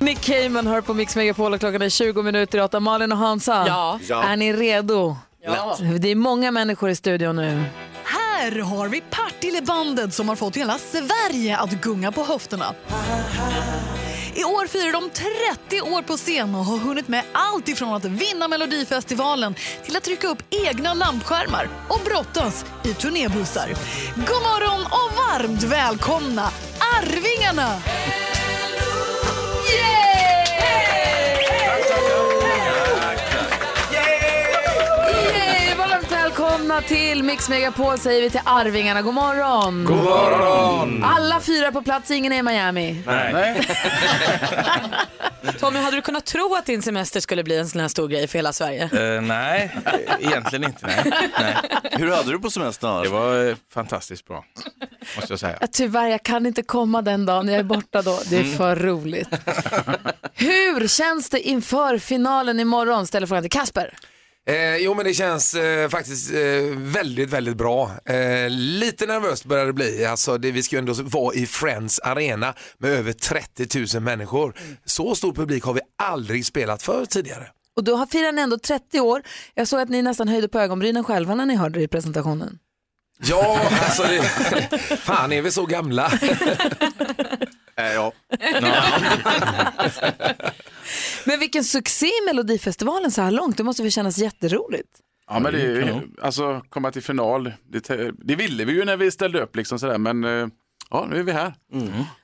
Nick 0.00 0.20
Cayman 0.20 0.66
hör 0.66 0.80
på 0.80 0.94
Mix 0.94 1.16
Megapol 1.16 1.54
och 1.54 1.60
klockan 1.60 1.82
är 1.82 1.88
20 1.88 2.22
minuter 2.22 2.58
i 2.58 2.60
åtta. 2.60 2.80
Malin 2.80 3.12
och 3.12 3.18
Hansa, 3.18 3.64
Ja. 3.66 4.00
Ja. 4.08 4.22
är 4.22 4.36
ni 4.36 4.52
redo? 4.52 5.16
Ja. 5.42 5.76
Det 6.00 6.08
är 6.08 6.14
många 6.14 6.50
människor 6.50 6.90
i 6.90 6.94
studion 6.96 7.36
nu. 7.36 7.64
Här 8.04 8.60
har 8.60 8.88
vi 8.88 9.00
Partillebandet 9.10 10.14
som 10.14 10.28
har 10.28 10.36
fått 10.36 10.56
hela 10.56 10.78
Sverige 10.78 11.56
att 11.56 11.70
gunga 11.70 12.12
på 12.12 12.24
höfterna. 12.24 12.74
I 14.38 14.44
år 14.44 14.66
firar 14.66 14.92
de 14.92 15.10
30 15.10 15.80
år 15.80 16.02
på 16.02 16.16
scen 16.16 16.54
och 16.54 16.64
har 16.64 16.78
hunnit 16.78 17.08
med 17.08 17.24
allt 17.32 17.68
ifrån 17.68 17.94
att 17.94 18.04
vinna 18.04 18.48
Melodifestivalen 18.48 19.54
till 19.84 19.96
att 19.96 20.02
trycka 20.02 20.28
upp 20.28 20.42
egna 20.50 20.94
lampskärmar 20.94 21.68
och 21.88 22.00
brottas 22.04 22.64
i 22.84 22.94
turnébussar. 22.94 23.68
God 24.16 24.42
morgon 24.42 24.86
och 24.86 25.16
varmt 25.16 25.62
välkomna 25.62 26.50
Arvingarna! 26.96 27.82
Yay! 29.70 31.17
Välkomna 36.58 36.82
till 36.82 37.22
Mix 37.22 37.48
Megapol 37.48 37.98
säger 37.98 38.22
vi 38.22 38.30
till 38.30 38.40
Arvingarna. 38.44 39.02
God 39.02 39.14
morgon! 39.14 39.84
God 39.84 39.96
morgon! 39.96 41.04
Alla 41.04 41.40
fyra 41.40 41.72
på 41.72 41.82
plats, 41.82 42.10
ingen 42.10 42.32
är 42.32 42.36
i 42.38 42.42
Miami. 42.42 43.02
Nej. 43.06 43.60
Tommy, 45.60 45.78
hade 45.78 45.96
du 45.96 46.02
kunnat 46.02 46.26
tro 46.26 46.54
att 46.54 46.66
din 46.66 46.82
semester 46.82 47.20
skulle 47.20 47.44
bli 47.44 47.58
en 47.58 47.68
sån 47.68 47.80
här 47.80 47.88
stor 47.88 48.08
grej 48.08 48.26
för 48.26 48.38
hela 48.38 48.52
Sverige? 48.52 48.82
Eh, 49.16 49.20
nej, 49.22 49.76
egentligen 50.20 50.64
inte. 50.64 50.86
Nej. 50.86 51.12
nej. 51.40 51.56
Hur 51.92 52.10
hade 52.10 52.30
du 52.32 52.38
på 52.38 52.50
semestern? 52.50 53.02
Det 53.02 53.08
var 53.08 53.48
eh, 53.48 53.56
fantastiskt 53.74 54.26
bra, 54.28 54.44
måste 55.16 55.32
jag 55.32 55.40
säga. 55.40 55.56
Ja, 55.60 55.66
Tyvärr, 55.72 56.08
jag 56.08 56.22
kan 56.22 56.46
inte 56.46 56.62
komma 56.62 57.02
den 57.02 57.26
dagen. 57.26 57.48
Jag 57.48 57.58
är 57.58 57.62
borta 57.62 58.02
då. 58.02 58.20
Det 58.30 58.36
är 58.36 58.40
Mm. 58.44 58.56
för 58.56 58.76
roligt. 58.76 59.28
Hur 60.34 60.88
känns 60.88 61.30
det 61.30 61.40
inför 61.40 61.98
finalen 61.98 62.60
imorgon? 62.60 63.06
Ställer 63.06 63.26
frågan 63.26 63.42
till 63.42 63.50
Kasper. 63.50 63.94
Eh, 64.48 64.76
jo 64.76 64.94
men 64.94 65.04
det 65.04 65.14
känns 65.14 65.54
eh, 65.54 65.88
faktiskt 65.88 66.32
eh, 66.32 66.38
väldigt, 66.76 67.30
väldigt 67.30 67.56
bra. 67.56 67.90
Eh, 68.04 68.50
lite 68.50 69.06
nervöst 69.06 69.44
börjar 69.44 69.66
det 69.66 69.72
bli. 69.72 70.04
Alltså, 70.04 70.38
det, 70.38 70.50
vi 70.50 70.62
ska 70.62 70.76
ju 70.76 70.80
ändå 70.80 70.92
vara 70.92 71.34
i 71.34 71.46
Friends 71.46 71.98
Arena 71.98 72.54
med 72.78 72.90
över 72.90 73.12
30 73.12 73.96
000 73.96 74.02
människor. 74.02 74.54
Så 74.84 75.14
stor 75.14 75.34
publik 75.34 75.64
har 75.64 75.74
vi 75.74 75.80
aldrig 76.02 76.46
spelat 76.46 76.82
för 76.82 77.04
tidigare. 77.06 77.46
Och 77.76 77.84
då 77.84 77.96
har 77.96 78.06
firar 78.06 78.32
ni 78.32 78.42
ändå 78.42 78.58
30 78.58 79.00
år. 79.00 79.22
Jag 79.54 79.68
såg 79.68 79.80
att 79.80 79.88
ni 79.88 80.02
nästan 80.02 80.28
höjde 80.28 80.48
på 80.48 80.58
ögonbrynen 80.60 81.04
själva 81.04 81.34
när 81.34 81.46
ni 81.46 81.56
hörde 81.56 81.78
det 81.78 81.84
i 81.84 81.88
presentationen. 81.88 82.58
Ja, 83.20 83.60
alltså 83.84 84.02
det, 84.02 84.22
fan 84.98 85.32
är 85.32 85.42
vi 85.42 85.50
så 85.50 85.66
gamla? 85.66 86.12
Äh, 87.78 87.92
ja. 87.94 88.12
Men 91.24 91.40
vilken 91.40 91.64
succé 91.64 92.06
i 92.06 92.26
Melodifestivalen 92.26 93.10
så 93.10 93.22
här 93.22 93.30
långt. 93.30 93.56
Det 93.56 93.62
måste 93.64 93.82
väl 93.82 93.92
kännas 93.92 94.18
jätteroligt? 94.18 94.88
Ja, 95.30 95.38
men 95.38 95.52
det 95.52 95.60
är 95.60 95.66
ju, 95.74 96.00
alltså 96.22 96.62
komma 96.68 96.90
till 96.90 97.02
final, 97.02 97.52
det, 97.70 97.88
det 98.18 98.34
ville 98.34 98.64
vi 98.64 98.72
ju 98.72 98.84
när 98.84 98.96
vi 98.96 99.10
ställde 99.10 99.40
upp 99.40 99.56
liksom 99.56 99.78
sådär, 99.78 99.98
men 99.98 100.24
eh, 100.24 100.48
ja, 100.90 101.06
nu 101.10 101.18
är 101.18 101.22
vi 101.22 101.32
här. 101.32 101.54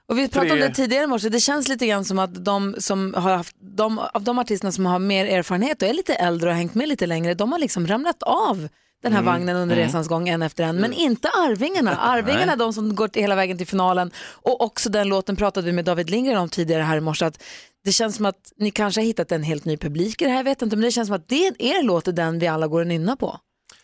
Och 0.08 0.18
vi 0.18 0.28
pratade 0.28 0.52
om 0.52 0.58
Tre- 0.58 0.68
det 0.68 0.74
tidigare 0.74 1.04
i 1.04 1.06
morse, 1.06 1.28
det 1.28 1.40
känns 1.40 1.68
lite 1.68 1.86
grann 1.86 2.04
som 2.04 2.18
att 2.18 2.44
de 2.44 2.74
som 2.78 3.14
har 3.14 3.36
haft, 3.36 3.56
de, 3.60 3.98
av 3.98 4.22
de 4.22 4.38
artisterna 4.38 4.72
som 4.72 4.86
har 4.86 4.98
mer 4.98 5.26
erfarenhet 5.26 5.82
och 5.82 5.88
är 5.88 5.92
lite 5.94 6.14
äldre 6.14 6.48
och 6.48 6.52
har 6.54 6.58
hängt 6.58 6.74
med 6.74 6.88
lite 6.88 7.06
längre, 7.06 7.34
de 7.34 7.52
har 7.52 7.58
liksom 7.58 7.86
ramlat 7.86 8.22
av 8.22 8.68
den 9.04 9.12
här 9.12 9.20
Mm, 9.20 9.32
vagnen 9.32 9.56
under 9.56 9.76
mm. 9.76 9.86
resans 9.86 10.08
gång 10.08 10.28
en 10.28 10.42
efter 10.42 10.64
en. 10.64 10.76
Men 10.76 10.92
inte 10.92 11.28
Arvingarna. 11.28 11.96
Arvingarna 11.96 12.52
är 12.52 12.56
de 12.56 12.72
som 12.72 12.94
går 12.94 13.08
till 13.08 13.22
hela 13.22 13.34
vägen 13.34 13.58
till 13.58 13.66
finalen. 13.66 14.10
Och 14.18 14.60
också 14.60 14.90
den 14.90 15.08
låten 15.08 15.36
pratade 15.36 15.66
vi 15.66 15.72
med 15.72 15.84
David 15.84 16.10
Lindgren 16.10 16.38
om 16.38 16.48
tidigare 16.48 16.82
här 16.82 16.96
i 16.96 17.00
morse. 17.00 17.24
Att 17.24 17.42
det 17.84 17.92
känns 17.92 18.16
som 18.16 18.26
att 18.26 18.52
ni 18.56 18.70
kanske 18.70 19.00
har 19.00 19.06
hittat 19.06 19.32
en 19.32 19.42
helt 19.42 19.64
ny 19.64 19.76
publik 19.76 20.22
i 20.22 20.24
det 20.24 20.30
här, 20.30 20.36
jag 20.36 20.44
vet 20.44 20.62
inte. 20.62 20.76
Men 20.76 20.84
det 20.84 20.90
känns 20.90 21.08
som 21.08 21.16
att 21.16 21.28
det, 21.28 21.52
er 21.58 21.82
låt 21.82 22.08
är 22.08 22.12
den 22.12 22.38
vi 22.38 22.46
alla 22.46 22.66
går 22.66 22.80
och 22.80 22.86
nynnar 22.86 23.16
på. 23.16 23.38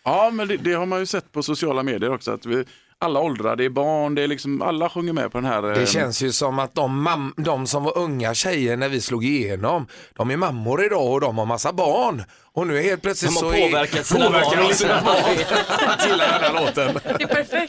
Ja, 0.04 0.30
men 0.30 0.48
det, 0.48 0.56
det 0.56 0.72
har 0.72 0.86
man 0.86 0.98
ju 0.98 1.06
sett 1.06 1.32
på 1.32 1.42
sociala 1.42 1.82
medier 1.82 2.14
också, 2.14 2.30
att 2.30 2.46
vi, 2.46 2.64
alla 3.02 3.20
åldrar, 3.20 3.56
det 3.56 3.64
är 3.64 3.68
barn, 3.70 4.14
det 4.14 4.22
är 4.22 4.26
liksom, 4.26 4.62
alla 4.62 4.88
sjunger 4.90 5.12
med 5.12 5.32
på 5.32 5.38
den 5.38 5.44
här. 5.50 5.62
eh, 5.70 5.74
Det 5.78 5.86
känns 5.86 6.22
ju 6.22 6.32
som 6.32 6.58
att 6.58 6.74
de, 6.74 7.08
mam- 7.08 7.32
de 7.36 7.66
som 7.66 7.84
var 7.84 7.98
unga 7.98 8.34
tjejer 8.34 8.76
när 8.76 8.88
vi 8.88 9.00
slog 9.00 9.24
igenom, 9.24 9.86
de 10.16 10.30
är 10.30 10.36
mammor 10.36 10.84
idag 10.84 11.06
och 11.12 11.20
de 11.20 11.38
har 11.38 11.46
massa 11.46 11.72
barn. 11.72 12.22
Och 12.52 12.66
nu 12.66 12.78
är 12.78 12.82
helt 12.82 13.02
plötsligt 13.02 13.40
De 13.40 13.46
har 13.46 13.52
så 13.52 13.60
påverkat 13.68 13.98
är, 14.00 14.02
sina 14.02 14.30
de 14.68 14.74
sina 14.74 15.00
barn 15.04 15.16
att 15.88 16.06
gilla 16.06 16.24
den 16.24 16.40
här 16.42 16.52
låten. 16.66 16.98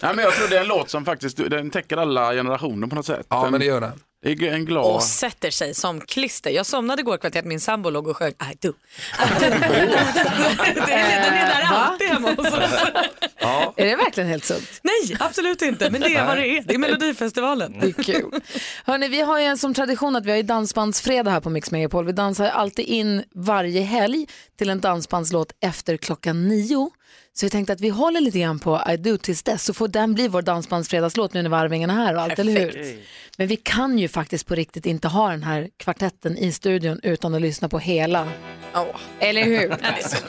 Nej, 0.02 0.16
men 0.16 0.18
jag 0.26 0.34
tror 0.34 0.48
det 0.50 0.58
är 0.58 0.62
en 0.62 0.68
låt 0.68 0.90
som 0.90 1.06
faktiskt 1.06 1.38
den 1.38 1.70
täcker 1.70 1.98
alla 1.98 2.32
generationer 2.34 2.88
på 2.88 2.96
något 2.96 3.06
sätt. 3.06 3.26
Ja, 3.30 3.42
Den- 3.42 3.52
men 3.52 3.60
det 3.60 3.66
gör 3.66 3.82
den. 3.82 3.92
Det 4.24 4.32
är 4.32 4.54
en 4.54 4.66
glad... 4.66 4.96
Och 4.96 5.04
sätter 5.04 5.52
sig 5.52 5.74
som 5.74 6.02
klister. 6.02 6.50
Jag 6.50 6.66
somnade 6.66 7.02
igår 7.02 7.18
kväll 7.18 7.32
till 7.32 7.40
att 7.40 7.46
min 7.46 7.60
sambo 7.60 7.90
låg 7.90 8.08
och 8.08 8.18
sjöng 8.18 8.32
I 8.32 8.58
do. 8.62 8.68
Do. 8.68 8.76
den, 9.40 9.54
är, 9.54 9.80
den 11.22 11.34
är 11.34 11.46
där 11.46 11.64
alltid 11.74 12.08
hemma 12.08 12.30
hos 12.30 12.48
oss. 12.48 12.74
Är 13.76 13.86
det 13.86 13.96
verkligen 13.96 14.30
helt 14.30 14.46
sunt? 14.46 14.82
Nej, 14.84 15.18
absolut 15.20 15.62
inte. 15.62 15.90
Men 15.90 16.02
det 16.02 16.16
är 16.16 16.26
vad 16.26 16.38
det 16.38 16.48
är. 16.48 16.62
Det 16.62 16.74
är 16.74 16.78
Melodifestivalen. 16.78 17.80
Det 17.80 17.88
är 17.88 18.04
kul. 18.04 18.42
Hörrni, 18.86 19.08
vi 19.08 19.22
har 19.22 19.40
ju 19.40 19.46
en 19.46 19.58
som 19.58 19.74
tradition 19.74 20.16
att 20.16 20.26
vi 20.26 20.30
har 20.30 20.38
ju 20.38 20.44
dansbandsfredag 20.44 21.32
här 21.32 21.40
på 21.40 21.50
Mix 21.50 21.72
Megapol. 21.72 22.06
Vi 22.06 22.12
dansar 22.12 22.46
ju 22.46 22.52
alltid 22.52 22.86
in 22.86 23.24
varje 23.36 23.82
helg 23.82 24.28
till 24.58 24.70
en 24.70 24.80
dansbandslåt 24.80 25.52
efter 25.62 25.98
klockan 25.98 26.48
nio. 26.48 26.92
Så 27.34 27.46
vi 27.46 27.50
tänkte 27.50 27.74
att 27.74 27.82
vi 27.82 27.90
håller 27.90 28.22
lite 28.22 28.40
grann 28.40 28.60
på 28.60 28.82
I 28.90 28.98
do 28.98 29.18
tills 29.18 29.44
dess 29.44 29.64
så 29.64 29.74
får 29.74 29.88
den 29.88 30.14
bli 30.14 30.28
vår 30.28 30.42
dansbandsfredagslåt 30.42 31.34
nu 31.34 31.42
när 31.42 31.58
Arvingarna 31.58 31.94
är 31.94 31.98
här 32.06 32.16
och 32.16 32.22
allt, 32.22 32.40
eller 32.40 32.52
hur? 32.52 32.72
Perfekt. 32.72 33.08
Men 33.38 33.48
vi 33.48 33.56
kan 33.56 34.00
ju 34.00 34.08
faktiskt 34.08 34.48
på 34.48 34.56
riktigt 34.56 34.86
inte 34.86 35.08
ha 35.08 35.30
den 35.30 35.44
här 35.44 35.70
kvartetten 35.78 36.38
i 36.38 36.52
studion 36.52 37.00
utan 37.04 37.34
att 37.34 37.42
lyssna 37.42 37.70
på 37.70 37.80
hela. 37.80 38.28
Eller 39.20 39.44
hur? 39.44 39.70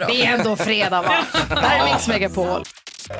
det, 0.06 0.26
är 0.26 0.38
ändå 0.38 0.56
fredag 0.56 1.02
va? 1.02 1.24
Det 1.48 1.60
här 1.60 1.86
är 1.86 1.92
Mix 1.92 2.08
Megapol. 2.08 2.64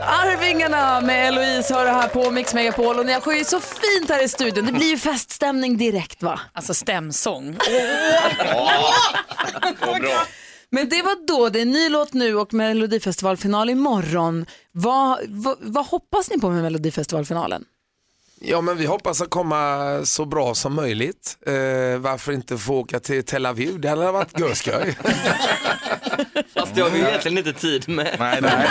Arvingarna 0.01 1.01
med 1.01 1.28
Eloise 1.28 1.74
har 1.74 1.85
det 1.85 1.91
här 1.91 2.09
på 2.09 2.30
Mix 2.30 2.55
Megapol 2.55 2.99
och 2.99 3.07
ni 3.07 3.12
har 3.12 3.33
ju 3.33 3.45
så 3.45 3.61
fint 3.61 4.09
här 4.11 4.24
i 4.24 4.28
studion. 4.28 4.66
Det 4.66 4.72
blir 4.72 4.91
ju 4.91 4.99
feststämning 4.99 5.76
direkt 5.76 6.22
va? 6.22 6.41
Alltså 6.53 6.74
stämsång. 6.74 7.57
Men 10.75 10.89
det 10.89 11.03
var 11.03 11.27
då, 11.27 11.49
det 11.49 11.59
är 11.59 11.62
en 11.62 11.70
ny 11.73 11.89
låt 11.89 12.12
nu 12.12 12.37
och 12.37 12.55
Melodifestivalfinal 12.55 13.70
imorgon. 13.70 14.47
Vad, 14.73 15.18
vad, 15.29 15.57
vad 15.61 15.87
hoppas 15.87 16.31
ni 16.31 16.41
på 16.41 16.51
med 16.51 16.62
Melodifestivalfinalen? 16.62 17.64
Ja 18.45 18.61
men 18.61 18.77
vi 18.77 18.87
hoppas 18.87 19.20
att 19.20 19.31
komma 19.31 20.01
så 20.05 20.25
bra 20.25 20.55
som 20.55 20.75
möjligt. 20.75 21.37
Eh, 21.47 21.53
varför 21.99 22.33
inte 22.33 22.59
få 22.59 22.75
åka 22.79 23.01
till 23.01 23.25
Tel 23.25 23.47
Aviv? 23.47 23.81
Det 23.81 23.89
hade 23.89 24.12
varit 24.12 24.41
görskoj. 24.41 24.97
Fast 26.55 26.75
det 26.75 26.81
har 26.83 26.91
vi 26.91 26.99
egentligen 27.01 27.39
inte 27.39 27.53
tid 27.53 27.89
med. 27.89 28.16
Nej, 28.18 28.39
nej. 28.43 28.53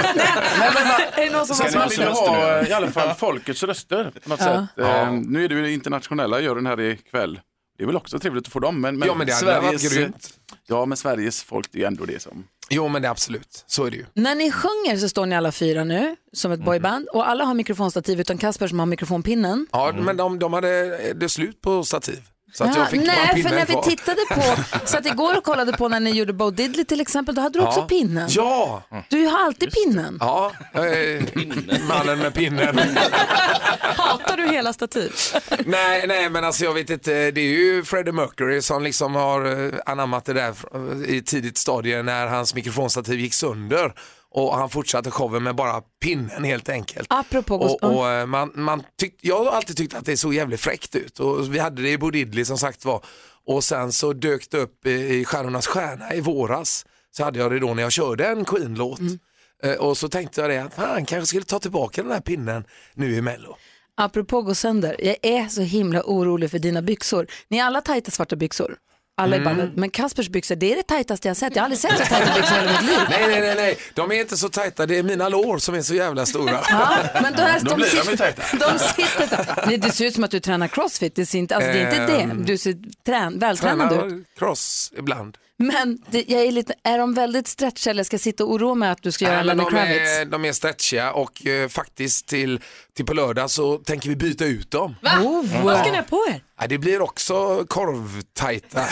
Är 1.15 1.25
det 1.25 1.31
någon 1.37 1.47
som 1.47 1.55
Ska 1.55 1.65
har 1.65 1.79
man 1.79 1.89
vill 1.89 2.07
ha 2.07 2.67
i 2.67 2.73
alla 2.73 2.91
fall 2.91 3.15
folkets 3.15 3.63
röster 3.63 4.11
på 4.23 4.29
något 4.29 4.39
Ja. 4.39 4.45
sätt. 4.45 4.65
Ja. 4.75 5.01
Eh, 5.01 5.11
Nu 5.11 5.43
är 5.43 5.49
det 5.49 5.55
ju 5.55 5.61
den 5.61 5.71
internationella 5.71 6.39
juryn 6.39 6.65
här 6.65 6.79
ikväll. 6.81 7.39
Det 7.81 7.85
är 7.85 7.87
väl 7.87 7.97
också 7.97 8.19
trevligt 8.19 8.47
att 8.47 8.53
få 8.53 8.59
dem. 8.59 8.81
Men, 8.81 8.97
men 8.97 9.07
Ja, 9.07 9.15
men 9.15 9.27
det 9.27 9.33
hade 9.33 9.59
varit 9.59 9.93
grymt. 9.93 10.29
Ja, 10.67 10.85
men 10.85 10.97
Sveriges 10.97 11.43
folk, 11.43 11.67
det 11.71 11.83
är 11.83 11.87
ändå 11.87 12.05
det 12.05 12.21
som... 12.21 12.43
Jo 12.69 12.87
men 12.87 13.01
det 13.01 13.07
är 13.07 13.11
absolut, 13.11 13.63
så 13.67 13.85
är 13.85 13.91
det 13.91 13.97
ju. 13.97 14.05
När 14.13 14.35
ni 14.35 14.51
sjunger 14.51 14.97
så 14.97 15.09
står 15.09 15.25
ni 15.25 15.35
alla 15.35 15.51
fyra 15.51 15.83
nu 15.83 16.15
som 16.33 16.51
ett 16.51 16.59
boyband 16.59 17.07
och 17.07 17.29
alla 17.29 17.43
har 17.45 17.53
mikrofonstativ 17.53 18.19
utan 18.19 18.37
Kasper 18.37 18.67
som 18.67 18.79
har 18.79 18.85
mikrofonpinnen. 18.85 19.67
Ja 19.71 19.93
men 19.97 20.17
de, 20.17 20.39
de 20.39 20.53
hade 20.53 21.13
det 21.13 21.29
slut 21.29 21.61
på 21.61 21.83
stativ. 21.83 22.19
Så 22.53 22.63
att 22.63 22.75
Ja, 22.75 22.81
jag 22.81 22.89
fick 22.89 23.01
bara 23.05 23.15
nej, 23.15 23.27
för 23.27 23.33
pinnen 23.35 23.55
när 23.55 23.65
kvar. 23.65 23.83
vi 23.83 23.89
tittade 23.89 24.21
på, 24.29 24.41
så 24.87 24.97
att 24.97 25.05
igår 25.05 25.37
och 25.37 25.43
kollade 25.43 25.73
på 25.73 25.87
när 25.87 25.99
ni 25.99 26.11
gjorde 26.11 26.33
Bo 26.33 26.51
Diddley 26.51 26.85
till 26.85 27.01
exempel, 27.01 27.35
då 27.35 27.41
hade 27.41 27.59
du 27.59 27.65
också 27.65 27.79
Ja. 27.79 27.87
pinnen. 27.87 28.27
Ja! 28.31 28.83
Du 29.09 29.25
har 29.25 29.45
alltid 29.45 29.71
pinnen. 29.71 30.17
Ja, 30.19 30.51
jag 30.73 30.89
är 30.89 31.23
mannen 31.87 32.19
med 32.19 32.33
pinnen. 32.33 32.79
Hatar 33.97 34.37
du 34.37 34.47
hela 34.47 34.73
stativ? 34.73 35.11
nej, 35.65 36.07
nej, 36.07 36.29
men 36.29 36.43
alltså 36.43 36.63
jag 36.63 36.73
vet 36.73 36.89
inte. 36.89 37.31
Det 37.31 37.41
är 37.41 37.45
ju 37.49 37.83
Freddie 37.83 38.11
Mercury 38.11 38.61
som 38.61 38.83
liksom 38.83 39.15
har 39.15 39.65
eh, 39.65 39.73
anammat 39.85 40.25
det 40.25 40.33
där 40.33 40.53
i 41.07 41.17
ett 41.17 41.25
tidigt 41.25 41.57
stadie 41.57 42.03
när 42.03 42.27
hans 42.27 42.55
mikrofonstativ 42.55 43.19
gick 43.19 43.33
sönder. 43.33 43.93
Och 44.33 44.55
han 44.57 44.69
fortsatte 44.69 45.11
showen 45.11 45.43
med 45.43 45.55
bara 45.55 45.81
pinnen 45.81 46.43
helt 46.43 46.69
enkelt. 46.69 47.07
Apropå 47.09 47.55
Och, 47.55 47.83
och 47.83 48.09
eh, 48.09 48.25
man, 48.25 48.51
man 48.55 48.83
tyck, 48.99 49.17
jag 49.21 49.43
har 49.43 49.51
alltid 49.51 49.77
tyckt 49.77 49.93
att 49.93 50.05
det 50.05 50.17
såg 50.17 50.33
jävligt 50.33 50.59
fräckt 50.59 50.95
ut 50.95 51.19
och 51.19 51.55
vi 51.55 51.59
hade 51.59 51.81
det 51.81 51.89
i 51.91 51.97
Bo 51.97 52.09
Diddley 52.11 52.45
som 52.45 52.57
sagt 52.57 52.85
var. 52.85 53.05
Och 53.45 53.63
sen 53.63 53.91
så 53.91 54.13
dök 54.13 54.51
det 54.51 54.57
upp 54.57 54.85
i, 54.85 55.25
Stjärnornas 55.25 55.67
stjärna 55.67 56.13
i 56.13 56.21
våras. 56.21 56.85
Så 57.11 57.23
hade 57.23 57.39
jag 57.39 57.51
det 57.51 57.59
då 57.59 57.73
när 57.73 57.83
jag 57.83 57.91
körde 57.91 58.27
en 58.27 58.45
Queen-låt. 58.45 58.99
Eh, 59.63 59.73
Och 59.73 59.97
så 59.97 60.09
tänkte 60.09 60.41
jag 60.41 60.49
det 60.49 60.57
att 60.57 60.75
han 60.75 61.05
kanske 61.05 61.25
skulle 61.27 61.43
ta 61.43 61.59
tillbaka 61.59 62.03
den 62.03 62.11
här 62.11 62.21
pinnen 62.21 62.63
nu 62.93 63.15
i 63.15 63.21
Mello. 63.21 63.57
Apropå 63.95 64.41
gå 64.41 64.55
sönder, 64.55 64.95
jag 64.99 65.15
är 65.21 65.47
så 65.47 65.61
himla 65.61 66.01
orolig 66.05 66.51
för 66.51 66.59
dina 66.59 66.81
byxor. 66.81 67.27
Ni 67.47 67.57
har 67.57 67.67
alla 67.67 67.81
tajta 67.81 68.11
svarta 68.11 68.35
byxor. 68.35 68.77
Alla 69.21 69.35
i 69.35 69.39
Mm. 69.39 69.57
bandet. 69.57 69.75
Men 69.77 69.89
Kaspers 69.89 70.29
byxor, 70.29 70.55
det 70.55 70.71
är 70.71 70.75
det 70.75 70.83
tajtaste 70.83 71.27
jag 71.27 71.37
sett. 71.37 71.55
Jag 71.55 71.61
har 71.61 71.65
aldrig 71.65 71.79
sett 71.79 71.97
så 71.97 72.05
tajta 72.05 72.33
byxor 72.35 72.57
i 72.57 72.61
hela 72.61 72.71
mitt 72.71 72.89
liv. 72.89 72.97
Nej, 73.09 73.27
nej, 73.27 73.41
nej, 73.41 73.55
nej, 73.55 73.77
de 73.93 74.11
är 74.11 74.15
inte 74.15 74.37
så 74.37 74.49
tajta. 74.49 74.85
Det 74.85 74.97
är 74.97 75.03
mina 75.03 75.29
lår 75.29 75.57
som 75.57 75.75
är 75.75 75.81
så 75.81 75.93
jävla 75.95 76.25
stora. 76.25 76.59
Ja, 76.69 76.97
men 77.21 77.33
då 77.33 77.41
är, 77.41 77.59
Då 77.59 77.75
blir 77.75 77.85
de 77.85 77.91
ju 77.95 78.01
sitter- 78.01 78.17
tajta. 78.17 78.41
De 78.73 78.79
sitter. 78.79 79.67
Nej, 79.67 79.77
det 79.77 79.91
ser 79.91 80.05
ut 80.05 80.13
som 80.15 80.23
att 80.23 80.31
du 80.31 80.39
tränar 80.39 80.67
crossfit. 80.67 81.15
Det, 81.15 81.25
ser 81.25 81.39
inte, 81.39 81.55
alltså, 81.55 81.71
det 81.71 81.79
är 81.79 81.85
inte 82.01 82.13
det. 82.13 82.21
Ehm, 82.21 82.45
Du 82.45 82.57
ser 82.57 82.75
trän, 83.05 83.39
vältränad 83.39 83.93
ut. 83.93 83.99
Tränar 83.99 84.23
cross 84.39 84.91
ibland. 84.97 85.37
Men 85.61 85.97
det, 86.09 86.23
jag 86.27 86.41
är, 86.41 86.51
lite, 86.51 86.73
är 86.83 86.97
de 86.97 87.13
väldigt 87.13 87.47
stretchiga 87.47 87.91
eller 87.91 88.03
ska 88.03 88.13
jag 88.13 88.21
sitta 88.21 88.43
och 88.43 88.51
oroa 88.51 88.75
mig 88.75 88.89
att 88.89 89.01
du 89.03 89.11
ska 89.11 89.25
göra 89.25 89.37
men 89.37 89.45
Lenny 89.47 89.63
de, 89.63 89.69
Kravitz? 89.71 90.09
är, 90.19 90.25
de 90.25 90.45
är 90.45 90.51
stretchiga 90.53 91.11
och 91.11 91.45
eh, 91.47 91.67
faktiskt 91.69 92.27
till, 92.27 92.59
till 92.95 93.05
på 93.05 93.13
lördag 93.13 93.49
så 93.51 93.77
tänker 93.77 94.09
vi 94.09 94.15
byta 94.15 94.45
ut 94.45 94.71
dem. 94.71 94.95
Va? 95.01 95.11
Vad 95.63 95.79
ska 95.79 95.91
ni 95.91 95.97
ha 95.97 96.03
på 96.03 96.25
er? 96.29 96.43
Ja, 96.61 96.67
det 96.67 96.77
blir 96.77 97.01
också 97.01 97.65
korvtajta. 97.67 98.85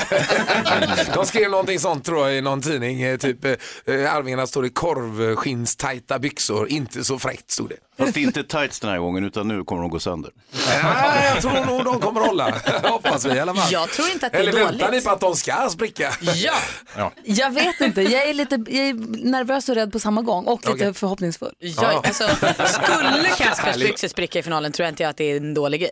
De 1.14 1.26
skrev 1.26 1.52
någonting 1.52 1.80
sånt 1.80 2.06
tror 2.06 2.28
jag 2.28 2.38
i 2.38 2.42
någon 2.42 2.62
tidning. 2.62 3.02
eh, 3.02 3.18
Typ 3.18 3.46
eh, 3.46 3.52
Arvingarna 4.16 4.48
står 4.48 4.66
i 4.66 4.70
korvskinnstajta 4.70 6.20
byxor. 6.20 6.70
Inte 6.70 7.04
så 7.04 7.20
fräckt 7.20 7.52
stod 7.52 7.70
det. 7.70 7.76
Fast 7.98 8.18
inte 8.18 8.44
tights 8.44 8.80
den 8.80 8.90
här 8.90 8.98
gången 9.00 9.24
utan 9.26 9.48
nu 9.48 9.64
kommer 9.64 9.82
de 9.82 9.92
gå 9.92 10.00
sönder. 10.00 10.32
Nej, 10.84 11.32
jag 11.34 11.42
tror 11.42 11.66
nog 11.66 11.86
de 11.86 12.00
kommer 12.00 12.22
hålla. 12.22 12.54
Hoppas 12.84 13.26
vi 13.26 13.30
i 13.34 13.40
alla 13.40 13.54
fall. 13.56 13.72
Jag 13.72 13.90
tror 13.90 14.10
inte 14.10 14.26
att 14.26 14.32
det 14.32 14.38
är 14.38 14.42
Eller 14.42 14.52
väntar 14.54 14.72
dåligt. 14.88 14.92
ni 14.92 15.02
på 15.02 15.10
att 15.10 15.20
de 15.22 15.36
ska 15.36 15.70
spricka? 15.70 16.14
Ja. 16.36 16.54
Ja. 16.98 17.12
Jag 17.24 17.52
vet 17.52 17.82
inte, 17.82 18.02
jag 18.02 18.30
är 18.30 18.34
lite 18.34 18.56
jag 18.68 18.88
är 18.88 18.94
nervös 19.26 19.70
och 19.70 19.76
rädd 19.76 19.92
på 19.92 20.00
samma 20.00 20.22
gång 20.22 20.46
och 20.46 20.60
lite 20.60 20.72
Okej. 20.72 20.94
förhoppningsfull. 20.94 21.54
Ja, 21.60 22.02
alltså, 22.06 22.24
skulle 22.68 23.30
Kaspers 23.38 23.76
byxor 23.76 24.08
spricka 24.08 24.40
i 24.40 24.44
finalen 24.44 24.72
tror 24.72 24.84
jag 24.84 24.92
inte 24.92 25.10
att 25.10 25.18
det 25.18 25.32
är 25.32 25.38
en 25.38 25.54
dålig 25.54 25.82
grej. 25.82 25.92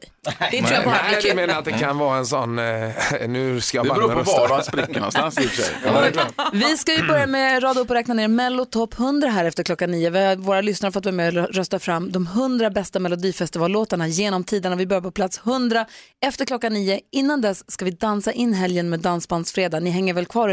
Det 0.52 0.62
tror 0.62 0.72
jag 0.72 0.84
bara 0.84 1.02
Nej, 1.12 1.22
du 1.24 1.34
menar 1.34 1.60
att 1.60 1.66
det 1.66 1.72
kan 1.72 1.98
vara 1.98 2.18
en 2.18 2.26
sån, 2.26 2.60
eh, 2.60 2.92
nu 3.28 3.62
ska 3.62 3.78
jag 3.78 3.86
Det 3.86 3.90
bara 3.90 4.08
beror 4.08 4.24
på 4.24 4.32
var 4.32 4.50
han 4.50 4.64
spricker 4.64 4.94
någonstans 4.94 5.40
i 5.40 5.46
och 5.46 5.50
för 5.50 5.64
sig. 5.64 5.76
Ja. 5.86 6.50
Vi 6.54 6.78
ska 6.78 6.94
ju 6.94 7.08
börja 7.08 7.28
med 7.28 7.64
rada 7.64 7.80
upp 7.80 7.90
och 7.90 7.96
räkna 7.96 8.14
ner 8.14 8.28
Mello 8.28 8.66
Top 8.66 9.00
100 9.00 9.30
här 9.30 9.46
efter 9.46 9.64
klockan 9.64 9.92
nio. 9.92 10.10
Vi 10.10 10.26
har, 10.26 10.36
våra 10.36 10.62
lyssnare 10.62 10.88
har 10.88 10.92
fått 10.92 11.06
vara 11.06 11.16
med 11.16 11.38
och 11.38 11.54
rösta 11.54 11.80
fram 11.80 12.12
de 12.12 12.28
100 12.28 12.70
bästa 12.70 13.00
Melodifestivallåtarna 13.00 14.08
genom 14.08 14.44
tiderna. 14.44 14.76
Vi 14.76 14.86
börjar 14.86 15.02
på 15.02 15.12
plats 15.12 15.42
100 15.44 15.86
efter 16.26 16.46
klockan 16.46 16.74
nio. 16.74 17.00
Innan 17.12 17.42
dess 17.42 17.72
ska 17.72 17.86
vi 17.86 17.92
dansa 17.92 18.32
in 18.32 18.54
helgen 18.54 18.90
med 18.90 19.00
Dansbandsfredag. 19.00 19.84
Ni 19.84 19.90
hänger 19.90 20.14
väl 20.14 20.26
kvar 20.26 20.50